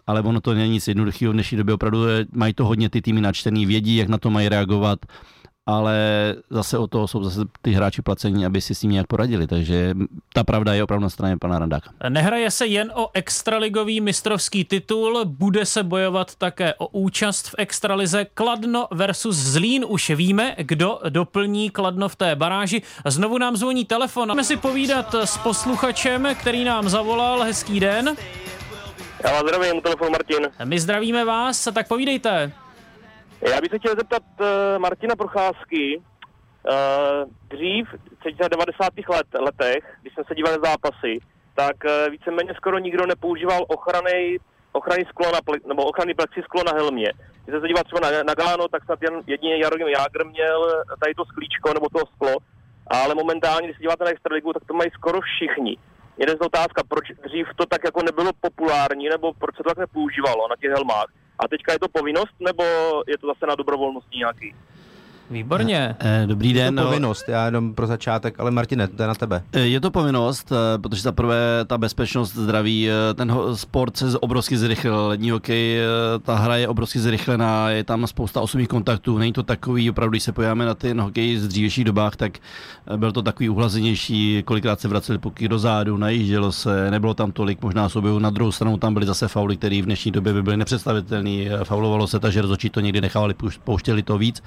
ale 0.07 0.21
ono 0.21 0.41
to 0.41 0.55
není 0.55 0.73
nic 0.73 0.89
jednoduchého 0.89 1.33
v 1.33 1.35
dnešní 1.35 1.59
době. 1.59 1.75
Opravdu 1.75 2.07
eh, 2.07 2.25
mají 2.33 2.55
to 2.55 2.65
hodně 2.65 2.91
ty 2.91 3.03
týmy 3.03 3.21
načtený, 3.21 3.67
vědí, 3.67 3.97
jak 3.97 4.09
na 4.09 4.19
to 4.19 4.31
mají 4.31 4.49
reagovat 4.49 4.99
ale 5.67 5.97
zase 6.51 6.79
o 6.79 6.87
toho 6.87 7.09
jsou 7.09 7.25
zase 7.25 7.41
ty 7.63 7.73
hráči 7.73 8.03
placení, 8.03 8.47
aby 8.47 8.61
si 8.61 8.75
s 8.75 8.81
tím 8.81 8.91
nějak 8.91 9.07
poradili, 9.07 9.47
takže 9.47 9.95
ta 10.33 10.45
pravda 10.45 10.75
je 10.75 10.85
opravdu 10.85 11.03
na 11.03 11.11
straně 11.11 11.37
pana 11.37 11.59
Randáka. 11.59 11.91
Nehraje 12.09 12.51
se 12.51 12.67
jen 12.67 12.93
o 12.95 13.11
extraligový 13.15 14.01
mistrovský 14.01 14.65
titul, 14.65 15.25
bude 15.25 15.67
se 15.67 15.83
bojovat 15.83 16.35
také 16.35 16.75
o 16.75 16.87
účast 16.87 17.49
v 17.49 17.55
extralize 17.59 18.25
Kladno 18.25 18.89
versus 18.91 19.37
Zlín. 19.37 19.85
Už 19.89 20.11
víme, 20.11 20.55
kdo 20.59 21.01
doplní 21.09 21.71
Kladno 21.71 22.09
v 22.09 22.17
té 22.17 22.37
baráži. 22.37 22.83
Znovu 23.07 23.39
nám 23.39 23.57
zvoní 23.57 23.85
telefon. 23.85 24.29
Máme 24.29 24.45
si 24.45 24.57
povídat 24.57 25.15
s 25.15 25.37
posluchačem, 25.37 26.29
který 26.41 26.65
nám 26.65 26.89
zavolal. 26.89 27.43
Hezký 27.43 27.81
den. 27.81 28.17
Já 29.25 29.33
vás 29.33 29.43
zdravím, 29.43 29.81
telefon 29.81 30.11
Martin. 30.11 30.49
My 30.65 30.81
zdravíme 30.81 31.25
vás, 31.25 31.69
tak 31.75 31.89
povídejte. 31.89 32.53
Já 33.51 33.61
bych 33.61 33.71
se 33.71 33.79
chtěl 33.79 33.95
zeptat 33.99 34.23
uh, 34.41 34.47
Martina 34.79 35.17
Procházky. 35.17 35.99
Uh, 35.99 37.31
dřív, 37.49 37.89
teď 38.23 38.41
na 38.41 38.49
90. 38.49 38.93
Let, 39.09 39.27
letech, 39.41 39.85
když 40.03 40.15
jsem 40.15 40.25
se 40.25 40.35
díval 40.35 40.53
na 40.53 40.71
zápasy, 40.71 41.19
tak 41.55 41.77
uh, 41.85 42.11
víceméně 42.11 42.55
skoro 42.55 42.79
nikdo 42.79 43.07
nepoužíval 43.07 43.65
ochrany, 43.69 44.39
ochrany 44.73 45.05
sklo 45.09 45.33
na, 45.33 45.41
nebo 45.69 45.85
ochrany 45.85 46.15
plexisklo 46.15 46.63
na 46.67 46.73
helmě. 46.73 47.13
Když 47.45 47.53
jsem 47.53 47.61
se 47.61 47.69
díval 47.69 47.85
třeba 47.85 48.01
na, 48.01 48.23
na 48.23 48.35
Gáno, 48.35 48.69
tak 48.69 48.85
snad 48.85 49.03
jen 49.03 49.23
jedině 49.27 49.57
Jaromír 49.57 49.89
Jágr 49.89 50.25
měl 50.25 50.85
tady 51.01 51.15
to 51.15 51.25
sklíčko 51.25 51.75
nebo 51.75 51.89
to 51.89 51.99
sklo. 52.15 52.35
ale 52.87 53.15
momentálně, 53.15 53.67
když 53.67 53.77
se 53.77 53.83
díváte 53.83 54.05
na 54.05 54.11
extraligu, 54.11 54.53
tak 54.53 54.65
to 54.65 54.75
mají 54.75 54.91
skoro 54.91 55.21
všichni. 55.21 55.77
Jeden 56.19 56.37
z 56.37 56.41
otázka, 56.41 56.83
proč 56.89 57.07
dřív 57.27 57.47
to 57.57 57.67
tak 57.67 57.85
jako 57.85 58.03
nebylo 58.03 58.31
populární, 58.41 59.09
nebo 59.09 59.33
proč 59.33 59.57
se 59.57 59.63
to 59.63 59.69
tak 59.69 59.79
nepoužívalo 59.79 60.49
na 60.49 60.57
těch 60.57 60.71
helmách. 60.71 61.07
A 61.39 61.49
teďka 61.49 61.73
je 61.73 61.79
to 61.79 61.89
povinnost, 61.89 62.35
nebo 62.41 62.65
je 63.09 63.19
to 63.19 63.27
zase 63.27 63.47
na 63.47 63.55
dobrovolnosti 63.55 64.19
nějaký? 64.19 64.55
Výborně. 65.31 65.97
Eh, 66.01 66.25
Dobrý 66.27 66.49
Je 66.49 66.55
den. 66.55 66.77
to 66.77 66.81
no. 66.83 66.87
povinnost, 66.89 67.25
já 67.29 67.45
jenom 67.47 67.75
pro 67.75 67.87
začátek, 67.87 68.41
ale 68.41 68.51
Martine, 68.51 68.89
to 68.89 69.03
je 69.03 69.09
na 69.09 69.15
tebe. 69.15 69.43
Eh, 69.53 69.61
Je 69.61 69.81
to 69.81 69.91
povinnost, 69.91 70.53
eh, 70.53 70.79
protože 70.79 71.03
za 71.03 71.13
prvé 71.13 71.37
ta 71.67 71.79
bezpečnost 71.79 72.35
zdraví, 72.35 72.89
eh, 72.91 73.15
ten 73.15 73.35
sport 73.55 73.97
se 73.97 74.19
obrovsky 74.19 74.57
zrychlil, 74.57 75.07
lední 75.07 75.31
hokej, 75.31 75.79
eh, 75.79 75.85
ta 76.23 76.35
hra 76.35 76.57
je 76.57 76.69
obrovsky 76.69 76.99
zrychlená, 77.01 77.71
je 77.71 77.85
tam 77.85 78.07
spousta 78.07 78.41
osobních 78.41 78.69
kontaktů, 78.69 79.19
není 79.19 79.33
to 79.33 79.43
takový, 79.43 79.91
opravdu, 79.91 80.11
když 80.11 80.23
se 80.23 80.33
podíváme 80.33 80.67
na 80.67 80.75
ten 80.75 81.01
hokej 81.01 81.37
z 81.37 81.49
dřívějších 81.49 81.85
dobách, 81.85 82.17
tak 82.17 82.39
eh, 82.87 82.97
byl 82.97 83.13
to 83.13 83.23
takový 83.23 83.49
uhlazenější, 83.49 84.43
kolikrát 84.45 84.81
se 84.81 84.89
vraceli 84.89 85.19
puky 85.19 85.49
do 85.49 85.59
zádu, 85.59 85.97
najíždělo 85.97 86.53
se, 86.53 86.91
nebylo 86.91 87.15
tam 87.15 87.33
tolik 87.33 87.63
možná 87.63 87.89
souběhů, 87.89 88.19
na 88.19 88.31
druhou 88.31 88.53
stranu 88.53 88.77
tam 88.79 88.95
byly 88.95 89.07
zase 89.07 89.29
fauly, 89.29 89.57
které 89.57 89.83
v 89.83 89.85
dnešní 89.85 90.11
době 90.13 90.33
by 90.33 90.43
byly 90.43 90.57
nepředstavitelné, 90.57 91.31
faulovalo 91.65 92.07
se, 92.07 92.21
takže 92.21 92.43
rozhodčí 92.43 92.71
to 92.71 92.81
někdy 92.81 93.01
nechávali, 93.01 93.35
pouš- 93.35 93.59
pouštěli 93.65 94.03
to 94.03 94.19
víc 94.19 94.43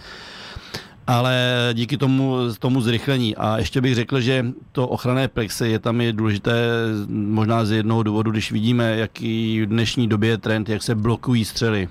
ale 1.08 1.70
díky 1.74 1.98
tomu, 1.98 2.38
tomu 2.60 2.82
zrychlení. 2.82 3.36
A 3.36 3.58
ještě 3.58 3.82
bych 3.82 3.96
řekl, 3.96 4.22
že 4.22 4.46
to 4.72 4.88
ochranné 4.88 5.28
plexy 5.28 5.68
je 5.68 5.80
tam 5.80 6.02
je 6.02 6.14
důležité 6.14 6.54
možná 7.08 7.66
z 7.66 7.72
jednoho 7.72 8.04
důvodu, 8.04 8.32
když 8.32 8.52
vidíme, 8.52 8.98
jaký 8.98 9.62
v 9.62 9.66
dnešní 9.66 10.08
době 10.08 10.30
je 10.30 10.38
trend, 10.38 10.70
jak 10.70 10.84
se 10.84 10.96
blokují 10.96 11.46
střely. 11.46 11.90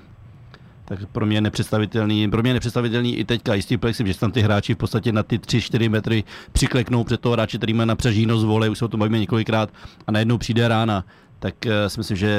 Tak 0.85 0.99
pro 1.05 1.25
mě 1.25 1.37
je 1.37 1.41
nepředstavitelný, 1.41 2.29
pro 2.29 2.41
mě 2.41 2.49
je 2.49 2.53
nepředstavitelný 2.53 3.15
i 3.15 3.25
teďka 3.25 3.53
jistý 3.53 3.77
plexy, 3.77 4.03
že 4.07 4.19
tam 4.19 4.31
ty 4.31 4.41
hráči 4.41 4.73
v 4.73 4.77
podstatě 4.77 5.11
na 5.11 5.23
ty 5.23 5.37
3-4 5.37 5.89
metry 5.89 6.23
přikleknou 6.51 7.03
před 7.03 7.21
toho 7.21 7.33
hráče, 7.33 7.57
který 7.57 7.73
má 7.73 7.85
na 7.85 7.95
přežíno 7.95 8.39
z 8.39 8.43
vole, 8.43 8.69
už 8.69 8.77
se 8.77 8.85
o 8.85 8.87
tom 8.87 8.99
bavíme 8.99 9.19
několikrát 9.19 9.69
a 10.07 10.11
najednou 10.11 10.37
přijde 10.37 10.67
rána. 10.67 11.05
Tak 11.39 11.65
eh, 11.65 11.89
si 11.89 11.99
myslím, 11.99 12.17
že 12.17 12.29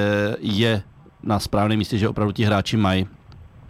je 0.41 0.83
na 1.23 1.39
správném 1.39 1.79
místě, 1.79 1.99
že 1.99 2.09
opravdu 2.09 2.33
ti 2.33 2.45
hráči 2.45 2.77
mají 2.77 3.07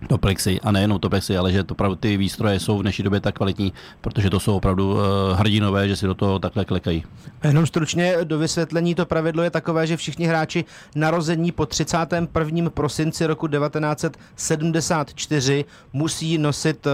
to 0.09 0.19
plexy 0.19 0.61
a 0.61 0.73
nejenom 0.73 0.99
to 0.99 1.11
plexy, 1.11 1.37
ale 1.37 1.53
že 1.53 1.65
to 1.65 1.75
opravdu 1.75 1.97
ty 1.97 2.17
výstroje 2.17 2.61
jsou 2.61 2.79
v 2.79 2.83
dnešní 2.83 3.05
době 3.05 3.21
tak 3.21 3.35
kvalitní, 3.35 3.73
protože 4.01 4.31
to 4.31 4.41
jsou 4.41 4.57
opravdu 4.57 4.93
uh, 4.93 5.01
hrdinové, 5.33 5.89
že 5.89 5.97
si 5.97 6.07
do 6.07 6.15
toho 6.15 6.39
takhle 6.39 6.65
klekají. 6.65 7.05
Jenom 7.45 7.67
stručně 7.67 8.17
do 8.25 8.39
vysvětlení 8.39 8.95
to 8.95 9.07
pravidlo 9.07 9.43
je 9.43 9.51
takové, 9.51 9.87
že 9.87 9.97
všichni 9.97 10.27
hráči 10.27 10.65
narození 10.95 11.53
po 11.53 11.67
31. 11.67 12.71
prosinci 12.71 13.27
roku 13.27 13.49
1974 13.49 15.65
musí 15.93 16.39
nosit 16.39 16.87
eh, 16.87 16.91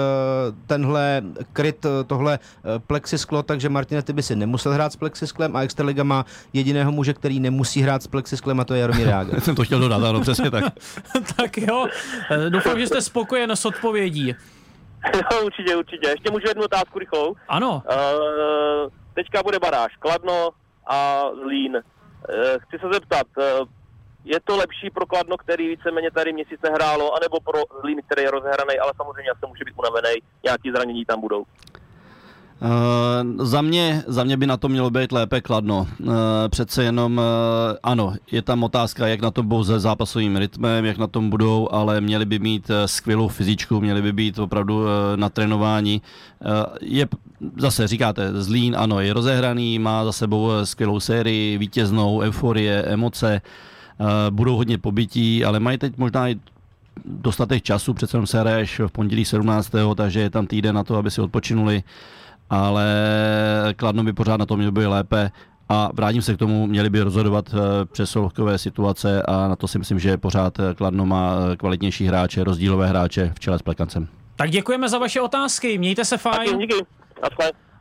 tenhle 0.67 1.23
kryt, 1.53 1.85
eh, 1.85 1.89
tohle 2.05 2.39
eh, 2.39 2.41
plexisklo, 2.87 3.43
takže 3.43 3.69
Martine, 3.69 4.03
ty 4.03 4.13
by 4.13 4.23
si 4.23 4.37
nemusel 4.37 4.73
hrát 4.73 4.93
s 4.93 4.97
plexisklem 4.97 5.57
a 5.57 5.63
Extraliga 5.63 6.05
má 6.05 6.25
jediného 6.53 6.93
muže, 6.93 7.15
který 7.15 7.41
nemusí 7.41 7.83
hrát 7.83 8.03
s 8.03 8.07
plexisklem 8.07 8.61
a 8.61 8.65
to 8.65 8.75
je 8.75 8.81
Jaromír 8.81 9.09
Jágr. 9.09 9.41
Jsem 9.41 9.55
to 9.55 9.65
chtěl 9.65 9.81
dodat, 9.81 10.05
ano, 10.05 10.21
přesně 10.21 10.51
tak. 10.51 10.65
tak 11.37 11.59
jo, 11.59 11.87
doufám, 12.49 12.81
že 12.81 12.87
jste 12.95 13.03
spokojen 13.03 13.51
s 13.51 13.65
odpovědí. 13.65 14.29
Jo, 15.15 15.43
určitě, 15.45 15.77
určitě. 15.77 16.09
Ještě 16.09 16.31
můžu 16.31 16.49
jednu 16.49 16.65
otázku 16.65 16.99
rychlou. 16.99 17.35
Ano, 17.49 17.83
Uh, 17.85 18.91
teďka 19.15 19.43
bude 19.43 19.59
baráž 19.59 19.97
Kladno 19.97 20.51
a 20.87 21.23
Zlín. 21.43 21.77
Uh, 21.77 21.83
chci 22.59 22.79
se 22.79 22.87
zeptat, 22.93 23.27
uh, 23.37 23.69
je 24.25 24.41
to 24.41 24.57
lepší 24.57 24.91
pro 24.91 25.07
Kladno, 25.07 25.37
který 25.37 25.69
víceméně 25.69 26.11
tady 26.11 26.33
měsíce 26.33 26.71
hrálo, 26.75 27.15
anebo 27.17 27.41
pro 27.41 27.61
Zlín, 27.81 28.01
který 28.07 28.23
je 28.23 28.31
rozhraný, 28.31 28.79
ale 28.83 28.93
samozřejmě 28.97 29.31
asi 29.31 29.47
může 29.49 29.65
být 29.65 29.79
unavený, 29.79 30.15
nějaký 30.45 30.71
zranění 30.71 31.05
tam 31.05 31.21
budou. 31.21 31.45
Uh, 32.63 33.45
za, 33.47 33.63
mě, 33.63 34.03
za 34.07 34.25
mě 34.25 34.37
by 34.37 34.47
na 34.47 34.57
to 34.57 34.69
mělo 34.69 34.91
být 34.91 35.13
lépe 35.13 35.41
kladno. 35.41 35.87
Uh, 36.01 36.15
přece 36.49 36.85
jenom, 36.85 37.19
uh, 37.19 37.23
ano, 37.83 38.15
je 38.31 38.43
tam 38.43 38.65
otázka, 38.65 39.07
jak 39.07 39.21
na 39.21 39.31
tom 39.31 39.49
budou 39.49 39.65
se 39.65 39.81
zápasovým 39.81 40.37
rytmem, 40.37 40.85
jak 40.85 40.99
na 40.99 41.07
tom 41.07 41.31
budou, 41.31 41.69
ale 41.73 42.01
měli 42.01 42.25
by 42.25 42.39
mít 42.39 42.71
uh, 42.71 42.77
skvělou 42.87 43.29
fyzičku, 43.29 43.81
měli 43.81 44.03
by 44.03 44.13
být 44.13 44.39
opravdu 44.39 44.83
uh, 44.83 44.89
na 45.17 45.29
trénování. 45.29 46.03
Uh, 46.41 46.51
je, 46.81 47.09
zase 47.57 47.87
říkáte, 47.89 48.43
Zlín, 48.43 48.77
ano, 48.79 49.01
je 49.01 49.13
rozehraný, 49.13 49.79
má 49.79 50.05
za 50.05 50.13
sebou 50.13 50.47
uh, 50.47 50.63
skvělou 50.65 51.01
sérii, 51.01 51.59
vítěznou, 51.59 52.21
euforie, 52.21 52.83
emoce, 52.83 53.41
uh, 54.01 54.07
budou 54.31 54.57
hodně 54.57 54.79
pobytí, 54.79 55.45
ale 55.45 55.61
mají 55.61 55.79
teď 55.79 55.99
možná 55.99 56.29
i 56.29 56.37
dostatek 57.05 57.63
času, 57.63 57.95
přece 57.95 58.17
jenom 58.17 58.27
se 58.27 58.65
v 58.87 58.93
pondělí 58.93 59.25
17. 59.25 59.71
takže 59.95 60.21
je 60.21 60.31
tam 60.31 60.47
týden 60.47 60.75
na 60.75 60.85
to, 60.85 60.97
aby 60.97 61.11
si 61.11 61.21
odpočinuli 61.21 61.83
ale 62.51 62.85
Kladno 63.77 64.03
by 64.03 64.13
pořád 64.13 64.37
na 64.37 64.47
tom 64.47 64.59
mělo 64.59 64.73
být 64.73 64.87
lépe 64.87 65.31
a 65.69 65.91
vrátím 65.95 66.23
se 66.23 66.35
k 66.35 66.39
tomu, 66.39 66.67
měli 66.67 66.91
by 66.91 67.01
rozhodovat 67.01 67.55
eh, 67.55 67.85
přesolovkové 67.85 68.59
situace 68.59 69.23
a 69.23 69.49
na 69.49 69.57
to 69.57 69.69
si 69.69 69.79
myslím, 69.79 69.99
že 69.99 70.17
pořád 70.17 70.59
eh, 70.61 70.75
Kladno 70.75 71.07
má 71.07 71.37
eh, 71.53 71.57
kvalitnější 71.57 72.07
hráče, 72.07 72.45
rozdílové 72.45 72.87
hráče 72.87 73.33
v 73.37 73.41
čele 73.41 73.59
s 73.59 73.63
Plekancem. 73.63 74.09
tak 74.37 74.51
děkujeme 74.51 74.89
za 74.89 74.99
vaše 74.99 75.21
otázky, 75.21 75.79
mějte 75.79 76.05
se 76.05 76.19
fajn. 76.19 76.59
Díky. 76.59 76.75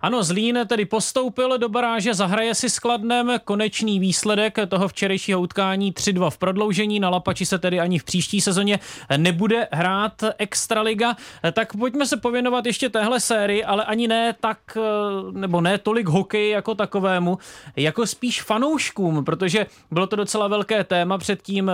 Ano, 0.04 0.24
Zlín 0.24 0.60
tedy 0.68 0.86
postoupil 0.86 1.58
do 1.58 1.70
baráže, 1.70 2.14
zahraje 2.14 2.56
si 2.56 2.70
s 2.70 2.80
Kladnem 2.80 3.32
konečný 3.46 4.00
výsledek 4.00 4.58
toho 4.70 4.88
včerejšího 4.88 5.42
utkání 5.42 5.94
3-2 5.94 6.30
v 6.30 6.38
prodloužení. 6.38 7.00
Na 7.00 7.10
Lapači 7.10 7.46
se 7.46 7.60
tedy 7.60 7.80
ani 7.80 8.00
v 8.00 8.04
příští 8.04 8.42
sezóně 8.42 8.80
nebude 9.18 9.68
hrát 9.72 10.24
Extraliga. 10.38 11.16
Tak 11.54 11.76
pojďme 11.78 12.06
se 12.06 12.18
pověnovat 12.18 12.66
ještě 12.66 12.90
téhle 12.90 13.20
sérii, 13.20 13.64
ale 13.64 13.86
ani 13.86 14.08
ne 14.08 14.36
tak, 14.40 14.78
nebo 15.32 15.62
ne 15.62 15.78
tolik 15.78 16.08
hokej 16.08 16.50
jako 16.50 16.76
takovému, 16.76 17.38
jako 17.76 18.08
spíš 18.08 18.42
fanouškům, 18.42 19.26
protože 19.26 19.66
bylo 19.92 20.08
to 20.08 20.16
docela 20.16 20.48
velké 20.48 20.84
téma 20.84 21.18
před 21.18 21.42
tím 21.42 21.72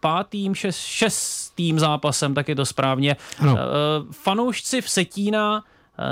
pátým, 0.00 0.54
šest, 0.54 0.78
šestým 0.78 1.78
zápasem, 1.78 2.34
tak 2.34 2.48
je 2.48 2.54
to 2.54 2.66
správně. 2.66 3.16
Ano. 3.38 3.56
Eh, 3.58 3.62
Fanoušci 4.10 4.80
v 4.80 4.90
Setína 4.90 5.64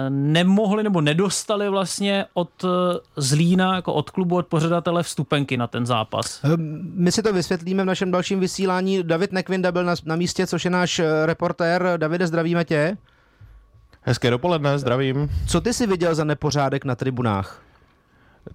nemohli 0.09 0.83
nebo 0.83 1.01
nedostali 1.01 1.69
vlastně 1.69 2.25
od 2.35 2.65
eh, 2.65 2.69
Zlína, 3.17 3.75
jako 3.75 3.95
od 3.95 4.11
klubu, 4.11 4.37
od 4.37 4.47
pořadatele 4.47 5.03
vstupenky 5.03 5.57
na 5.57 5.67
ten 5.67 5.87
zápas. 5.87 6.41
Ehm, 6.45 6.91
My 6.95 7.13
si 7.13 7.23
to 7.23 7.33
vysvětlíme 7.33 7.83
v 7.83 7.87
našem 7.87 8.11
dalším 8.11 8.41
vysílání. 8.41 9.03
David 9.03 9.33
Nekvinda 9.33 9.73
byl 9.73 9.85
na, 9.85 9.95
na 10.05 10.17
místě, 10.17 10.47
což 10.47 10.65
je 10.65 10.71
náš 10.71 10.99
eh, 10.99 11.27
reportér. 11.27 11.93
Davide, 11.97 12.27
zdravíme 12.27 12.65
tě. 12.65 12.97
Hezké 14.03 14.31
dopoledne, 14.31 14.79
zdravím. 14.79 15.31
Co 15.49 15.61
ty 15.61 15.75
si 15.75 15.87
viděl 15.87 16.15
za 16.15 16.25
nepořádek 16.25 16.85
na 16.85 16.95
tribunách? 16.95 17.63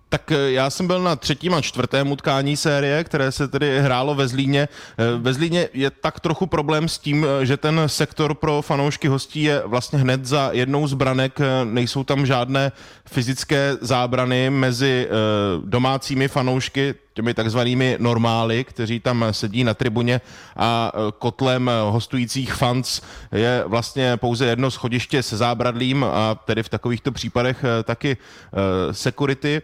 Tak 0.09 0.31
eh, 0.31 0.51
já 0.51 0.69
jsem 0.69 0.87
byl 0.87 1.01
na 1.01 1.15
třetím 1.15 1.53
a 1.53 1.61
čtvrtém 1.61 2.11
utkání 2.11 2.57
série, 2.57 3.03
které 3.03 3.31
se 3.31 3.47
tedy 3.47 3.79
hrálo 3.79 4.15
ve 4.15 4.27
Zlíně. 4.27 4.67
Eh, 4.97 5.17
Ve 5.17 5.33
Zlíně 5.33 5.69
je 5.73 5.91
tak 5.91 6.19
trochu 6.19 6.45
problém 6.45 6.89
s 6.89 6.97
tím, 6.97 7.25
eh, 7.25 7.45
že 7.45 7.57
ten 7.57 7.81
sektor 7.85 8.33
pro 8.33 8.61
fanoušky 8.61 9.07
hostí 9.07 9.43
je 9.43 9.61
vlastně 9.65 9.99
hned 9.99 10.25
za 10.25 10.49
jednou 10.53 10.87
z 10.87 10.93
branek. 10.93 11.39
Nejsou 11.63 12.03
tam 12.03 12.25
žádné 12.25 12.71
fyzické 13.05 13.77
zábrany 13.81 14.49
mezi 14.49 15.07
domácími 15.65 16.27
fanoušky, 16.27 16.95
těmi 17.13 17.33
takzvanými 17.33 17.97
normály, 17.99 18.63
kteří 18.63 18.99
tam 18.99 19.25
sedí 19.31 19.63
na 19.63 19.73
tribuně 19.73 20.21
a 20.57 20.91
kotlem 21.19 21.71
hostujících 21.89 22.53
fans 22.53 23.01
je 23.31 23.63
vlastně 23.67 24.17
pouze 24.17 24.45
jedno 24.45 24.71
schodiště 24.71 25.23
se 25.23 25.37
zábradlím 25.37 26.03
a 26.03 26.35
tedy 26.35 26.63
v 26.63 26.69
takovýchto 26.69 27.11
případech 27.11 27.65
taky 27.83 28.17
security. 28.91 29.61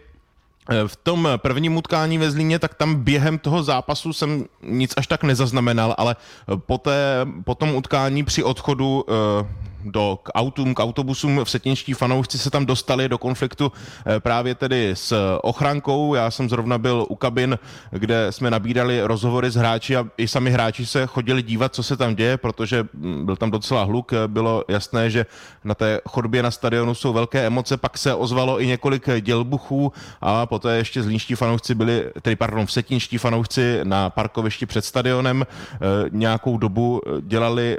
Eh, 0.70 0.88
V 0.88 0.96
tom 0.96 1.28
prvním 1.36 1.76
utkání 1.76 2.18
ve 2.18 2.30
Zlíně, 2.30 2.58
tak 2.58 2.74
tam 2.74 2.94
během 2.94 3.38
toho 3.38 3.62
zápasu 3.62 4.12
jsem 4.12 4.44
nic 4.62 4.94
až 4.96 5.06
tak 5.06 5.22
nezaznamenal, 5.22 5.94
ale 5.98 6.16
eh, 6.16 6.56
po, 6.56 6.78
té, 6.78 7.26
po 7.44 7.54
tom 7.54 7.74
utkání 7.74 8.24
při 8.24 8.42
odchodu 8.42 9.04
eh, 9.08 9.46
do 9.84 10.18
k 10.22 10.30
autům, 10.34 10.74
k 10.74 10.80
autobusům 10.80 11.40
v 11.44 11.50
setinští 11.50 11.92
fanoušci 11.94 12.38
se 12.38 12.50
tam 12.50 12.66
dostali 12.66 13.08
do 13.08 13.18
konfliktu 13.18 13.72
eh, 14.06 14.20
právě 14.20 14.54
tedy 14.54 14.90
s 14.94 15.38
ochrankou. 15.42 16.14
Já 16.14 16.30
jsem 16.30 16.48
zrovna 16.48 16.78
byl 16.78 17.06
u 17.08 17.14
kabin, 17.14 17.58
kde 17.90 18.32
jsme 18.32 18.50
nabírali 18.50 19.00
rozhovory 19.02 19.50
s 19.50 19.54
hráči 19.54 19.96
a 19.96 20.06
i 20.16 20.28
sami 20.28 20.50
hráči 20.50 20.86
se 20.86 21.06
chodili 21.06 21.42
dívat, 21.42 21.74
co 21.74 21.82
se 21.82 21.96
tam 21.96 22.14
děje, 22.14 22.36
protože 22.36 22.84
mm, 22.92 23.26
byl 23.26 23.36
tam 23.36 23.50
docela 23.50 23.84
hluk. 23.84 24.12
Eh, 24.12 24.28
Bylo 24.28 24.64
jasné, 24.68 25.10
že 25.10 25.26
na 25.64 25.74
té 25.74 26.00
chodbě 26.08 26.42
na 26.42 26.50
stadionu 26.50 26.94
jsou 26.94 27.12
velké 27.12 27.46
emoce, 27.46 27.76
pak 27.76 27.98
se 27.98 28.14
ozvalo 28.14 28.60
i 28.60 28.66
několik 28.66 29.08
dělbuchů 29.20 29.92
a 30.20 30.46
poté 30.46 30.76
ještě 30.76 31.02
zlínští 31.02 31.34
fanoušci 31.34 31.74
byli, 31.74 32.10
tedy 32.22 32.36
pardon, 32.36 32.66
vsetinští 32.66 33.18
fanoušci 33.18 33.80
na 33.84 34.10
parkovišti 34.10 34.66
před 34.66 34.84
stadionem 34.84 35.46
eh, 35.46 35.76
nějakou 36.10 36.58
dobu 36.58 37.00
dělali 37.20 37.78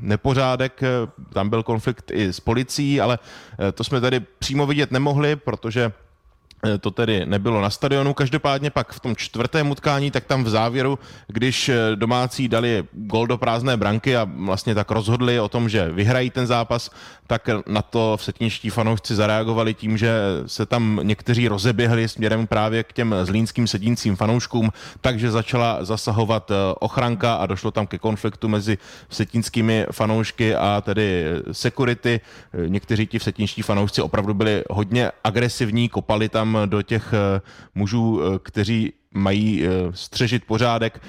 nepořádek, 0.00 0.80
tam 1.32 1.48
byl 1.48 1.62
konflikt 1.62 2.10
i 2.10 2.32
s 2.32 2.40
policií, 2.40 3.00
ale 3.00 3.18
eh, 3.68 3.72
to 3.72 3.84
jsme 3.84 4.00
tady 4.00 4.20
přímo 4.20 4.66
vidět 4.66 4.90
nemohli, 4.90 5.36
protože 5.36 5.92
to 6.80 6.90
tedy 6.90 7.26
nebylo 7.26 7.60
na 7.60 7.70
stadionu. 7.70 8.14
Každopádně 8.14 8.70
pak 8.70 8.92
v 8.92 9.00
tom 9.00 9.16
čtvrtém 9.16 9.70
utkání, 9.70 10.10
tak 10.10 10.24
tam 10.24 10.44
v 10.44 10.48
závěru, 10.48 10.98
když 11.26 11.68
eh, 11.68 11.96
domácí 11.96 12.48
dali 12.48 12.84
gol 12.92 13.26
do 13.26 13.38
prázdné 13.38 13.76
branky 13.76 14.16
a 14.16 14.28
vlastně 14.36 14.74
tak 14.74 14.90
rozhodli 14.90 15.40
o 15.40 15.48
tom, 15.48 15.68
že 15.68 15.88
vyhrají 15.88 16.30
ten 16.30 16.46
zápas, 16.46 16.90
tak 17.26 17.48
na 17.66 17.82
to 17.82 18.16
v 18.16 18.24
setničtí 18.24 18.70
fanoušci 18.70 19.14
zareagovali 19.14 19.74
tím, 19.74 19.96
že 19.96 20.12
se 20.46 20.66
tam 20.66 21.00
někteří 21.02 21.48
rozeběhli 21.48 22.08
směrem 22.08 22.46
právě 22.46 22.84
k 22.84 22.92
těm 22.92 23.14
zlínským 23.22 23.66
sedícím 23.66 24.16
fanouškům, 24.16 24.72
takže 25.00 25.30
začala 25.30 25.84
zasahovat 25.84 26.50
eh, 26.50 26.54
ochranka 26.80 27.34
a 27.34 27.46
došlo 27.46 27.70
tam 27.70 27.86
ke 27.86 27.98
konfliktu 27.98 28.48
mezi 28.48 28.78
setínskými 29.10 29.86
fanoušky 29.92 30.54
a 30.54 30.80
tedy 30.80 31.24
security. 31.52 32.20
Někteří 32.66 33.06
ti 33.06 33.20
setničtí 33.20 33.62
fanoušci 33.62 34.02
opravdu 34.02 34.34
byli 34.34 34.64
hodně 34.70 35.10
agresivní, 35.24 35.88
kopali 35.88 36.28
tam 36.28 36.53
do 36.66 36.82
těch 36.82 37.12
eh, 37.12 37.40
mužů, 37.74 38.20
eh, 38.22 38.38
kteří 38.42 38.92
mají 39.16 39.66
střežit 39.90 40.44
pořádek. 40.44 41.00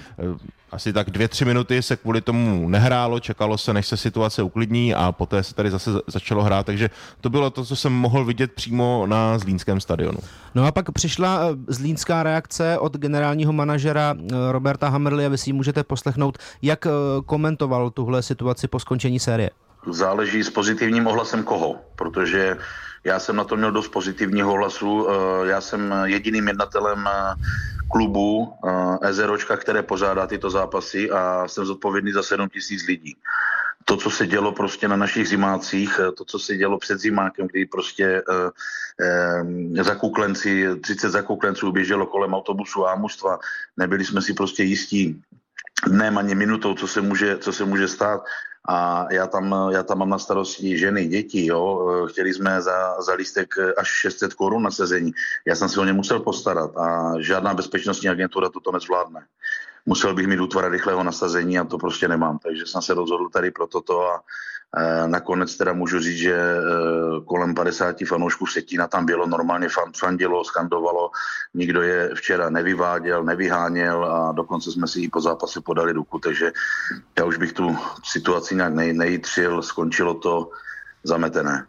Asi 0.71 0.93
tak 0.93 1.09
dvě, 1.09 1.27
tři 1.27 1.45
minuty 1.45 1.81
se 1.81 1.95
kvůli 1.95 2.21
tomu 2.21 2.69
nehrálo, 2.69 3.19
čekalo 3.19 3.57
se, 3.57 3.73
než 3.73 3.87
se 3.87 3.97
situace 3.97 4.43
uklidní 4.43 4.93
a 4.93 5.11
poté 5.11 5.43
se 5.43 5.55
tady 5.55 5.71
zase 5.71 5.91
začalo 6.07 6.43
hrát, 6.43 6.65
takže 6.65 6.89
to 7.21 7.29
bylo 7.29 7.49
to, 7.49 7.65
co 7.65 7.75
jsem 7.75 7.93
mohl 7.93 8.25
vidět 8.25 8.53
přímo 8.53 9.05
na 9.07 9.37
Zlínském 9.37 9.79
stadionu. 9.81 10.17
No 10.55 10.65
a 10.65 10.71
pak 10.71 10.91
přišla 10.91 11.39
zlínská 11.67 12.23
reakce 12.23 12.77
od 12.79 12.97
generálního 12.97 13.53
manažera 13.53 14.15
Roberta 14.51 14.89
Hammerly 14.89 15.25
a 15.25 15.29
vy 15.29 15.37
si 15.37 15.49
ji 15.49 15.53
můžete 15.53 15.83
poslechnout, 15.83 16.37
jak 16.61 16.87
komentoval 17.25 17.89
tuhle 17.89 18.23
situaci 18.23 18.67
po 18.67 18.79
skončení 18.79 19.19
série. 19.19 19.49
Záleží 19.91 20.43
s 20.43 20.49
pozitivním 20.49 21.07
ohlasem 21.07 21.43
koho, 21.43 21.75
protože 21.95 22.57
já 23.05 23.19
jsem 23.19 23.35
na 23.35 23.43
to 23.43 23.55
měl 23.55 23.71
dost 23.71 23.87
pozitivního 23.87 24.51
hlasu. 24.51 25.07
Eh, 25.09 25.47
já 25.47 25.61
jsem 25.61 25.93
jediným 26.05 26.47
jednatelem 26.47 27.07
eh, 27.07 27.35
klubu 27.91 28.53
eh, 28.53 29.09
Ezeročka, 29.09 29.57
které 29.57 29.83
pořádá 29.83 30.27
tyto 30.27 30.49
zápasy 30.49 31.11
a 31.11 31.47
jsem 31.47 31.65
zodpovědný 31.65 32.11
za 32.11 32.23
7 32.23 32.49
tisíc 32.49 32.87
lidí. 32.87 33.15
To, 33.85 33.97
co 33.97 34.09
se 34.09 34.27
dělo 34.27 34.51
prostě 34.51 34.87
na 34.87 34.95
našich 34.95 35.27
zimácích, 35.27 35.99
to, 36.17 36.25
co 36.25 36.39
se 36.39 36.57
dělo 36.57 36.77
před 36.77 36.99
zimákem, 36.99 37.47
kdy 37.47 37.65
prostě 37.65 38.05
eh, 38.05 38.49
eh, 39.77 39.83
zakuklenci, 39.83 40.67
30 40.81 41.09
zakuklenců 41.09 41.71
běželo 41.71 42.05
kolem 42.05 42.33
autobusu 42.33 42.87
a 42.87 42.95
mužstva, 42.95 43.39
nebyli 43.77 44.05
jsme 44.05 44.21
si 44.21 44.33
prostě 44.33 44.63
jistí 44.63 45.21
dnem 45.87 46.17
ani 46.17 46.35
minutou, 46.35 46.73
co 46.73 46.87
se 46.87 47.01
může, 47.01 47.37
co 47.37 47.53
se 47.53 47.65
může 47.65 47.87
stát 47.87 48.23
a 48.67 49.05
já 49.11 49.27
tam, 49.27 49.55
já 49.71 49.83
tam 49.83 49.97
mám 49.97 50.09
na 50.09 50.19
starosti 50.19 50.77
ženy, 50.77 51.07
děti, 51.07 51.45
jo. 51.45 52.07
Chtěli 52.09 52.33
jsme 52.33 52.61
za, 52.61 53.01
za 53.01 53.13
lístek 53.13 53.55
až 53.77 53.87
600 53.87 54.33
korun 54.33 54.63
na 54.63 54.71
sezení. 54.71 55.11
Já 55.45 55.55
jsem 55.55 55.69
si 55.69 55.79
o 55.79 55.85
ně 55.85 55.93
musel 55.93 56.19
postarat 56.19 56.77
a 56.77 57.13
žádná 57.19 57.53
bezpečnostní 57.53 58.09
agentura 58.09 58.49
toto 58.49 58.71
nezvládne. 58.71 59.25
Musel 59.85 60.13
bych 60.13 60.27
mít 60.27 60.39
útvar 60.39 60.71
rychlého 60.71 61.03
nasazení 61.03 61.59
a 61.59 61.63
to 61.63 61.77
prostě 61.77 62.07
nemám. 62.07 62.39
Takže 62.39 62.65
jsem 62.65 62.81
se 62.81 62.93
rozhodl 62.93 63.29
tady 63.29 63.51
pro 63.51 63.67
toto 63.67 64.01
a 64.01 64.23
nakonec 65.07 65.57
teda 65.57 65.73
můžu 65.73 65.99
říct, 65.99 66.17
že 66.17 66.35
eh, 66.35 66.61
kolem 67.25 67.55
50 67.55 67.95
fanoušků 68.07 68.45
Setína 68.45 68.87
tam 68.87 69.05
bylo 69.05 69.27
normálně 69.27 69.67
fandilo, 69.99 70.43
skandovalo, 70.43 71.11
nikdo 71.53 71.81
je 71.81 72.15
včera 72.15 72.49
nevyváděl, 72.49 73.23
nevyháněl 73.23 74.05
a 74.05 74.31
dokonce 74.31 74.71
jsme 74.71 74.87
si 74.87 75.01
i 75.01 75.09
po 75.09 75.21
zápase 75.21 75.61
podali 75.61 75.91
ruku, 75.91 76.19
takže 76.19 76.51
já 77.17 77.25
už 77.25 77.37
bych 77.37 77.53
tu 77.53 77.77
situaci 78.03 78.55
nějak 78.55 78.73
nejitřil, 78.73 79.61
skončilo 79.61 80.13
to 80.13 80.49
zametené 81.03 81.65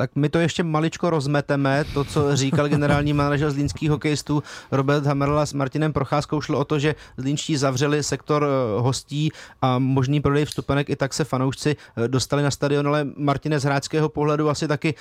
tak 0.00 0.16
my 0.16 0.28
to 0.28 0.38
ještě 0.38 0.62
maličko 0.62 1.10
rozmeteme. 1.10 1.84
To, 1.94 2.04
co 2.04 2.36
říkal 2.36 2.68
generální 2.68 3.12
manažer 3.12 3.50
zlínských 3.50 3.90
hokejistů 3.90 4.42
Robert 4.72 5.06
Hamerla 5.06 5.46
s 5.46 5.52
Martinem 5.52 5.92
Procházkou, 5.92 6.40
šlo 6.40 6.58
o 6.58 6.64
to, 6.64 6.78
že 6.78 6.94
zlínští 7.16 7.56
zavřeli 7.56 8.02
sektor 8.02 8.44
eh, 8.44 8.80
hostí 8.80 9.30
a 9.62 9.78
možný 9.78 10.20
prodej 10.20 10.44
vstupenek, 10.44 10.90
i 10.90 10.96
tak 10.96 11.14
se 11.14 11.24
fanoušci 11.24 11.76
eh, 11.76 12.08
dostali 12.08 12.42
na 12.42 12.50
stadion, 12.50 12.88
ale 12.88 13.04
Martine 13.16 13.60
z 13.60 13.64
hráčského 13.64 14.08
pohledu 14.08 14.48
asi 14.48 14.68
taky 14.68 14.94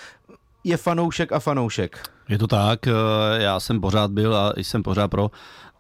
je 0.63 0.77
fanoušek 0.77 1.31
a 1.31 1.39
fanoušek. 1.39 2.09
Je 2.29 2.37
to 2.37 2.47
tak, 2.47 2.87
eh, 2.87 2.91
já 3.37 3.59
jsem 3.59 3.81
pořád 3.81 4.11
byl 4.11 4.35
a 4.35 4.53
jsem 4.57 4.83
pořád 4.83 5.07
pro, 5.07 5.31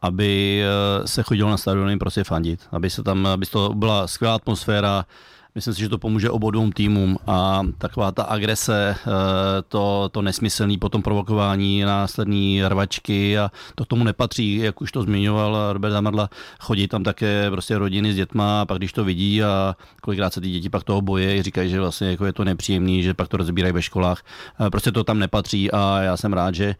aby 0.01 0.63
se 1.05 1.23
chodilo 1.23 1.49
na 1.49 1.57
stadiony 1.57 1.97
prostě 1.97 2.23
fandit, 2.23 2.67
aby 2.71 2.89
se 2.89 3.03
tam, 3.03 3.25
aby 3.25 3.45
to 3.45 3.73
byla 3.75 4.07
skvělá 4.07 4.35
atmosféra, 4.35 5.05
Myslím 5.59 5.73
si, 5.73 5.79
že 5.79 5.89
to 5.89 5.97
pomůže 5.97 6.29
obou 6.29 6.51
dvou 6.51 6.69
týmům 6.69 7.17
a 7.27 7.61
taková 7.77 8.11
ta 8.11 8.23
agrese, 8.23 8.95
eh, 8.97 9.11
to, 9.67 10.09
to 10.11 10.21
nesmyslný 10.21 10.77
potom 10.77 11.01
provokování, 11.01 11.81
následní 11.81 12.63
rvačky 12.63 13.37
a 13.37 13.51
to 13.75 13.85
tomu 13.85 14.03
nepatří, 14.03 14.55
jak 14.55 14.81
už 14.81 14.91
to 14.91 15.03
zmiňoval 15.03 15.73
Robert 15.73 15.91
Zamadla, 15.91 16.29
chodí 16.59 16.87
tam 16.87 17.03
také 17.03 17.51
prostě 17.51 17.77
rodiny 17.77 18.13
s 18.13 18.15
dětma 18.15 18.61
a 18.61 18.65
pak 18.65 18.77
když 18.77 18.93
to 18.93 19.03
vidí 19.03 19.43
a 19.43 19.75
kolikrát 20.01 20.33
se 20.33 20.41
ty 20.41 20.49
děti 20.49 20.69
pak 20.69 20.83
toho 20.83 21.01
boje 21.01 21.43
říkají, 21.43 21.69
že 21.69 21.79
vlastně 21.79 22.11
jako 22.11 22.25
je 22.25 22.33
to 22.33 22.43
nepříjemný, 22.43 23.03
že 23.03 23.13
pak 23.13 23.27
to 23.27 23.37
rozbírají 23.37 23.73
ve 23.73 23.81
školách. 23.81 24.23
Eh, 24.65 24.69
prostě 24.69 24.91
to 24.91 25.03
tam 25.03 25.19
nepatří 25.19 25.71
a 25.71 26.01
já 26.01 26.17
jsem 26.17 26.33
rád, 26.33 26.55
že 26.55 26.75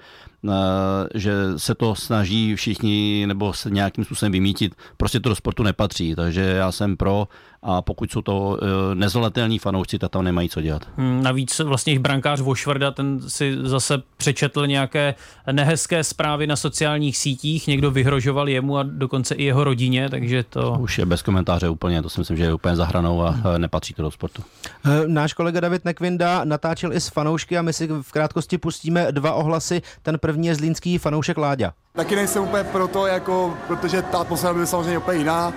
že 1.15 1.33
se 1.57 1.75
to 1.75 1.95
snaží 1.95 2.55
všichni 2.55 3.23
nebo 3.27 3.53
se 3.53 3.69
nějakým 3.69 4.05
způsobem 4.05 4.31
vymítit. 4.31 4.75
Prostě 4.97 5.19
to 5.19 5.29
do 5.29 5.35
sportu 5.35 5.63
nepatří, 5.63 6.15
takže 6.15 6.41
já 6.41 6.71
jsem 6.71 6.97
pro 6.97 7.27
a 7.63 7.81
pokud 7.81 8.11
jsou 8.11 8.21
to 8.21 8.57
e, 8.61 8.95
nezvladatelní 8.95 9.59
fanoušci, 9.59 9.99
tak 9.99 10.11
tam 10.11 10.23
nemají 10.23 10.49
co 10.49 10.61
dělat. 10.61 10.87
Hmm, 10.97 11.23
navíc 11.23 11.59
vlastně 11.59 11.93
jich 11.93 11.99
brankář 11.99 12.41
Vošvrda, 12.41 12.91
ten 12.91 13.29
si 13.29 13.57
zase 13.61 14.01
přečetl 14.17 14.67
nějaké 14.67 15.15
nehezké 15.51 16.03
zprávy 16.03 16.47
na 16.47 16.55
sociálních 16.55 17.17
sítích, 17.17 17.67
někdo 17.67 17.91
vyhrožoval 17.91 18.49
jemu 18.49 18.77
a 18.77 18.83
dokonce 18.83 19.35
i 19.35 19.43
jeho 19.43 19.63
rodině, 19.63 20.09
takže 20.09 20.43
to... 20.43 20.77
Už 20.79 20.97
je 20.97 21.05
bez 21.05 21.21
komentáře 21.21 21.69
úplně, 21.69 22.01
to 22.01 22.09
si 22.09 22.19
myslím, 22.21 22.37
že 22.37 22.43
je 22.43 22.53
úplně 22.53 22.75
zahranou 22.75 23.21
a 23.21 23.29
hmm. 23.29 23.43
nepatří 23.57 23.93
to 23.93 24.03
do 24.03 24.11
sportu. 24.11 24.43
E, 24.85 25.07
náš 25.07 25.33
kolega 25.33 25.59
David 25.59 25.85
Nekvinda 25.85 26.43
natáčel 26.43 26.93
i 26.93 27.01
s 27.01 27.09
fanoušky 27.09 27.57
a 27.57 27.61
my 27.61 27.73
si 27.73 27.87
v 28.01 28.11
krátkosti 28.11 28.57
pustíme 28.57 29.11
dva 29.11 29.33
ohlasy. 29.33 29.81
Ten 30.01 30.17
první 30.29 30.47
je 30.47 30.55
zlínský 30.55 30.97
fanoušek 30.97 31.37
Láďa. 31.37 31.71
Taky 31.95 32.15
nejsem 32.15 32.43
úplně 32.43 32.63
proto, 32.63 33.07
jako, 33.07 33.53
protože 33.67 34.01
ta 34.01 34.17
atmosféra 34.17 34.53
byla 34.53 34.65
samozřejmě 34.65 34.97
úplně 34.97 35.17
jiná 35.17 35.53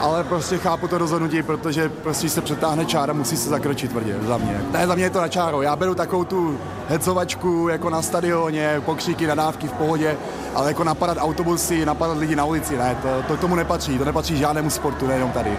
ale 0.00 0.24
prostě 0.24 0.58
chápu 0.58 0.88
to 0.88 0.98
rozhodnutí, 0.98 1.42
protože 1.42 1.88
prostě 1.88 2.28
se 2.28 2.40
přetáhne 2.40 2.84
čára, 2.84 3.12
musí 3.12 3.36
se 3.36 3.48
zakročit 3.48 3.90
tvrdě 3.90 4.16
za 4.26 4.36
mě. 4.36 4.60
Ne, 4.72 4.86
za 4.86 4.94
mě 4.94 5.04
je 5.04 5.10
to 5.10 5.20
na 5.20 5.28
čáro. 5.28 5.62
Já 5.62 5.76
beru 5.76 5.94
takovou 5.94 6.24
tu 6.24 6.58
hecovačku 6.88 7.68
jako 7.68 7.90
na 7.90 8.02
stadioně, 8.02 8.82
pokříky, 8.84 9.26
nadávky 9.26 9.68
v 9.68 9.72
pohodě, 9.72 10.16
ale 10.54 10.68
jako 10.68 10.84
napadat 10.84 11.18
autobusy, 11.20 11.86
napadat 11.86 12.18
lidi 12.18 12.36
na 12.36 12.44
ulici, 12.44 12.78
ne, 12.78 12.96
to, 13.02 13.22
to 13.28 13.36
tomu 13.36 13.54
nepatří. 13.54 13.98
To 13.98 14.04
nepatří 14.04 14.36
žádnému 14.36 14.70
sportu, 14.70 15.06
nejenom 15.06 15.32
tady. 15.32 15.50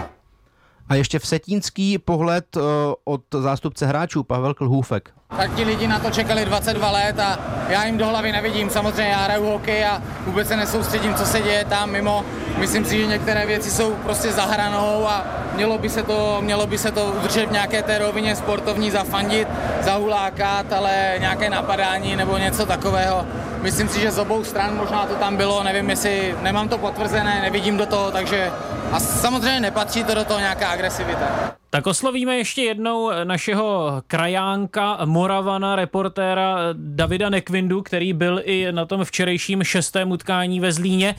A 0.88 0.94
ještě 0.94 1.18
vsetínský 1.18 1.98
pohled 1.98 2.56
uh, 2.56 2.62
od 3.04 3.20
zástupce 3.38 3.86
hráčů, 3.86 4.22
Pavel 4.22 4.54
Klhůfek. 4.54 5.10
Tak 5.36 5.54
ti 5.54 5.64
lidi 5.64 5.88
na 5.88 5.98
to 5.98 6.10
čekali 6.10 6.44
22 6.44 6.90
let 6.90 7.18
a 7.18 7.38
já 7.68 7.84
jim 7.84 7.98
do 7.98 8.06
hlavy 8.06 8.32
nevidím. 8.32 8.70
Samozřejmě 8.70 9.12
já 9.12 9.18
hraju 9.18 9.44
hokej 9.44 9.84
a 9.84 10.02
vůbec 10.26 10.48
se 10.48 10.56
nesoustředím, 10.56 11.14
co 11.14 11.26
se 11.26 11.40
děje 11.40 11.64
tam 11.64 11.90
mimo. 11.90 12.24
Myslím 12.58 12.84
si, 12.84 12.98
že 12.98 13.06
některé 13.06 13.46
věci 13.46 13.70
jsou 13.70 13.94
prostě 13.94 14.32
za 14.32 14.44
hranou 14.44 15.08
a 15.08 15.24
mělo 15.54 15.78
by 15.78 15.88
se 15.88 16.02
to, 16.02 16.38
mělo 16.40 16.66
by 16.66 16.78
se 16.78 16.92
to 16.92 17.14
udržet 17.18 17.46
v 17.46 17.52
nějaké 17.52 17.82
té 17.82 17.98
rovině 17.98 18.36
sportovní, 18.36 18.90
zafandit, 18.90 19.48
zahulákat, 19.82 20.72
ale 20.72 21.14
nějaké 21.20 21.50
napadání 21.50 22.16
nebo 22.16 22.38
něco 22.38 22.66
takového. 22.66 23.26
Myslím 23.62 23.88
si, 23.88 24.00
že 24.00 24.10
z 24.10 24.18
obou 24.18 24.44
stran 24.44 24.76
možná 24.76 25.06
to 25.06 25.14
tam 25.14 25.36
bylo, 25.36 25.62
nevím 25.62 25.90
jestli, 25.90 26.34
nemám 26.42 26.68
to 26.68 26.78
potvrzené, 26.78 27.42
nevidím 27.42 27.76
do 27.76 27.86
toho, 27.86 28.10
takže 28.10 28.50
a 28.92 29.00
samozřejmě 29.00 29.60
nepatří 29.60 30.04
to 30.04 30.14
do 30.14 30.24
toho 30.24 30.40
nějaká 30.40 30.68
agresivita. 30.68 31.54
Tak 31.70 31.86
oslovíme 31.86 32.36
ještě 32.36 32.62
jednou 32.62 33.10
našeho 33.24 34.02
krajánka, 34.06 34.98
Moravana, 35.04 35.76
reportéra 35.76 36.56
Davida 36.72 37.28
Nekvindu, 37.28 37.82
který 37.82 38.12
byl 38.12 38.40
i 38.44 38.72
na 38.72 38.86
tom 38.86 39.04
včerejším 39.04 39.64
šestém 39.64 40.10
utkání 40.10 40.60
ve 40.60 40.72
Zlíně. 40.72 41.14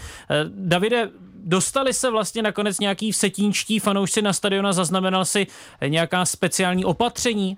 Davide, 0.48 1.10
dostali 1.44 1.94
se 1.94 2.12
vlastně 2.12 2.42
nakonec 2.42 2.80
nějaký 2.80 3.12
vsetínčtí 3.12 3.80
fanoušci 3.80 4.22
na 4.22 4.34
stadiona, 4.34 4.74
zaznamenal 4.74 5.26
si 5.26 5.48
nějaká 5.88 6.26
speciální 6.26 6.86
opatření? 6.86 7.58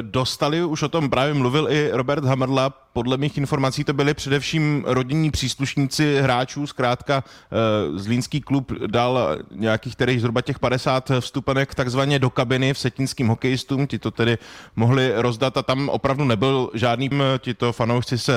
Dostali, 0.00 0.64
už 0.64 0.82
o 0.82 0.88
tom 0.88 1.10
právě 1.10 1.34
mluvil 1.34 1.70
i 1.70 1.90
Robert 1.92 2.24
Hammerla, 2.24 2.72
podle 2.96 3.16
mých 3.16 3.38
informací 3.38 3.84
to 3.84 3.92
byli 3.92 4.14
především 4.14 4.84
rodinní 4.86 5.30
příslušníci 5.30 6.18
hráčů, 6.20 6.66
zkrátka 6.66 7.24
eh, 7.24 7.98
Zlínský 7.98 8.40
klub 8.40 8.72
dal 8.86 9.38
nějakých 9.50 9.96
tedy 9.96 10.20
zhruba 10.20 10.40
těch 10.40 10.58
50 10.58 11.10
vstupenek 11.20 11.74
takzvaně 11.74 12.18
do 12.18 12.30
kabiny 12.30 12.74
v 12.74 12.78
setínským 12.78 13.28
hokejistům, 13.28 13.86
ti 13.86 13.98
to 13.98 14.10
tedy 14.10 14.38
mohli 14.76 15.12
rozdat 15.14 15.56
a 15.56 15.62
tam 15.62 15.88
opravdu 15.88 16.24
nebyl 16.24 16.70
žádný, 16.74 17.10
tito 17.38 17.72
fanoušci 17.72 18.18
se 18.18 18.34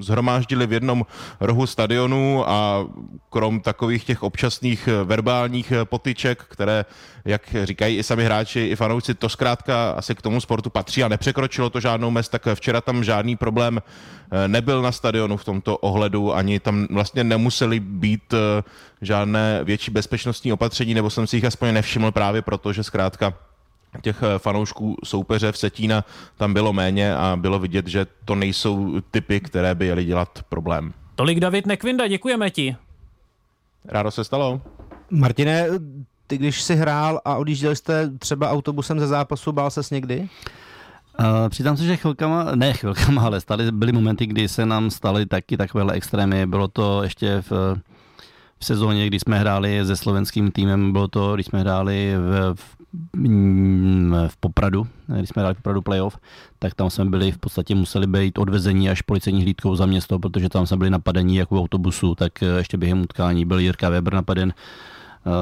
zhromáždili 0.00 0.66
v 0.66 0.72
jednom 0.72 1.06
rohu 1.40 1.66
stadionu 1.66 2.48
a 2.48 2.86
krom 3.30 3.60
takových 3.60 4.04
těch 4.04 4.22
občasných 4.22 4.88
verbálních 5.04 5.72
potyček, 5.84 6.44
které, 6.48 6.84
jak 7.24 7.42
říkají 7.64 7.96
i 7.96 8.02
sami 8.02 8.24
hráči, 8.24 8.60
i 8.60 8.76
fanoušci, 8.76 9.14
to 9.14 9.28
zkrátka 9.28 9.90
asi 9.90 10.14
k 10.14 10.22
tomu 10.22 10.40
sportu 10.40 10.70
patří 10.70 11.04
a 11.04 11.08
nepřekročilo 11.08 11.70
to 11.70 11.80
žádnou 11.80 12.10
mez, 12.10 12.28
tak 12.28 12.48
včera 12.54 12.80
tam 12.80 13.04
žádný 13.04 13.36
problém 13.36 13.78
eh, 13.78 13.89
nebyl 14.46 14.82
na 14.82 14.92
stadionu 14.92 15.36
v 15.36 15.44
tomto 15.44 15.76
ohledu, 15.76 16.34
ani 16.34 16.60
tam 16.60 16.86
vlastně 16.90 17.24
nemuseli 17.24 17.80
být 17.80 18.34
eh, 18.34 18.62
žádné 19.02 19.64
větší 19.64 19.90
bezpečnostní 19.90 20.52
opatření, 20.52 20.94
nebo 20.94 21.10
jsem 21.10 21.26
si 21.26 21.36
jich 21.36 21.44
aspoň 21.44 21.74
nevšiml 21.74 22.12
právě 22.12 22.42
proto, 22.42 22.72
že 22.72 22.82
zkrátka 22.82 23.34
těch 24.02 24.22
eh, 24.22 24.38
fanoušků 24.38 24.96
soupeře 25.04 25.52
v 25.52 25.58
Setína 25.58 26.04
tam 26.36 26.54
bylo 26.54 26.72
méně 26.72 27.14
a 27.14 27.36
bylo 27.36 27.58
vidět, 27.58 27.86
že 27.86 28.06
to 28.24 28.34
nejsou 28.34 29.00
typy, 29.10 29.40
které 29.40 29.74
by 29.74 29.86
jeli 29.86 30.04
dělat 30.04 30.38
problém. 30.48 30.92
Tolik 31.14 31.40
David 31.40 31.66
Nekvinda, 31.66 32.06
děkujeme 32.06 32.50
ti. 32.50 32.76
Rádo 33.84 34.10
se 34.10 34.24
stalo. 34.24 34.60
Martine, 35.10 35.66
ty 36.26 36.38
když 36.38 36.62
jsi 36.62 36.76
hrál 36.76 37.20
a 37.24 37.36
odjížděl 37.36 37.74
jste 37.74 38.10
třeba 38.18 38.50
autobusem 38.50 39.00
ze 39.00 39.06
zápasu, 39.06 39.52
bál 39.52 39.70
ses 39.70 39.90
někdy? 39.90 40.28
Uh, 41.20 41.48
přiznám 41.48 41.76
se, 41.76 41.84
že 41.84 41.96
chvilkama, 41.96 42.54
ne 42.54 42.72
chvilkama, 42.72 43.22
ale 43.22 43.40
stále 43.40 43.72
byly 43.72 43.92
momenty, 43.92 44.26
kdy 44.26 44.48
se 44.48 44.66
nám 44.66 44.90
staly 44.90 45.26
taky 45.26 45.56
takovéhle 45.56 45.94
extrémy. 45.94 46.46
Bylo 46.46 46.68
to 46.68 47.02
ještě 47.02 47.42
v, 47.50 47.76
v 48.58 48.64
sezóně, 48.64 49.06
kdy 49.06 49.20
jsme 49.20 49.38
hráli 49.38 49.86
se 49.86 49.96
slovenským 49.96 50.50
týmem, 50.50 50.92
bylo 50.92 51.08
to, 51.08 51.34
když 51.34 51.46
jsme 51.46 51.60
hráli 51.60 52.14
v, 52.16 52.54
v, 52.54 52.76
v 54.28 54.36
Popradu, 54.40 54.86
když 55.06 55.28
jsme 55.28 55.40
hráli 55.42 55.54
v 55.54 55.56
Popradu 55.56 55.82
playoff, 55.82 56.18
tak 56.58 56.74
tam 56.74 56.90
jsme 56.90 57.04
byli, 57.04 57.32
v 57.32 57.38
podstatě 57.38 57.74
museli 57.74 58.06
být 58.06 58.38
odvezení 58.38 58.90
až 58.90 59.02
policejní 59.02 59.42
hlídkou 59.42 59.76
za 59.76 59.86
město, 59.86 60.18
protože 60.18 60.48
tam 60.48 60.66
jsme 60.66 60.76
byli 60.76 60.90
napadení 60.90 61.36
jako 61.36 61.54
v 61.54 61.58
autobusu, 61.58 62.14
tak 62.14 62.32
ještě 62.56 62.76
během 62.76 63.02
utkání 63.02 63.44
byl 63.44 63.58
Jirka 63.58 63.88
Weber 63.88 64.14
napaden 64.14 64.52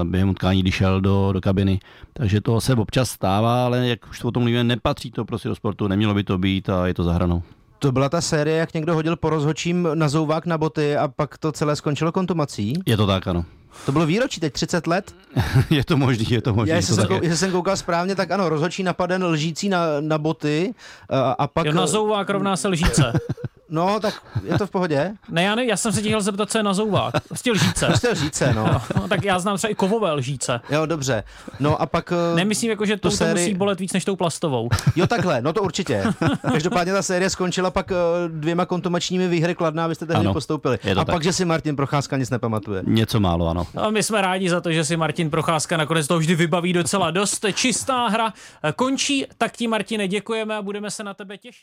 během 0.05 0.29
utkání, 0.29 0.63
když 0.63 0.75
šel 0.75 1.01
do, 1.01 1.33
do 1.33 1.41
kabiny. 1.41 1.81
Takže 2.13 2.41
to 2.41 2.61
se 2.61 2.75
občas 2.75 3.11
stává, 3.11 3.65
ale 3.65 3.89
jak 3.89 4.09
už 4.11 4.25
o 4.25 4.31
tom 4.31 4.43
mluvíme, 4.43 4.65
nepatří 4.65 5.11
to 5.11 5.25
prostě 5.25 5.49
do 5.49 5.55
sportu, 5.55 5.89
nemělo 5.89 6.15
by 6.15 6.25
to 6.25 6.39
být 6.39 6.69
a 6.69 6.87
je 6.87 6.95
to 6.95 7.05
zahranou. 7.05 7.43
To 7.79 7.93
byla 7.93 8.09
ta 8.09 8.21
série, 8.21 8.57
jak 8.57 8.75
někdo 8.75 8.95
hodil 8.95 9.17
po 9.17 9.31
rozhočím 9.31 9.89
na 9.95 10.09
zouvák 10.09 10.47
na 10.47 10.59
boty 10.59 10.97
a 10.97 11.09
pak 11.09 11.39
to 11.39 11.53
celé 11.53 11.77
skončilo 11.77 12.13
kontumací? 12.13 12.75
Je 12.87 12.97
to 12.97 13.07
tak, 13.07 13.29
ano. 13.29 13.45
To 13.87 13.93
bylo 13.93 14.07
výročí, 14.07 14.41
teď 14.41 14.53
30 14.53 14.87
let? 14.87 15.15
je 15.71 15.85
to 15.85 15.97
možný, 15.97 16.27
je 16.31 16.43
to 16.43 16.55
možný. 16.55 16.71
Já, 16.71 16.77
jestli, 16.77 16.95
jsem, 16.95 17.07
kou, 17.07 17.15
jestli 17.15 17.37
jsem 17.37 17.51
koukal 17.51 17.77
správně, 17.77 18.15
tak 18.15 18.31
ano, 18.31 18.49
rozhočí 18.49 18.83
napaden 18.83 19.25
lžící 19.25 19.69
na, 19.69 19.81
na 20.01 20.19
boty 20.19 20.75
a, 21.09 21.31
a 21.31 21.47
pak... 21.47 21.67
Jo, 21.67 21.73
na 21.73 21.87
zouvák 21.87 22.31
rovná 22.31 22.57
se 22.57 22.69
lžíce. 22.69 23.13
No, 23.71 24.01
tak 24.01 24.23
je 24.45 24.59
to 24.59 24.67
v 24.67 24.71
pohodě. 24.71 25.13
Ne, 25.29 25.43
já, 25.43 25.55
ne, 25.55 25.65
já 25.65 25.77
jsem 25.77 25.93
se 25.93 26.01
chtěl 26.01 26.21
zeptat, 26.21 26.51
co 26.51 26.59
je 26.59 26.63
na 26.63 26.75
zouvák. 26.75 27.15
Prostě 27.29 27.53
lžíce. 27.53 27.87
Prostě 27.87 28.09
lžíce, 28.09 28.55
no. 28.55 28.67
no. 28.67 28.83
no. 28.97 29.09
tak 29.09 29.25
já 29.25 29.39
znám 29.39 29.57
třeba 29.57 29.71
i 29.71 29.75
kovové 29.75 30.13
lžíce. 30.13 30.61
Jo, 30.71 30.87
dobře. 30.87 31.25
No 31.61 31.83
a 31.83 31.87
pak... 31.87 32.13
Nemyslím, 32.35 32.71
jako, 32.71 32.87
že 32.87 32.97
to, 32.97 33.11
sérii... 33.11 33.35
to 33.35 33.41
musí 33.41 33.55
bolet 33.55 33.81
víc 33.81 33.93
než 33.93 34.05
tou 34.05 34.17
plastovou. 34.17 34.69
Jo, 34.97 35.07
takhle, 35.07 35.43
no 35.43 35.53
to 35.53 35.63
určitě. 35.63 36.05
Každopádně 36.53 36.93
ta 36.93 37.03
série 37.03 37.31
skončila 37.31 37.71
pak 37.71 37.93
dvěma 38.29 38.67
kontumačními 38.67 39.29
výhry 39.29 39.55
kladná, 39.55 39.85
abyste 39.85 40.07
tehdy 40.07 40.21
ano, 40.21 40.33
postoupili. 40.33 40.79
A 40.93 40.95
tak. 40.95 41.07
pak, 41.07 41.23
že 41.23 41.33
si 41.33 41.45
Martin 41.45 41.77
Procházka 41.77 42.17
nic 42.17 42.31
nepamatuje. 42.31 42.83
Něco 42.87 43.21
málo, 43.21 43.49
ano. 43.49 43.67
No, 43.75 43.85
a 43.85 43.91
my 43.91 44.03
jsme 44.03 44.21
rádi 44.21 44.51
za 44.51 44.61
to, 44.61 44.73
že 44.73 44.85
si 44.85 44.97
Martin 44.97 45.31
Procházka 45.31 45.77
nakonec 45.77 46.07
to 46.07 46.19
vždy 46.19 46.35
vybaví 46.35 46.73
docela 46.73 47.11
dost. 47.11 47.45
Čistá 47.55 48.09
hra 48.09 48.33
končí, 48.77 49.27
tak 49.39 49.57
ti 49.57 49.69
Martine 49.69 50.09
děkujeme 50.09 50.57
a 50.57 50.63
budeme 50.63 50.91
se 50.91 51.05
na 51.05 51.15
tebe 51.15 51.39
těšit. 51.39 51.57